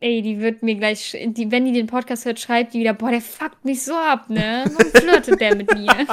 Ey, 0.00 0.22
die 0.22 0.40
wird 0.40 0.62
mir 0.62 0.76
gleich, 0.76 1.16
die, 1.28 1.50
wenn 1.50 1.64
die 1.64 1.72
den 1.72 1.86
Podcast 1.86 2.24
hört, 2.24 2.38
schreibt 2.38 2.74
die 2.74 2.80
wieder, 2.80 2.94
boah, 2.94 3.10
der 3.10 3.20
fuckt 3.20 3.64
mich 3.64 3.82
so 3.84 3.94
ab, 3.94 4.28
ne? 4.30 4.64
Warum 4.66 4.92
flirtet 4.92 5.40
der 5.40 5.56
mit 5.56 5.72
mir? 5.74 6.06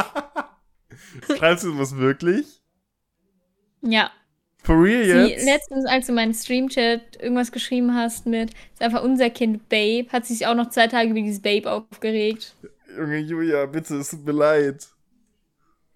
Schreibst 1.38 1.66
du 1.66 1.78
das 1.78 1.96
wirklich? 1.96 2.62
Ja. 3.82 4.12
For 4.66 4.82
real 4.82 5.04
Sie, 5.04 5.32
jetzt? 5.34 5.46
letztens, 5.46 5.86
als 5.86 6.08
du 6.08 6.14
meinen 6.14 6.34
Streamchat 6.34 7.22
irgendwas 7.22 7.52
geschrieben 7.52 7.94
hast 7.94 8.26
mit, 8.26 8.50
ist 8.74 8.82
einfach 8.82 9.04
unser 9.04 9.30
Kind 9.30 9.70
Babe, 9.70 10.08
hat 10.10 10.26
sie 10.26 10.34
sich 10.34 10.48
auch 10.48 10.56
noch 10.56 10.70
zwei 10.70 10.88
Tage 10.88 11.12
über 11.12 11.22
dieses 11.22 11.42
Babe 11.42 11.72
aufgeregt. 11.72 12.56
Junge, 12.98 13.20
Julia, 13.20 13.68
bitte, 13.68 13.96
es 13.98 14.10
tut 14.10 14.26
mir 14.26 14.32
leid. 14.32 14.88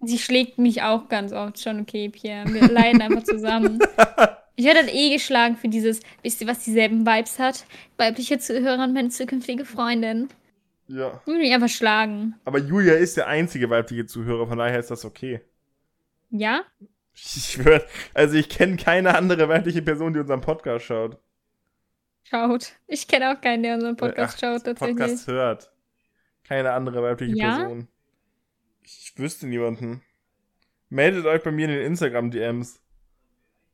Sie 0.02 0.18
schlägt 0.18 0.58
mich 0.58 0.82
auch 0.82 1.08
ganz 1.08 1.32
oft, 1.32 1.58
schon 1.58 1.80
okay, 1.80 2.08
Pierre. 2.10 2.46
Wir 2.54 2.68
leiden 2.72 3.02
einfach 3.02 3.24
zusammen. 3.24 3.80
Ich 4.54 4.64
werde 4.64 4.80
dann 4.80 4.88
eh 4.88 5.12
geschlagen 5.14 5.56
für 5.56 5.68
dieses, 5.68 6.00
wisst 6.22 6.40
ihr, 6.40 6.46
was 6.46 6.62
dieselben 6.62 7.04
Vibes 7.04 7.38
hat? 7.38 7.64
Weibliche 7.96 8.38
Zuhörer 8.38 8.84
und 8.84 8.94
meine 8.94 9.08
zukünftige 9.08 9.64
Freundin. 9.64 10.28
Ja. 10.86 11.20
Ich 11.20 11.26
will 11.26 11.38
mich 11.38 11.52
einfach 11.52 11.68
schlagen. 11.68 12.36
Aber 12.44 12.58
Julia 12.58 12.94
ist 12.94 13.16
der 13.16 13.26
einzige 13.26 13.68
weibliche 13.68 14.06
Zuhörer, 14.06 14.46
von 14.46 14.58
daher 14.58 14.78
ist 14.78 14.90
das 14.90 15.04
okay. 15.04 15.40
Ja? 16.30 16.62
Ich 17.36 17.44
schwör, 17.52 17.84
also 18.14 18.34
ich 18.36 18.48
kenne 18.48 18.76
keine 18.76 19.14
andere 19.14 19.48
weibliche 19.48 19.82
Person, 19.82 20.12
die 20.14 20.20
unseren 20.20 20.40
Podcast 20.40 20.86
schaut. 20.86 21.18
Schaut. 22.24 22.72
Ich 22.86 23.06
kenne 23.06 23.32
auch 23.32 23.40
keinen, 23.40 23.62
der 23.62 23.74
unseren 23.74 23.96
Podcast 23.96 24.36
Ach, 24.36 24.40
schaut, 24.40 24.64
tatsächlich. 24.64 24.96
Podcast 24.96 25.26
hört. 25.26 25.70
Keine 26.44 26.72
andere 26.72 27.02
weibliche 27.02 27.36
Ja? 27.36 27.58
Person. 27.58 27.88
Ich 28.82 29.12
wüsste 29.16 29.46
niemanden. 29.46 30.02
Meldet 30.88 31.24
euch 31.26 31.42
bei 31.42 31.52
mir 31.52 31.66
in 31.66 31.72
den 31.72 31.86
Instagram-DMs. 31.86 32.80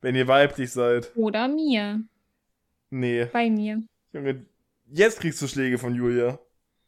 Wenn 0.03 0.15
ihr 0.15 0.29
weiblich 0.29 0.71
seid. 0.73 1.11
Oder 1.17 1.49
mir. 1.49 2.03
Nee. 2.91 3.27
Bei 3.33 3.49
mir. 3.49 3.83
Junge, 4.13 4.45
jetzt 4.87 5.21
kriegst 5.21 5.41
du 5.41 5.49
Schläge 5.49 5.79
von 5.79 5.95
Julia. 5.95 6.39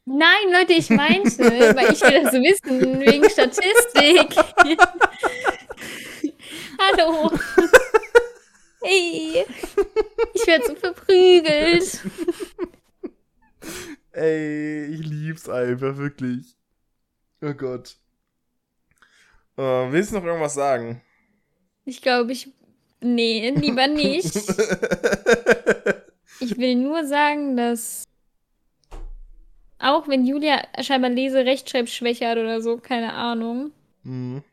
Nein, 0.05 0.53
Leute, 0.53 0.73
ich 0.73 0.91
meinte, 0.91 1.39
weil 1.77 1.93
ich 1.93 2.01
will 2.01 2.23
das 2.23 2.33
wissen, 2.35 3.01
wegen 3.01 3.29
Statistik. 3.29 4.35
Hallo. 6.91 7.31
Hey. 8.83 9.45
Ich 10.35 10.47
werde 10.47 10.67
so 10.67 10.75
verprügelt. 10.77 12.01
Ey, 14.13 14.87
ich 14.87 15.01
lieb's 15.07 15.49
einfach, 15.49 15.97
wirklich. 15.97 16.57
Oh 17.43 17.53
Gott. 17.53 17.97
Äh, 19.57 19.63
willst 19.93 20.13
du 20.13 20.17
noch 20.17 20.25
irgendwas 20.25 20.55
sagen? 20.55 21.03
Ich 21.85 22.01
glaube, 22.01 22.33
ich. 22.33 22.49
Nee, 23.01 23.51
lieber 23.51 23.87
nicht. 23.87 24.35
Ich 26.41 26.57
will 26.57 26.77
nur 26.77 27.05
sagen, 27.05 27.57
dass. 27.57 28.05
Auch 29.81 30.07
wenn 30.07 30.25
Julia 30.25 30.63
scheinbar 30.81 31.11
Lese-Rechtschreibschwäche 31.11 32.29
hat 32.29 32.39
oder 32.39 32.61
so, 32.61 32.77
keine 32.77 33.13
Ahnung. 33.13 33.73
hm, 34.05 34.45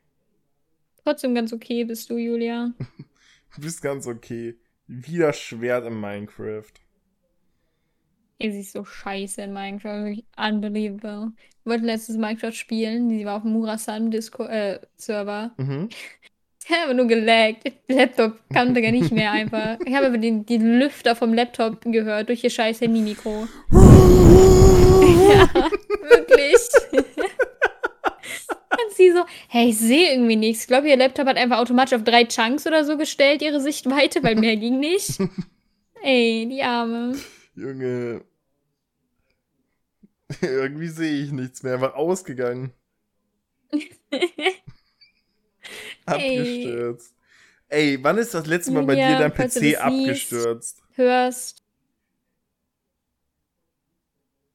Trotzdem 1.06 1.36
ganz 1.36 1.52
okay 1.52 1.84
bist 1.84 2.10
du, 2.10 2.16
Julia. 2.18 2.72
du 3.54 3.60
bist 3.60 3.80
ganz 3.80 4.08
okay. 4.08 4.56
Wie 4.88 5.18
das 5.18 5.38
Schwert 5.38 5.86
in 5.86 6.00
Minecraft. 6.00 6.72
Sie 8.40 8.58
ist 8.58 8.72
so 8.72 8.84
scheiße 8.84 9.40
in 9.42 9.52
Minecraft. 9.52 10.02
Wirklich 10.02 10.24
unbelievable. 10.36 11.30
Wir 11.62 11.70
wollten 11.70 11.84
letztes 11.84 12.16
Minecraft 12.16 12.50
spielen. 12.50 13.08
Sie 13.08 13.24
war 13.24 13.36
auf 13.36 13.42
dem 13.42 13.52
Murasan 13.52 14.10
Disco 14.10 14.46
äh, 14.46 14.80
Server. 14.96 15.52
Mhm. 15.58 15.90
Ich 16.68 16.76
habe 16.76 16.94
nur 16.94 17.06
gelaggt. 17.06 17.72
Der 17.88 17.94
Laptop 17.96 18.40
kannte 18.52 18.82
gar 18.82 18.90
nicht 18.90 19.12
mehr 19.12 19.30
einfach. 19.30 19.78
Ich 19.86 19.94
habe 19.94 20.06
aber 20.06 20.18
den, 20.18 20.44
den 20.46 20.80
Lüfter 20.80 21.14
vom 21.14 21.32
Laptop 21.32 21.82
gehört 21.82 22.28
durch 22.28 22.42
ihr 22.42 22.50
scheiß 22.50 22.80
Handy-Mikro. 22.80 23.46
ja, 23.70 25.48
wirklich. 26.10 26.56
Und 28.84 28.94
sie 28.94 29.10
so, 29.12 29.24
hey, 29.48 29.70
ich 29.70 29.78
sehe 29.78 30.12
irgendwie 30.12 30.36
nichts. 30.36 30.62
Ich 30.62 30.68
glaube, 30.68 30.88
ihr 30.88 30.96
Laptop 30.96 31.26
hat 31.26 31.36
einfach 31.36 31.58
automatisch 31.58 31.94
auf 31.94 32.04
drei 32.04 32.24
Chunks 32.24 32.66
oder 32.66 32.84
so 32.84 32.96
gestellt, 32.96 33.42
ihre 33.42 33.60
Sichtweite, 33.60 34.22
weil 34.22 34.36
mehr 34.36 34.56
ging 34.56 34.78
nicht. 34.80 35.18
Ey, 36.02 36.46
die 36.48 36.62
Arme. 36.62 37.16
Junge. 37.54 38.24
Irgendwie 40.40 40.88
sehe 40.88 41.24
ich 41.24 41.32
nichts 41.32 41.62
mehr. 41.62 41.74
Einfach 41.74 41.94
ausgegangen. 41.94 42.72
Abgestürzt. 46.04 47.14
Ey, 47.68 47.98
wann 48.02 48.18
ist 48.18 48.32
das 48.34 48.46
letzte 48.46 48.70
Mal 48.72 48.84
bei 48.84 48.92
Julia, 48.92 49.16
dir 49.16 49.18
dein 49.18 49.32
PC 49.32 49.36
das 49.38 49.54
siehst. 49.54 49.78
abgestürzt? 49.78 50.82
Hörst. 50.94 51.62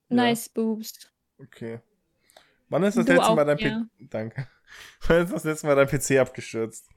Ja. 0.09 0.15
Nice 0.15 0.49
boobs. 0.49 1.11
Okay. 1.38 1.80
Wann 2.72 2.84
ist 2.84 2.95
das 2.95 3.05
Du 3.05 3.11
letzte 3.11 3.28
auch, 3.30 3.36
Mal 3.36 3.43
dein 3.43 3.57
ja. 3.57 3.82
PC. 3.99 4.09
Danke. 4.09 4.47
Wann 5.07 5.24
ist 5.26 5.34
das 5.34 5.43
letzte 5.43 5.67
Mal 5.67 5.76
dein 5.76 5.88
PC 5.88 6.19
abgestürzt? 6.19 6.88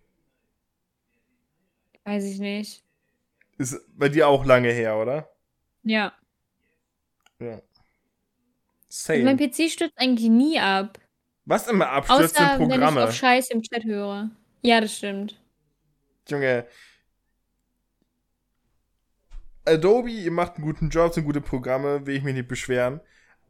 Weiß 2.04 2.24
ich 2.24 2.38
nicht. 2.38 2.84
Ist 3.58 3.80
bei 3.98 4.08
dir 4.08 4.28
auch 4.28 4.44
lange 4.44 4.70
her, 4.70 4.96
oder? 4.96 5.28
Ja. 5.82 6.12
Ja. 7.40 7.60
Also 8.88 9.24
mein 9.24 9.36
Same. 9.36 9.36
PC 9.36 9.68
stürzt 9.68 9.98
eigentlich 9.98 10.30
nie 10.30 10.60
ab. 10.60 11.00
Was 11.44 11.66
immer 11.66 11.88
abstürzt 11.90 12.36
sind 12.36 12.46
Außer 12.46 12.58
wenn 12.60 12.66
ich 12.66 12.70
Programme. 12.76 13.04
auf 13.04 13.12
Scheiß 13.12 13.50
im 13.50 13.62
Chat 13.62 13.84
höre. 13.84 14.30
Ja, 14.62 14.80
das 14.80 14.96
stimmt. 14.96 15.40
Junge. 16.28 16.66
Adobe, 19.64 20.10
ihr 20.10 20.30
macht 20.30 20.54
einen 20.56 20.64
guten 20.66 20.88
Job, 20.88 21.12
sind 21.12 21.24
gute 21.24 21.40
Programme, 21.40 22.06
will 22.06 22.16
ich 22.16 22.22
mich 22.22 22.34
nicht 22.34 22.48
beschweren. 22.48 23.00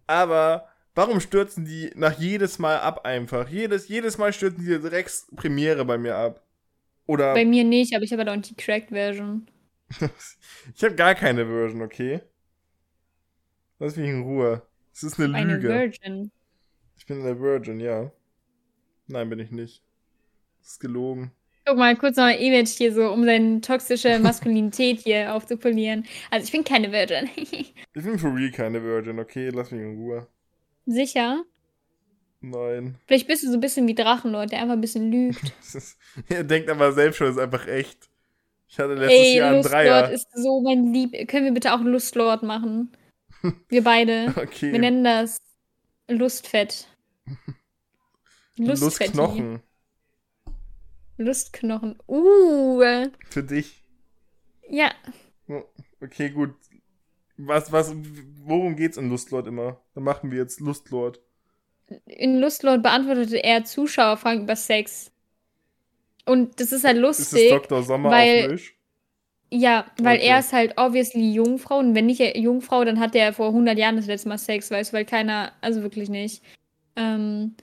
Aber 0.06 0.73
warum 0.94 1.20
stürzen 1.20 1.64
die 1.64 1.90
nach 1.94 2.18
jedes 2.18 2.58
Mal 2.58 2.78
ab 2.78 3.04
einfach? 3.04 3.48
Jedes, 3.48 3.88
jedes 3.88 4.18
Mal 4.18 4.32
stürzen 4.32 4.64
die 4.64 4.80
Drecks 4.80 5.26
Premiere 5.36 5.84
bei 5.84 5.98
mir 5.98 6.16
ab. 6.16 6.42
Oder 7.06 7.34
Bei 7.34 7.44
mir 7.44 7.64
nicht, 7.64 7.94
aber 7.94 8.04
ich 8.04 8.12
habe 8.12 8.24
halt 8.24 8.38
auch 8.38 8.42
die 8.42 8.54
Cracked 8.54 8.88
Version. 8.90 9.46
ich 10.74 10.82
habe 10.82 10.94
gar 10.94 11.14
keine 11.14 11.46
Version, 11.46 11.82
okay? 11.82 12.20
Lass 13.78 13.96
mich 13.96 14.08
in 14.08 14.22
Ruhe. 14.22 14.62
Es 14.92 15.02
ist 15.02 15.20
eine 15.20 15.34
Eine 15.34 15.54
Lüge. 15.56 15.68
Virgin. 15.68 16.30
Ich 16.96 17.06
bin 17.06 17.20
eine 17.20 17.38
Virgin, 17.38 17.80
ja. 17.80 18.10
Nein, 19.06 19.28
bin 19.28 19.38
ich 19.40 19.50
nicht. 19.50 19.82
Das 20.60 20.72
ist 20.72 20.80
gelogen. 20.80 21.32
Guck 21.66 21.78
mal, 21.78 21.96
kurz 21.96 22.16
noch 22.16 22.24
ein 22.24 22.38
Image 22.38 22.68
hier 22.68 22.92
so, 22.92 23.10
um 23.10 23.24
seine 23.24 23.60
toxische 23.60 24.18
Maskulinität 24.20 25.00
hier 25.00 25.34
aufzupolieren. 25.34 26.06
Also 26.30 26.44
ich 26.44 26.52
bin 26.52 26.64
keine 26.64 26.90
Virgin. 26.92 27.28
Ich 27.96 28.02
bin 28.02 28.18
for 28.18 28.34
real 28.34 28.50
keine 28.50 28.82
Virgin, 28.82 29.20
okay? 29.20 29.50
Lass 29.50 29.70
mich 29.70 29.80
in 29.80 29.96
Ruhe. 29.96 30.26
Sicher? 30.86 31.44
Nein. 32.40 32.96
Vielleicht 33.06 33.26
bist 33.26 33.42
du 33.42 33.48
so 33.48 33.54
ein 33.54 33.60
bisschen 33.60 33.86
wie 33.88 33.94
Drachenlord, 33.94 34.52
der 34.52 34.60
einfach 34.60 34.74
ein 34.74 34.80
bisschen 34.80 35.10
lügt. 35.10 35.52
Ihr 36.28 36.44
denkt 36.44 36.68
aber 36.68 36.92
selbst 36.92 37.16
schon, 37.16 37.28
das 37.28 37.36
ist 37.36 37.42
einfach 37.42 37.66
echt. 37.66 38.10
Ich 38.68 38.78
hatte 38.78 38.94
letztes 38.94 39.18
Ey, 39.18 39.36
Jahr 39.36 39.48
einen 39.48 39.56
Lustlord 39.58 39.72
Dreier. 39.72 40.10
ist 40.10 40.28
so 40.34 40.60
mein 40.60 40.92
Lieb. 40.92 41.28
Können 41.28 41.46
wir 41.46 41.52
bitte 41.52 41.72
auch 41.72 41.80
Lustlord 41.80 42.42
machen? 42.42 42.92
Wir 43.68 43.84
beide. 43.84 44.32
okay. 44.36 44.72
Wir 44.72 44.78
nennen 44.78 45.04
das 45.04 45.38
Lustfett. 46.08 46.88
Lustknochen. 48.56 49.60
Lustknochen. 51.18 51.98
Uh. 52.08 53.08
Für 53.28 53.42
dich. 53.42 53.82
Ja. 54.68 54.92
Okay, 56.00 56.30
gut. 56.30 56.54
Was, 57.36 57.72
was, 57.72 57.94
worum 58.44 58.76
geht's 58.76 58.96
in 58.96 59.08
Lustlord 59.10 59.46
immer? 59.46 59.80
Dann 59.94 60.04
machen 60.04 60.30
wir 60.30 60.38
jetzt 60.38 60.60
Lustlord. 60.60 61.20
In 62.06 62.38
Lustlord 62.40 62.82
beantwortete 62.82 63.42
er 63.42 63.64
Zuschauerfragen 63.64 64.44
über 64.44 64.56
Sex. 64.56 65.10
Und 66.26 66.58
das 66.60 66.72
ist 66.72 66.84
halt 66.84 66.96
Ist 66.96 67.02
es 67.20 67.32
lustig. 67.32 67.50
Dr. 67.50 67.82
Sommer 67.82 68.10
weil- 68.10 68.44
auf 68.44 68.50
Misch? 68.52 68.74
Ja, 69.50 69.86
weil 70.00 70.16
Okay. 70.18 70.26
er 70.26 70.38
ist 70.40 70.52
halt 70.52 70.74
obviously 70.78 71.32
Jungfrau 71.32 71.78
und 71.78 71.94
wenn 71.94 72.06
nicht 72.06 72.20
Jungfrau, 72.36 72.84
dann 72.84 72.98
hat 72.98 73.14
er 73.14 73.32
vor 73.32 73.52
100 73.52 73.78
Jahren 73.78 73.94
das 73.96 74.06
letzte 74.06 74.28
Mal 74.28 74.38
Sex, 74.38 74.70
weißt 74.70 74.92
du, 74.92 74.96
weil 74.96 75.04
keiner, 75.04 75.52
also 75.60 75.82
wirklich 75.82 76.08
nicht. 76.08 76.42
Ähm, 76.96 77.54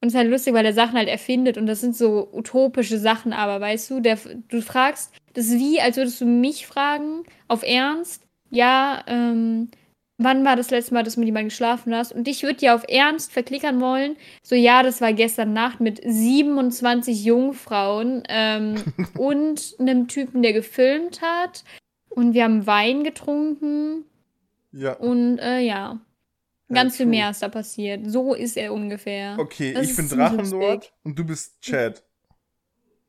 und 0.00 0.08
es 0.08 0.14
ist 0.14 0.18
halt 0.18 0.30
lustig, 0.30 0.52
weil 0.54 0.64
er 0.66 0.72
Sachen 0.72 0.94
halt 0.96 1.08
erfindet 1.08 1.58
und 1.58 1.66
das 1.66 1.80
sind 1.80 1.94
so 1.96 2.28
utopische 2.32 2.98
Sachen, 2.98 3.32
aber 3.32 3.60
weißt 3.60 3.88
du, 3.90 4.00
der, 4.00 4.18
du 4.48 4.62
fragst, 4.62 5.12
das 5.34 5.46
ist 5.46 5.60
wie, 5.60 5.80
als 5.80 5.96
würdest 5.96 6.20
du 6.22 6.24
mich 6.24 6.66
fragen, 6.66 7.22
auf 7.46 7.62
Ernst, 7.62 8.26
ja, 8.50 9.02
ähm, 9.06 9.70
wann 10.18 10.44
war 10.44 10.54
das 10.56 10.70
letzte 10.70 10.92
Mal, 10.94 11.02
dass 11.02 11.14
du 11.14 11.20
mit 11.20 11.26
jemandem 11.28 11.48
geschlafen 11.48 11.94
hast? 11.94 12.12
Und 12.12 12.28
ich 12.28 12.42
würde 12.42 12.64
ja 12.64 12.74
auf 12.74 12.84
Ernst 12.88 13.32
verklickern 13.32 13.80
wollen, 13.80 14.16
so, 14.42 14.54
ja, 14.54 14.82
das 14.82 15.00
war 15.00 15.12
gestern 15.12 15.52
Nacht 15.52 15.80
mit 15.80 16.00
27 16.04 17.24
Jungfrauen 17.24 18.22
ähm, 18.28 18.76
und 19.18 19.74
einem 19.78 20.08
Typen, 20.08 20.42
der 20.42 20.52
gefilmt 20.52 21.22
hat. 21.22 21.64
Und 22.10 22.34
wir 22.34 22.44
haben 22.44 22.66
Wein 22.66 23.04
getrunken. 23.04 24.04
Ja. 24.72 24.92
Und 24.94 25.38
äh, 25.38 25.60
ja, 25.60 25.98
Ja, 26.68 26.74
ganz 26.74 26.96
viel 26.96 27.06
true. 27.06 27.10
mehr 27.16 27.30
ist 27.30 27.42
da 27.42 27.48
passiert. 27.48 28.10
So 28.10 28.34
ist 28.34 28.56
er 28.56 28.72
ungefähr. 28.72 29.36
Okay, 29.38 29.72
Das 29.72 29.88
ich 29.90 29.96
bin 29.96 30.08
Drachenlord 30.08 30.92
und 31.04 31.18
du 31.18 31.24
bist 31.24 31.60
Chad. 31.60 32.02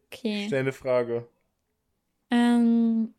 Okay. 0.07 0.45
Stell 0.47 0.59
eine 0.61 0.71
Frage. 0.71 1.27
Ähm, 2.29 3.13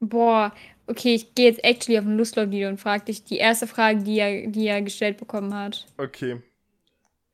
boah, 0.00 0.52
okay, 0.86 1.14
ich 1.14 1.34
gehe 1.34 1.46
jetzt 1.50 1.62
actually 1.64 1.98
auf 1.98 2.04
ein 2.04 2.16
Lustlaut-Video 2.16 2.68
und 2.68 2.80
frage 2.80 3.06
dich 3.06 3.24
die 3.24 3.38
erste 3.38 3.66
Frage, 3.66 4.02
die 4.02 4.18
er, 4.18 4.46
die 4.48 4.66
er 4.66 4.82
gestellt 4.82 5.18
bekommen 5.18 5.54
hat. 5.54 5.86
Okay. 5.96 6.42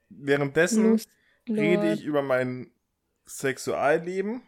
Währenddessen 0.09 0.91
Lustlord. 0.93 1.59
rede 1.59 1.93
ich 1.95 2.05
über 2.05 2.23
mein 2.23 2.71
Sexualleben. 3.27 4.43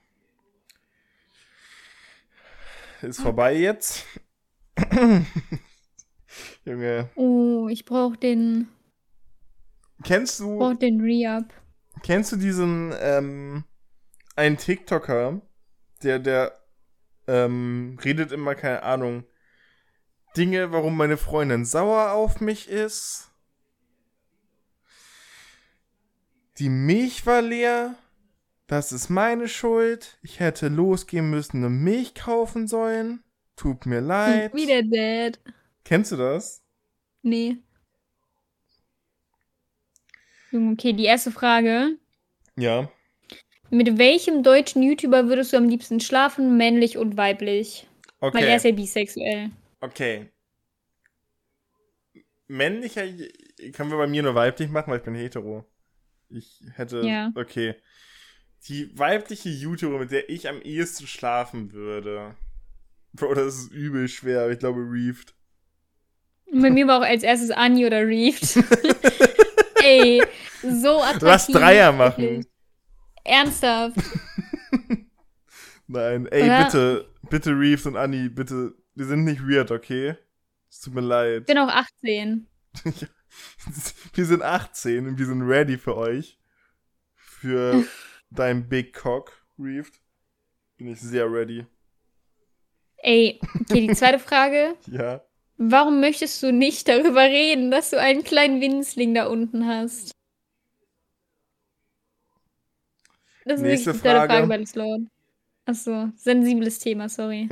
Ist 3.02 3.20
vorbei 3.20 3.54
jetzt. 3.56 4.04
Junge. 6.64 7.10
Oh, 7.14 7.68
ich 7.68 7.84
brauche 7.84 8.16
den, 8.16 8.68
Kennst 10.02 10.40
du, 10.40 10.58
brauch 10.58 10.74
den 10.74 11.00
Re-Up. 11.00 11.52
kennst 12.02 12.32
du 12.32 12.36
diesen, 12.36 12.92
ähm, 13.00 13.64
einen 14.34 14.56
TikToker, 14.56 15.40
der, 16.02 16.18
der, 16.18 16.58
ähm, 17.26 17.98
redet 18.02 18.32
immer, 18.32 18.54
keine 18.54 18.82
Ahnung, 18.82 19.24
Dinge, 20.36 20.72
warum 20.72 20.96
meine 20.96 21.16
Freundin 21.16 21.64
sauer 21.64 22.12
auf 22.12 22.40
mich 22.40 22.68
ist. 22.68 23.30
Die 26.58 26.68
Milch 26.68 27.26
war 27.26 27.42
leer. 27.42 27.94
Das 28.66 28.92
ist 28.92 29.08
meine 29.10 29.48
Schuld. 29.48 30.18
Ich 30.22 30.40
hätte 30.40 30.68
losgehen 30.68 31.30
müssen 31.30 31.64
und 31.64 31.82
Milch 31.82 32.14
kaufen 32.14 32.66
sollen. 32.66 33.22
Tut 33.54 33.86
mir 33.86 34.00
leid. 34.00 34.54
Wieder 34.54 34.82
dead. 34.82 35.38
Kennst 35.84 36.12
du 36.12 36.16
das? 36.16 36.62
Nee. 37.22 37.58
Okay, 40.52 40.92
die 40.92 41.04
erste 41.04 41.30
Frage. 41.30 41.98
Ja. 42.56 42.90
Mit 43.70 43.98
welchem 43.98 44.42
deutschen 44.42 44.82
YouTuber 44.82 45.28
würdest 45.28 45.52
du 45.52 45.56
am 45.56 45.68
liebsten 45.68 46.00
schlafen, 46.00 46.56
männlich 46.56 46.98
und 46.98 47.16
weiblich? 47.16 47.86
Weil 48.20 48.44
er 48.44 48.56
ist 48.56 48.62
Okay. 48.64 48.70
ja 48.70 48.76
bisexuell. 48.76 49.50
Okay. 49.80 50.28
Männlicher 52.48 53.02
können 53.72 53.90
wir 53.90 53.98
bei 53.98 54.06
mir 54.06 54.22
nur 54.22 54.34
weiblich 54.34 54.70
machen, 54.70 54.90
weil 54.90 54.98
ich 54.98 55.04
bin 55.04 55.14
hetero. 55.14 55.64
Ich 56.28 56.60
hätte. 56.74 57.00
Ja. 57.02 57.32
Okay. 57.34 57.74
Die 58.68 58.96
weibliche 58.98 59.48
YouTuber, 59.48 59.98
mit 59.98 60.10
der 60.10 60.28
ich 60.28 60.48
am 60.48 60.60
ehesten 60.62 61.06
schlafen 61.06 61.72
würde. 61.72 62.34
Bro, 63.12 63.34
das 63.34 63.56
ist 63.56 63.72
übel 63.72 64.08
schwer, 64.08 64.42
aber 64.42 64.52
ich 64.52 64.58
glaube 64.58 64.80
Reefed. 64.80 65.34
Bei 66.52 66.70
mir 66.70 66.86
war 66.86 67.00
auch 67.00 67.04
als 67.04 67.22
erstes 67.22 67.50
Anni 67.50 67.86
oder 67.86 68.06
Reefed. 68.06 68.56
Ey, 69.84 70.22
so 70.62 71.00
attraktiv. 71.00 71.22
Lass 71.22 71.46
Dreier 71.48 71.98
wirklich. 71.98 72.38
machen. 72.38 72.46
Ernsthaft. 73.26 73.96
Nein, 75.88 76.26
ey, 76.26 76.44
Oder? 76.44 76.64
bitte, 76.64 77.08
bitte 77.30 77.50
Reeves 77.50 77.86
und 77.86 77.96
Anni, 77.96 78.28
bitte, 78.28 78.74
wir 78.94 79.06
sind 79.06 79.24
nicht 79.24 79.42
weird, 79.46 79.70
okay? 79.70 80.16
Es 80.70 80.80
tut 80.80 80.94
mir 80.94 81.00
Ich 81.00 81.06
leid. 81.06 81.46
bin 81.46 81.58
auch 81.58 81.68
18. 81.68 82.46
wir 84.14 84.24
sind 84.24 84.42
18 84.42 85.06
und 85.06 85.18
wir 85.18 85.26
sind 85.26 85.42
ready 85.42 85.78
für 85.78 85.96
euch. 85.96 86.38
Für 87.14 87.84
dein 88.30 88.68
Big 88.68 88.94
Cock, 88.94 89.32
Reeved. 89.58 89.94
Bin 90.76 90.88
ich 90.88 91.00
sehr 91.00 91.30
ready. 91.30 91.66
Ey, 92.98 93.38
okay, 93.60 93.86
die 93.86 93.94
zweite 93.94 94.18
Frage. 94.18 94.74
Ja. 94.90 95.22
Warum 95.58 96.00
möchtest 96.00 96.42
du 96.42 96.52
nicht 96.52 96.88
darüber 96.88 97.22
reden, 97.22 97.70
dass 97.70 97.90
du 97.90 98.00
einen 98.00 98.24
kleinen 98.24 98.60
Winzling 98.60 99.14
da 99.14 99.26
unten 99.26 99.66
hast? 99.66 100.15
Das 103.46 103.60
ist 103.60 103.62
Nächste 103.62 103.86
wirklich 103.86 104.02
zweite 104.02 104.16
Frage. 104.26 104.46
Frage 104.46 104.64
bei 104.74 104.80
Lord. 104.80 105.00
Achso, 105.66 106.08
sensibles 106.16 106.80
Thema, 106.80 107.08
sorry. 107.08 107.48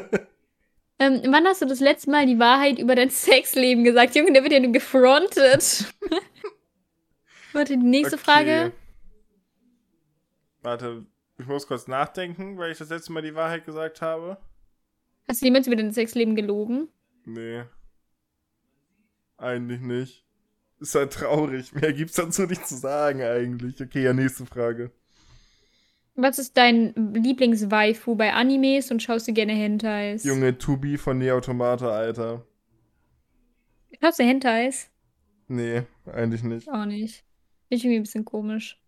ähm, 0.98 1.20
wann 1.26 1.44
hast 1.44 1.60
du 1.60 1.66
das 1.66 1.80
letzte 1.80 2.10
Mal 2.10 2.24
die 2.26 2.38
Wahrheit 2.38 2.78
über 2.78 2.94
dein 2.94 3.10
Sexleben 3.10 3.84
gesagt? 3.84 4.14
Junge, 4.14 4.32
der 4.32 4.42
wird 4.42 4.54
ja 4.54 4.60
nur 4.60 4.72
gefrontet. 4.72 5.92
Warte, 7.52 7.76
die 7.76 7.84
nächste 7.84 8.16
Okay. 8.16 8.24
Frage. 8.24 8.72
Warte, 10.62 11.06
ich 11.36 11.46
muss 11.46 11.66
kurz 11.66 11.86
nachdenken, 11.86 12.56
weil 12.56 12.72
ich 12.72 12.78
das 12.78 12.88
letzte 12.88 13.12
Mal 13.12 13.22
die 13.22 13.34
Wahrheit 13.34 13.66
gesagt 13.66 14.00
habe. 14.00 14.38
Hast 15.28 15.42
du 15.42 15.46
jemals 15.46 15.66
über 15.66 15.76
dein 15.76 15.92
Sexleben 15.92 16.34
gelogen? 16.34 16.88
Nee. 17.26 17.64
Eigentlich 19.36 19.80
nicht. 19.80 20.23
Ist 20.84 20.94
halt 20.94 21.14
traurig. 21.14 21.72
Mehr 21.72 21.94
gibt's 21.94 22.16
dazu 22.16 22.42
nicht 22.42 22.68
zu 22.68 22.76
sagen 22.76 23.22
eigentlich. 23.22 23.80
Okay, 23.80 24.02
ja, 24.02 24.12
nächste 24.12 24.44
Frage. 24.44 24.90
Was 26.14 26.38
ist 26.38 26.58
dein 26.58 26.92
Lieblingswaifu 27.14 28.14
bei 28.16 28.34
Animes 28.34 28.90
und 28.90 29.02
schaust 29.02 29.26
du 29.26 29.32
gerne 29.32 29.54
Hentais? 29.54 30.24
Junge, 30.24 30.58
To 30.58 30.76
Be 30.76 30.98
von 30.98 31.16
Neo 31.16 31.38
Automata, 31.38 31.88
Alter. 31.88 32.46
Schaust 33.98 34.18
du 34.18 34.24
Hentais? 34.24 34.90
Nee, 35.48 35.84
eigentlich 36.04 36.42
nicht. 36.42 36.68
Auch 36.68 36.84
nicht. 36.84 37.24
Finde 37.68 37.76
ich 37.76 37.84
irgendwie 37.84 38.00
ein 38.00 38.02
bisschen 38.02 38.26
komisch. 38.26 38.78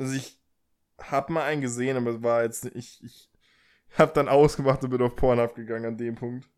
Also 0.00 0.12
ich 0.16 0.40
hab 0.98 1.30
mal 1.30 1.44
einen 1.44 1.60
gesehen, 1.62 1.96
aber 1.96 2.10
es 2.16 2.22
war 2.24 2.42
jetzt 2.42 2.64
nicht, 2.64 2.76
ich, 2.76 3.00
ich 3.04 3.30
hab 3.96 4.12
dann 4.12 4.28
ausgemacht 4.28 4.82
und 4.82 4.90
bin 4.90 5.02
auf 5.02 5.14
Pornhub 5.14 5.54
gegangen 5.54 5.86
an 5.86 5.96
dem 5.96 6.16
Punkt. 6.16 6.48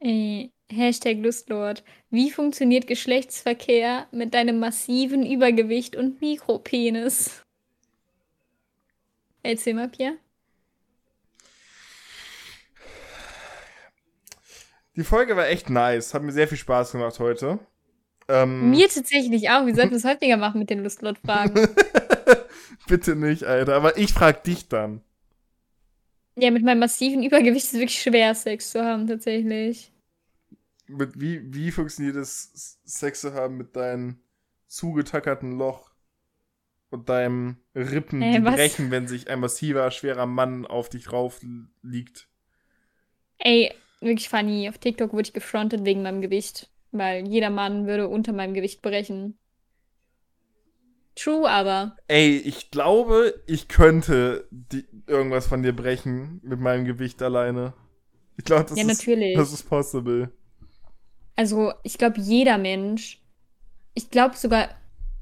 Ey, 0.00 0.52
Hashtag 0.70 1.18
Lustlord. 1.18 1.82
Wie 2.10 2.30
funktioniert 2.30 2.86
Geschlechtsverkehr 2.86 4.06
mit 4.12 4.34
deinem 4.34 4.58
massiven 4.58 5.26
Übergewicht 5.26 5.96
und 5.96 6.20
Mikropenis? 6.20 7.42
Erzähl 9.42 9.74
mal, 9.74 9.88
Pierre. 9.88 10.18
Die 14.94 15.04
Folge 15.04 15.36
war 15.36 15.48
echt 15.48 15.70
nice, 15.70 16.12
hat 16.12 16.22
mir 16.22 16.32
sehr 16.32 16.48
viel 16.48 16.58
Spaß 16.58 16.92
gemacht 16.92 17.18
heute. 17.20 17.60
Ähm, 18.28 18.70
Mir 18.70 18.88
tatsächlich 18.88 19.48
auch. 19.48 19.64
Wir 19.64 19.74
sollten 19.74 19.94
das 19.94 20.04
häufiger 20.04 20.36
machen 20.36 20.58
mit 20.58 20.70
den 20.70 20.82
Lustlord-Fragen. 20.82 21.68
Bitte 22.88 23.16
nicht, 23.16 23.44
Alter, 23.44 23.74
aber 23.74 23.96
ich 23.96 24.12
frag 24.12 24.44
dich 24.44 24.68
dann. 24.68 25.02
Ja, 26.40 26.50
mit 26.50 26.62
meinem 26.64 26.78
massiven 26.78 27.22
Übergewicht 27.22 27.64
ist 27.64 27.74
es 27.74 27.80
wirklich 27.80 28.00
schwer, 28.00 28.34
Sex 28.34 28.70
zu 28.70 28.82
haben, 28.84 29.06
tatsächlich. 29.06 29.92
Mit 30.86 31.20
wie, 31.20 31.54
wie 31.54 31.70
funktioniert 31.70 32.16
es, 32.16 32.78
Sex 32.84 33.20
zu 33.20 33.34
haben 33.34 33.56
mit 33.58 33.76
deinem 33.76 34.20
zugetackerten 34.66 35.52
Loch 35.52 35.90
und 36.90 37.08
deinem 37.08 37.58
Rippen, 37.74 38.22
Ey, 38.22 38.32
die 38.32 38.44
was? 38.44 38.54
brechen, 38.54 38.90
wenn 38.90 39.08
sich 39.08 39.28
ein 39.30 39.40
massiver, 39.40 39.90
schwerer 39.90 40.26
Mann 40.26 40.66
auf 40.66 40.88
dich 40.88 41.04
drauf 41.04 41.40
liegt? 41.82 42.28
Ey, 43.38 43.72
wirklich 44.00 44.28
funny. 44.28 44.68
Auf 44.68 44.78
TikTok 44.78 45.12
wurde 45.12 45.22
ich 45.28 45.32
gefrontet 45.32 45.84
wegen 45.84 46.02
meinem 46.02 46.20
Gewicht. 46.20 46.70
Weil 46.92 47.26
jeder 47.28 47.50
Mann 47.50 47.86
würde 47.86 48.08
unter 48.08 48.32
meinem 48.32 48.54
Gewicht 48.54 48.80
brechen. 48.82 49.38
True, 51.18 51.48
aber. 51.48 51.96
Ey, 52.06 52.36
ich 52.36 52.70
glaube, 52.70 53.34
ich 53.46 53.68
könnte 53.68 54.46
die, 54.50 54.84
irgendwas 55.06 55.46
von 55.46 55.62
dir 55.62 55.74
brechen 55.74 56.40
mit 56.44 56.60
meinem 56.60 56.84
Gewicht 56.84 57.20
alleine. 57.22 57.72
Ich 58.36 58.44
glaube, 58.44 58.64
das, 58.68 58.78
Ja, 58.78 58.82
ist, 58.86 58.98
natürlich. 58.98 59.36
das 59.36 59.52
ist 59.52 59.64
possible. 59.68 60.30
Also, 61.34 61.72
ich 61.82 61.98
glaube, 61.98 62.20
jeder 62.20 62.58
Mensch. 62.58 63.20
Ich 63.94 64.10
glaube 64.10 64.36
sogar, 64.36 64.68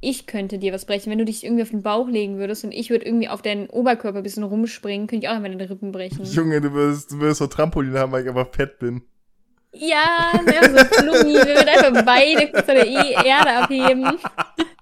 ich 0.03 0.27
könnte 0.27 0.59
dir 0.59 0.73
was 0.75 0.85
brechen. 0.85 1.11
Wenn 1.11 1.19
du 1.19 1.25
dich 1.25 1.45
irgendwie 1.45 1.63
auf 1.63 1.71
den 1.71 1.83
Bauch 1.83 2.09
legen 2.09 2.37
würdest 2.37 2.65
und 2.65 2.73
ich 2.73 2.91
würde 2.91 3.07
irgendwie 3.07 3.29
auf 3.29 3.41
deinen 3.41 3.69
Oberkörper 3.71 4.19
ein 4.19 4.23
bisschen 4.23 4.43
rumspringen, 4.43 5.07
könnte 5.07 5.25
ich 5.25 5.31
auch 5.31 5.37
einfach 5.37 5.49
deine 5.49 5.71
Rippen 5.71 5.93
brechen. 5.93 6.25
Junge, 6.25 6.61
du 6.61 6.75
wirst, 6.75 7.13
du 7.13 7.21
wirst 7.21 7.39
so 7.39 7.47
Trampolin 7.47 7.97
haben, 7.97 8.13
weil 8.13 8.23
ich 8.25 8.29
einfach 8.29 8.53
fett 8.53 8.79
bin. 8.79 9.03
Ja, 9.73 10.33
wir 10.45 10.79
so 10.79 10.85
Flummi. 10.87 11.35
Wir 11.35 11.47
würden 11.47 11.69
einfach 11.69 12.05
beide 12.05 12.49
von 12.49 12.75
der 12.75 12.87
Erde 12.87 13.51
abheben. 13.51 14.19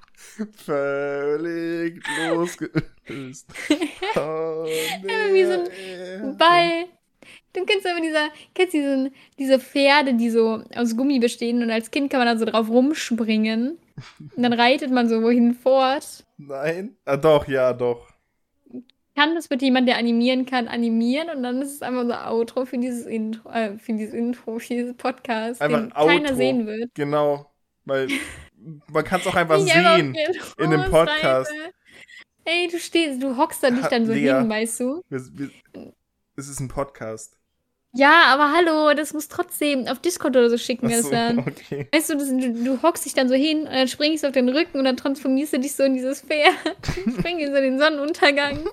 Völlig 0.57 2.03
losgelöst. 2.29 2.85
Oh, 4.17 4.65
wie 4.65 5.45
so 5.45 5.65
ein 6.25 6.37
Ball. 6.39 6.85
Du 7.53 7.65
kennst 7.65 7.87
aber 7.87 8.01
dieser, 8.01 8.29
kennst 8.55 8.75
diesen, 8.75 9.13
diese 9.39 9.59
Pferde, 9.61 10.15
die 10.15 10.31
so 10.31 10.63
aus 10.75 10.97
Gummi 10.97 11.19
bestehen 11.19 11.63
und 11.63 11.71
als 11.71 11.91
Kind 11.91 12.11
kann 12.11 12.21
man 12.21 12.29
da 12.29 12.39
so 12.39 12.45
drauf 12.45 12.69
rumspringen. 12.69 13.79
Und 14.37 14.43
dann 14.43 14.53
reitet 14.53 14.91
man 14.91 15.09
so 15.09 15.23
wohin 15.23 15.55
fort. 15.55 16.25
Nein? 16.37 16.97
Ah, 17.05 17.17
doch, 17.17 17.47
ja, 17.49 17.73
doch. 17.73 18.09
Kann 19.17 19.35
das 19.37 19.47
bitte 19.49 19.65
jemand, 19.67 19.87
der 19.89 19.99
animieren 19.99 20.47
kann, 20.47 20.67
animieren? 20.67 21.29
Und 21.31 21.43
dann 21.45 21.63
ist 21.63 21.73
es 21.75 21.83
einfach 21.83 22.05
so 22.05 22.33
Outro 22.35 22.65
für 22.65 22.79
dieses 22.79 23.07
Intro, 23.07 23.49
äh, 23.51 23.79
für 23.79 23.93
dieses 23.93 24.15
Intro, 24.15 24.59
für 24.59 24.75
dieses 24.75 24.97
Podcast, 24.97 25.61
Einfach 25.61 25.81
den 25.81 25.91
keiner 25.91 26.23
Outro. 26.25 26.35
sehen 26.37 26.67
wird. 26.67 26.91
Genau. 26.95 27.47
Weil 27.85 28.09
man 28.91 29.05
kann 29.05 29.21
es 29.21 29.27
auch 29.27 29.35
einfach 29.35 29.59
Ich 29.59 29.73
sehen. 29.73 30.17
in 30.59 30.71
dem 30.71 30.91
Podcast. 30.91 31.53
Ey, 32.45 32.69
du 32.69 32.79
stehst, 32.79 33.23
du 33.23 33.37
hockst 33.37 33.63
da 33.63 33.71
dich 33.71 33.85
Ha, 33.85 33.89
dann 33.89 34.07
so 34.07 34.13
Lea. 34.13 34.35
hin, 34.35 34.49
weißt 34.49 34.81
du? 34.81 35.03
Wir, 35.09 35.21
wir, 35.33 35.51
es 36.37 36.49
ist 36.49 36.61
ein 36.61 36.69
Podcast. 36.69 37.39
Ja, 37.97 38.25
aber 38.27 38.53
hallo, 38.53 38.93
das 38.95 39.15
muss 39.15 39.29
trotzdem 39.29 39.87
auf 39.87 40.01
Discord 40.01 40.37
oder 40.37 40.51
so 40.51 40.59
schicken 40.59 40.89
wir 40.89 40.97
das 40.97 41.07
so, 41.07 41.13
dann. 41.13 41.39
okay. 41.47 41.89
Weißt 41.93 42.11
du, 42.11 42.15
das, 42.17 42.29
du, 42.29 42.65
du 42.65 42.83
hockst 42.83 43.07
dich 43.07 43.15
dann 43.15 43.29
so 43.29 43.35
hin 43.35 43.61
und 43.61 43.73
dann 43.73 43.89
springst 43.89 44.25
du 44.25 44.29
auf 44.29 44.35
den 44.35 44.49
Rücken 44.49 44.79
und 44.79 44.85
dann 44.85 44.97
transformierst 44.97 45.53
du 45.53 45.61
dich 45.61 45.75
so 45.75 45.85
in 45.85 45.95
dieses 45.95 46.21
Pferd. 46.23 46.55
Springst 47.19 47.41
in 47.47 47.55
so 47.55 47.61
den 47.61 47.79
Sonnenuntergang. 47.79 48.69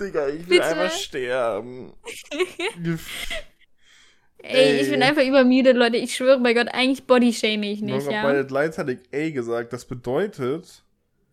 Digga, 0.00 0.28
ich 0.28 0.48
will 0.48 0.58
Bitte? 0.58 0.64
einfach 0.64 0.90
sterben. 0.96 1.92
Ey, 4.42 4.80
ich 4.80 4.90
bin 4.90 5.02
Ey. 5.02 5.08
einfach 5.08 5.24
übermüdet, 5.24 5.76
Leute. 5.76 5.96
Ich 5.96 6.14
schwöre 6.16 6.40
bei 6.40 6.54
Gott, 6.54 6.68
eigentlich 6.72 7.04
bodyshame 7.06 7.70
ich 7.70 7.80
nicht, 7.82 8.10
ja. 8.10 8.22
bei 8.22 8.32
den 8.34 8.48
Lights 8.48 8.78
hatte 8.78 8.92
ich 8.92 9.00
A 9.12 9.30
gesagt. 9.30 9.72
Das 9.72 9.84
bedeutet, 9.84 10.82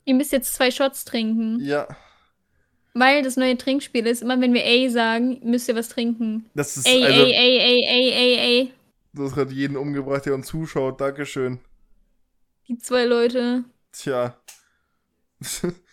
Ihr 0.06 0.14
müsst 0.16 0.32
jetzt 0.32 0.54
zwei 0.56 0.72
Shots 0.72 1.04
trinken. 1.06 1.60
ja, 1.62 1.88
Weil 2.94 3.22
das 3.24 3.36
neue 3.38 3.58
Trinkspiel 3.58 4.06
ist, 4.08 4.22
immer 4.22 4.40
wenn 4.42 4.54
wir 4.54 4.64
A 4.66 4.90
sagen, 4.90 5.40
müsst 5.44 5.68
ihr 5.70 5.76
was 5.76 5.90
trinken. 5.90 6.50
das 6.54 6.78
ist 6.78 6.88
Ey, 6.88 7.04
also, 7.04 7.24
ey, 7.24 7.32
ey, 7.34 7.58
ey, 7.60 7.84
ey, 7.88 8.12
ey, 8.12 8.38
ey. 8.62 8.74
das 9.14 9.36
hat 9.36 9.52
jeden 9.52 9.78
umgebracht, 9.78 10.26
der 10.26 10.34
uns 10.36 10.48
zuschaut. 10.48 11.00
Dankeschön. 11.02 11.60
Die 12.68 12.78
zwei 12.78 13.06
Leute. 13.06 13.64
Tja. 13.92 14.38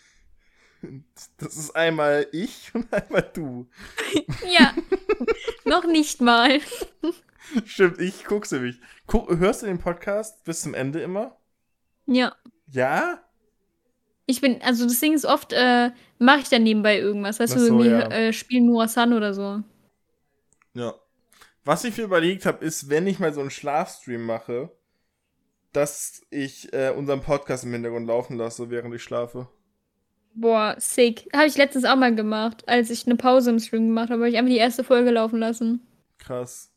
Das 1.39 1.57
ist 1.57 1.75
einmal 1.77 2.27
ich 2.33 2.71
und 2.75 2.93
einmal 2.93 3.31
du. 3.33 3.67
Ja. 4.53 4.75
Noch 5.65 5.85
nicht 5.85 6.21
mal. 6.21 6.61
Stimmt, 7.65 8.01
ich 8.01 8.25
guck's 8.25 8.51
nämlich. 8.53 8.81
Guck, 9.07 9.31
hörst 9.39 9.63
du 9.63 9.67
den 9.67 9.79
Podcast 9.79 10.45
bis 10.45 10.63
zum 10.63 10.75
Ende 10.75 11.01
immer? 11.01 11.37
Ja. 12.07 12.35
Ja? 12.71 13.21
Ich 14.27 14.41
bin, 14.41 14.63
also 14.63 14.85
das 14.85 15.01
Ding 15.01 15.13
ist 15.13 15.27
oft, 15.27 15.53
äh, 15.53 15.91
mache 16.19 16.41
ich 16.41 16.49
dann 16.49 16.63
nebenbei 16.63 16.99
irgendwas. 16.99 17.41
Weißt 17.41 17.55
du, 17.55 17.61
so, 17.61 17.67
irgendwie 17.67 17.91
ja. 17.91 18.09
äh, 18.09 18.33
spielen 18.33 18.67
Murasan 18.67 19.13
oder 19.13 19.35
so. 19.35 19.63
Ja. 20.73 20.95
Was 21.65 21.85
ich 21.85 21.97
mir 21.97 22.05
überlegt 22.05 22.47
habe, 22.47 22.65
ist, 22.65 22.89
wenn 22.89 23.07
ich 23.07 23.19
mal 23.19 23.33
so 23.33 23.41
einen 23.41 23.51
Schlafstream 23.51 24.25
mache, 24.25 24.71
dass 25.73 26.23
ich 26.31 26.73
äh, 26.73 26.91
unseren 26.91 27.21
Podcast 27.21 27.65
im 27.65 27.73
Hintergrund 27.73 28.07
laufen 28.07 28.37
lasse, 28.37 28.71
während 28.71 28.95
ich 28.95 29.03
schlafe. 29.03 29.49
Boah, 30.35 30.75
sick. 30.79 31.29
Habe 31.33 31.47
ich 31.47 31.57
letztens 31.57 31.85
auch 31.85 31.97
mal 31.97 32.15
gemacht, 32.15 32.69
als 32.69 32.91
ich 32.91 33.07
eine 33.07 33.17
Pause 33.17 33.51
im 33.51 33.61
Stream 33.61 33.87
gemacht 33.87 34.11
habe, 34.11 34.23
habe 34.23 34.31
ich 34.31 34.37
einfach 34.37 34.51
die 34.51 34.59
erste 34.59 34.83
Folge 34.83 35.11
laufen 35.11 35.39
lassen. 35.39 35.87
Krass. 36.19 36.73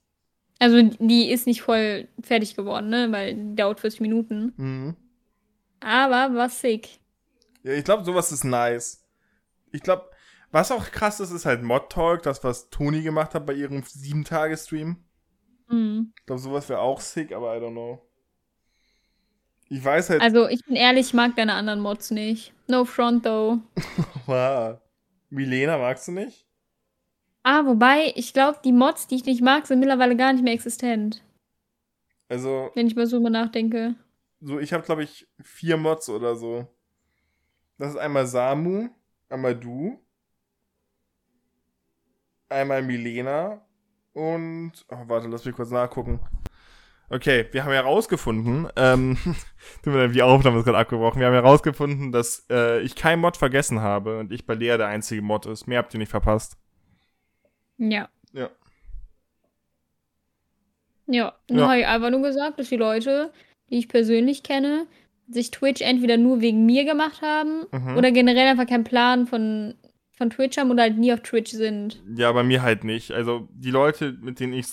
Also 0.60 0.82
die 1.00 1.32
ist 1.32 1.48
nicht 1.48 1.62
voll 1.62 2.08
fertig 2.22 2.56
geworden, 2.56 2.90
ne? 2.90 3.12
Weil 3.12 3.36
die 3.36 3.56
dauert 3.56 3.80
40 3.80 4.02
Minuten. 4.02 4.54
Mhm. 4.58 4.96
Aber 5.80 6.36
war 6.36 6.50
sick. 6.50 7.00
Ja, 7.64 7.74
ich 7.74 7.84
glaube, 7.84 8.04
sowas 8.04 8.32
ist 8.32 8.44
nice. 8.44 9.04
Ich 9.72 9.82
glaube, 9.82 10.10
was 10.52 10.72
auch 10.72 10.92
krass 10.92 11.20
ist, 11.20 11.32
ist 11.32 11.46
halt 11.46 11.64
Mod 11.64 11.92
Talk, 11.92 12.24
das, 12.24 12.44
was 12.44 12.70
Toni 12.70 13.02
gemacht 13.02 13.36
hat 13.36 13.46
bei 13.46 13.54
ihrem 13.54 13.82
7-Tage-Stream. 13.82 14.98
Mhm. 15.70 16.14
Ich 16.18 16.26
glaube, 16.26 16.42
sowas 16.42 16.70
wäre 16.70 16.80
auch 16.80 17.02
sick, 17.02 17.34
aber 17.34 17.56
I 17.56 17.60
don't 17.60 17.72
know. 17.72 18.07
Ich 19.70 19.84
weiß 19.84 20.10
halt. 20.12 20.22
Also 20.22 20.48
ich 20.48 20.64
bin 20.66 20.76
ehrlich, 20.76 21.08
ich 21.08 21.14
mag 21.14 21.36
deine 21.36 21.54
anderen 21.54 21.80
Mods 21.82 22.12
nicht. 22.12 22.54
No 22.68 22.86
front 22.86 23.26
though. 23.26 23.60
wow. 24.26 24.78
Milena 25.30 25.78
magst 25.78 26.08
du 26.08 26.14
nicht? 26.14 26.46
Ah, 27.44 27.66
wobei, 27.66 28.12
ich 28.16 28.34
glaube, 28.34 28.60
die 28.64 28.72
Mods, 28.74 29.08
die 29.08 29.16
ich 29.16 29.26
nicht 29.26 29.42
mag, 29.42 29.68
sind 29.68 29.80
mittlerweile 29.80 30.16
gar 30.18 30.34
nicht 30.34 30.44
mehr 30.44 30.54
existent. 30.54 31.24
Also, 32.30 32.72
Wenn 32.76 32.88
ich 32.88 32.96
mal 32.96 33.08
so 33.08 33.20
mal 33.22 33.30
nachdenke. 33.30 33.96
so, 34.42 34.60
ich 34.60 34.74
habe, 34.74 34.84
glaube 34.84 35.04
ich, 35.04 35.28
vier 35.42 35.78
Mods 35.78 36.10
oder 36.10 36.36
so. 36.36 36.68
Das 37.78 37.92
ist 37.92 37.98
einmal 37.98 38.26
Samu, 38.26 38.90
einmal 39.30 39.56
du, 39.56 39.98
einmal 42.50 42.82
Milena 42.84 43.62
und. 44.14 44.74
Oh, 44.90 45.04
warte, 45.08 45.28
lass 45.28 45.46
mich 45.46 45.56
kurz 45.56 45.70
nachgucken. 45.72 46.20
Okay, 47.10 47.46
wir 47.52 47.64
haben 47.64 47.72
herausgefunden, 47.72 48.68
ähm, 48.76 49.18
tut 49.84 49.94
mir 49.94 50.10
die 50.10 50.22
Aufnahme 50.22 50.60
ist 50.60 50.66
gerade 50.66 50.78
abgebrochen. 50.78 51.20
Wir 51.22 51.28
haben 51.28 51.34
herausgefunden, 51.34 52.12
dass 52.12 52.46
äh, 52.50 52.82
ich 52.82 52.96
keinen 52.96 53.22
Mod 53.22 53.38
vergessen 53.38 53.80
habe 53.82 54.20
und 54.20 54.32
ich 54.34 54.46
bei 54.46 54.56
Lea 54.56 54.76
der 54.78 54.88
einzige 54.88 55.22
Mod 55.22 55.46
ist. 55.46 55.68
Mehr 55.68 55.80
habt 55.80 55.94
ihr 55.94 56.00
nicht 56.00 56.10
verpasst. 56.12 56.58
Ja. 57.78 58.10
Ja. 58.34 58.50
Ja. 61.08 61.34
Dann 61.48 61.58
Ja. 61.60 61.68
habe 61.70 61.80
ich 61.80 61.88
einfach 61.88 62.10
nur 62.10 62.22
gesagt, 62.22 62.60
dass 62.60 62.68
die 62.70 62.76
Leute, 62.76 63.32
die 63.70 63.78
ich 63.78 63.88
persönlich 63.88 64.44
kenne, 64.44 64.86
sich 65.30 65.52
Twitch 65.52 65.82
entweder 65.82 66.18
nur 66.18 66.42
wegen 66.42 66.66
mir 66.66 66.84
gemacht 66.86 67.22
haben 67.22 67.66
Mhm. 67.72 67.98
oder 67.98 68.12
generell 68.12 68.48
einfach 68.48 68.68
keinen 68.68 68.84
Plan 68.84 69.28
von, 69.28 69.76
von 70.18 70.32
Twitch 70.32 70.58
haben 70.58 70.72
oder 70.72 70.84
halt 70.84 70.98
nie 70.98 71.14
auf 71.14 71.22
Twitch 71.22 71.52
sind. 71.52 72.02
Ja, 72.16 72.32
bei 72.32 72.44
mir 72.44 72.64
halt 72.64 72.84
nicht. 72.84 73.12
Also 73.12 73.48
die 73.52 73.70
Leute, 73.70 74.14
mit 74.14 74.40
denen 74.40 74.54
ich 74.54 74.66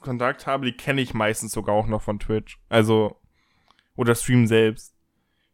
Kontakt 0.00 0.46
habe, 0.46 0.64
die 0.64 0.72
kenne 0.72 1.02
ich 1.02 1.12
meistens 1.12 1.52
sogar 1.52 1.74
auch 1.74 1.86
noch 1.86 2.02
von 2.02 2.18
Twitch. 2.18 2.58
Also, 2.70 3.20
oder 3.96 4.14
streamen 4.14 4.46
selbst. 4.46 4.94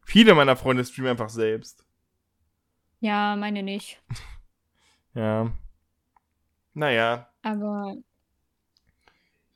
Viele 0.05 0.35
meiner 0.35 0.55
Freunde 0.55 0.85
streamen 0.85 1.11
einfach 1.11 1.29
selbst. 1.29 1.85
Ja, 3.01 3.35
meine 3.35 3.61
nicht. 3.63 4.01
Ja. 5.17 5.49
Naja. 6.73 7.29
Aber 7.41 7.95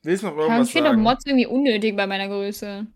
Willst 0.04 0.24
du 0.24 0.28
noch 0.28 0.38
irgendwas 0.38 0.68
ich 0.68 0.74
finde? 0.74 0.96
Mods 0.96 1.26
irgendwie 1.26 1.48
unnötig 1.48 1.98
bei 1.98 2.08
meiner 2.08 2.30
Größe. 2.30 2.88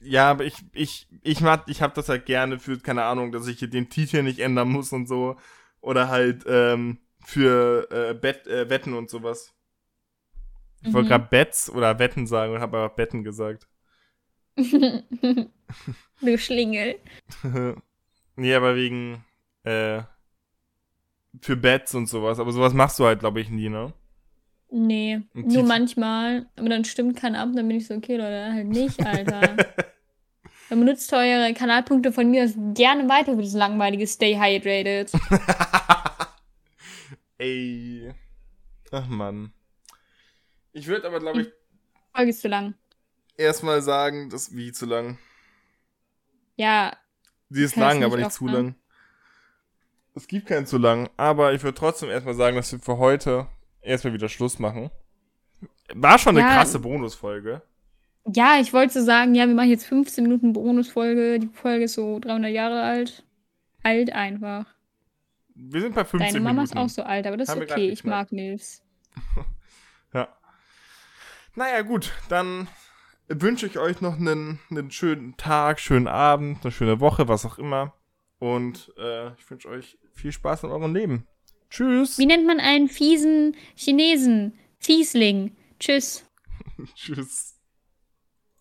Ja, 0.00 0.30
aber 0.30 0.44
ich, 0.44 0.54
ich, 0.72 1.06
ich 1.22 1.42
mag, 1.42 1.64
ich 1.66 1.82
hab 1.82 1.92
das 1.92 2.08
halt 2.08 2.24
gerne 2.24 2.58
für, 2.58 2.78
keine 2.78 3.04
Ahnung, 3.04 3.32
dass 3.32 3.46
ich 3.46 3.58
den 3.58 3.90
Titel 3.90 4.22
nicht 4.22 4.38
ändern 4.38 4.70
muss 4.70 4.92
und 4.92 5.06
so. 5.06 5.36
Oder 5.86 6.08
halt, 6.08 6.44
ähm, 6.46 6.98
für 7.24 7.88
äh, 7.90 8.14
Bet, 8.14 8.46
äh, 8.46 8.68
Wetten 8.70 8.92
und 8.94 9.08
sowas. 9.10 9.54
Ich 10.82 10.94
wollte 10.94 11.08
Mhm. 11.08 11.10
gerade 11.10 11.28
Bets 11.28 11.68
oder 11.68 11.98
Wetten 11.98 12.26
sagen 12.26 12.54
und 12.54 12.60
habe 12.62 12.78
aber 12.78 12.88
Betten 12.94 13.22
gesagt. 13.24 13.68
du 16.20 16.38
Schlingel. 16.38 16.96
nee, 18.36 18.54
aber 18.54 18.76
wegen, 18.76 19.24
äh, 19.64 20.02
für 21.40 21.56
Bets 21.56 21.94
und 21.94 22.08
sowas. 22.08 22.38
Aber 22.38 22.52
sowas 22.52 22.74
machst 22.74 22.98
du 22.98 23.04
halt, 23.06 23.20
glaube 23.20 23.40
ich, 23.40 23.48
nie, 23.50 23.68
ne? 23.70 23.92
Nee, 24.70 25.22
nur 25.42 25.62
manchmal. 25.64 26.46
Aber 26.56 26.68
dann 26.68 26.84
stimmt 26.84 27.16
keiner 27.16 27.40
ab, 27.40 27.50
dann 27.54 27.68
bin 27.68 27.76
ich 27.78 27.86
so, 27.86 27.94
okay, 27.94 28.16
Leute, 28.16 28.52
halt 28.52 28.66
nicht, 28.68 29.00
Alter. 29.04 29.60
dann 30.68 30.80
benutzt 30.80 31.12
eure 31.12 31.52
Kanalpunkte 31.54 32.12
von 32.12 32.30
mir 32.30 32.44
aus 32.44 32.52
gerne 32.74 33.08
weiter 33.08 33.34
für 33.36 33.42
das 33.42 33.52
langweilige 33.54 34.06
Stay 34.06 34.34
Hydrated. 34.36 35.12
Ey. 37.38 38.12
Ach 38.90 39.06
Mann. 39.08 39.52
Ich 40.72 40.86
würde 40.86 41.06
aber, 41.06 41.20
glaube 41.20 41.42
ich, 41.42 41.48
Folge 42.14 42.30
ist 42.30 42.40
zu 42.40 42.48
lang. 42.48 42.74
erstmal 43.36 43.82
sagen, 43.82 44.30
das 44.30 44.54
wie 44.54 44.72
zu 44.72 44.86
lang. 44.86 45.18
Ja, 46.56 46.96
Sie 47.50 47.62
ist 47.62 47.76
lang, 47.76 48.02
aber 48.02 48.16
nicht 48.16 48.32
zu 48.32 48.46
lang. 48.46 48.54
lang. 48.54 48.74
Es 50.14 50.26
gibt 50.26 50.46
keinen 50.46 50.66
zu 50.66 50.78
lang, 50.78 51.10
aber 51.16 51.52
ich 51.52 51.62
würde 51.62 51.78
trotzdem 51.78 52.08
erstmal 52.08 52.34
sagen, 52.34 52.56
dass 52.56 52.72
wir 52.72 52.78
für 52.80 52.96
heute 52.98 53.46
erstmal 53.82 54.14
wieder 54.14 54.28
Schluss 54.28 54.58
machen. 54.58 54.90
War 55.94 56.18
schon 56.18 56.36
eine 56.36 56.46
Ja. 56.48 56.54
krasse 56.54 56.78
Bonusfolge. 56.78 57.62
Ja, 58.34 58.58
ich 58.60 58.72
wollte 58.72 58.94
so 58.94 59.04
sagen, 59.04 59.34
ja, 59.34 59.46
wir 59.46 59.54
machen 59.54 59.70
jetzt 59.70 59.86
15 59.86 60.24
Minuten 60.24 60.52
Bonusfolge. 60.52 61.38
Die 61.38 61.48
Folge 61.48 61.84
ist 61.84 61.94
so 61.94 62.18
300 62.18 62.50
Jahre 62.50 62.82
alt. 62.82 63.24
Alt 63.82 64.12
einfach. 64.12 64.66
Wir 65.54 65.80
sind 65.80 65.94
bei 65.94 66.04
15 66.04 66.18
Deine 66.18 66.40
Mama 66.40 66.62
Minuten. 66.62 66.72
ist 66.72 66.76
auch 66.76 66.88
so 66.88 67.02
alt, 67.02 67.26
aber 67.26 67.36
das 67.36 67.48
Haben 67.48 67.62
ist 67.62 67.70
okay. 67.70 67.88
Ich 67.88 68.04
mag 68.04 68.32
Nils. 68.32 68.82
Ja. 70.14 70.28
Naja, 71.54 71.82
gut, 71.82 72.12
dann 72.28 72.68
wünsche 73.28 73.66
ich 73.66 73.78
euch 73.78 74.00
noch 74.00 74.18
einen, 74.18 74.60
einen 74.70 74.90
schönen 74.90 75.36
Tag, 75.36 75.80
schönen 75.80 76.06
Abend, 76.06 76.58
eine 76.62 76.72
schöne 76.72 77.00
Woche, 77.00 77.28
was 77.28 77.44
auch 77.44 77.58
immer. 77.58 77.92
Und 78.38 78.92
äh, 78.96 79.32
ich 79.34 79.50
wünsche 79.50 79.68
euch 79.68 79.98
viel 80.12 80.32
Spaß 80.32 80.62
in 80.64 80.70
eurem 80.70 80.94
Leben. 80.94 81.26
Tschüss. 81.70 82.18
Wie 82.18 82.26
nennt 82.26 82.46
man 82.46 82.60
einen 82.60 82.88
fiesen 82.88 83.56
Chinesen? 83.74 84.58
Fiesling. 84.78 85.56
Tschüss. 85.80 86.24
Tschüss. 86.94 87.55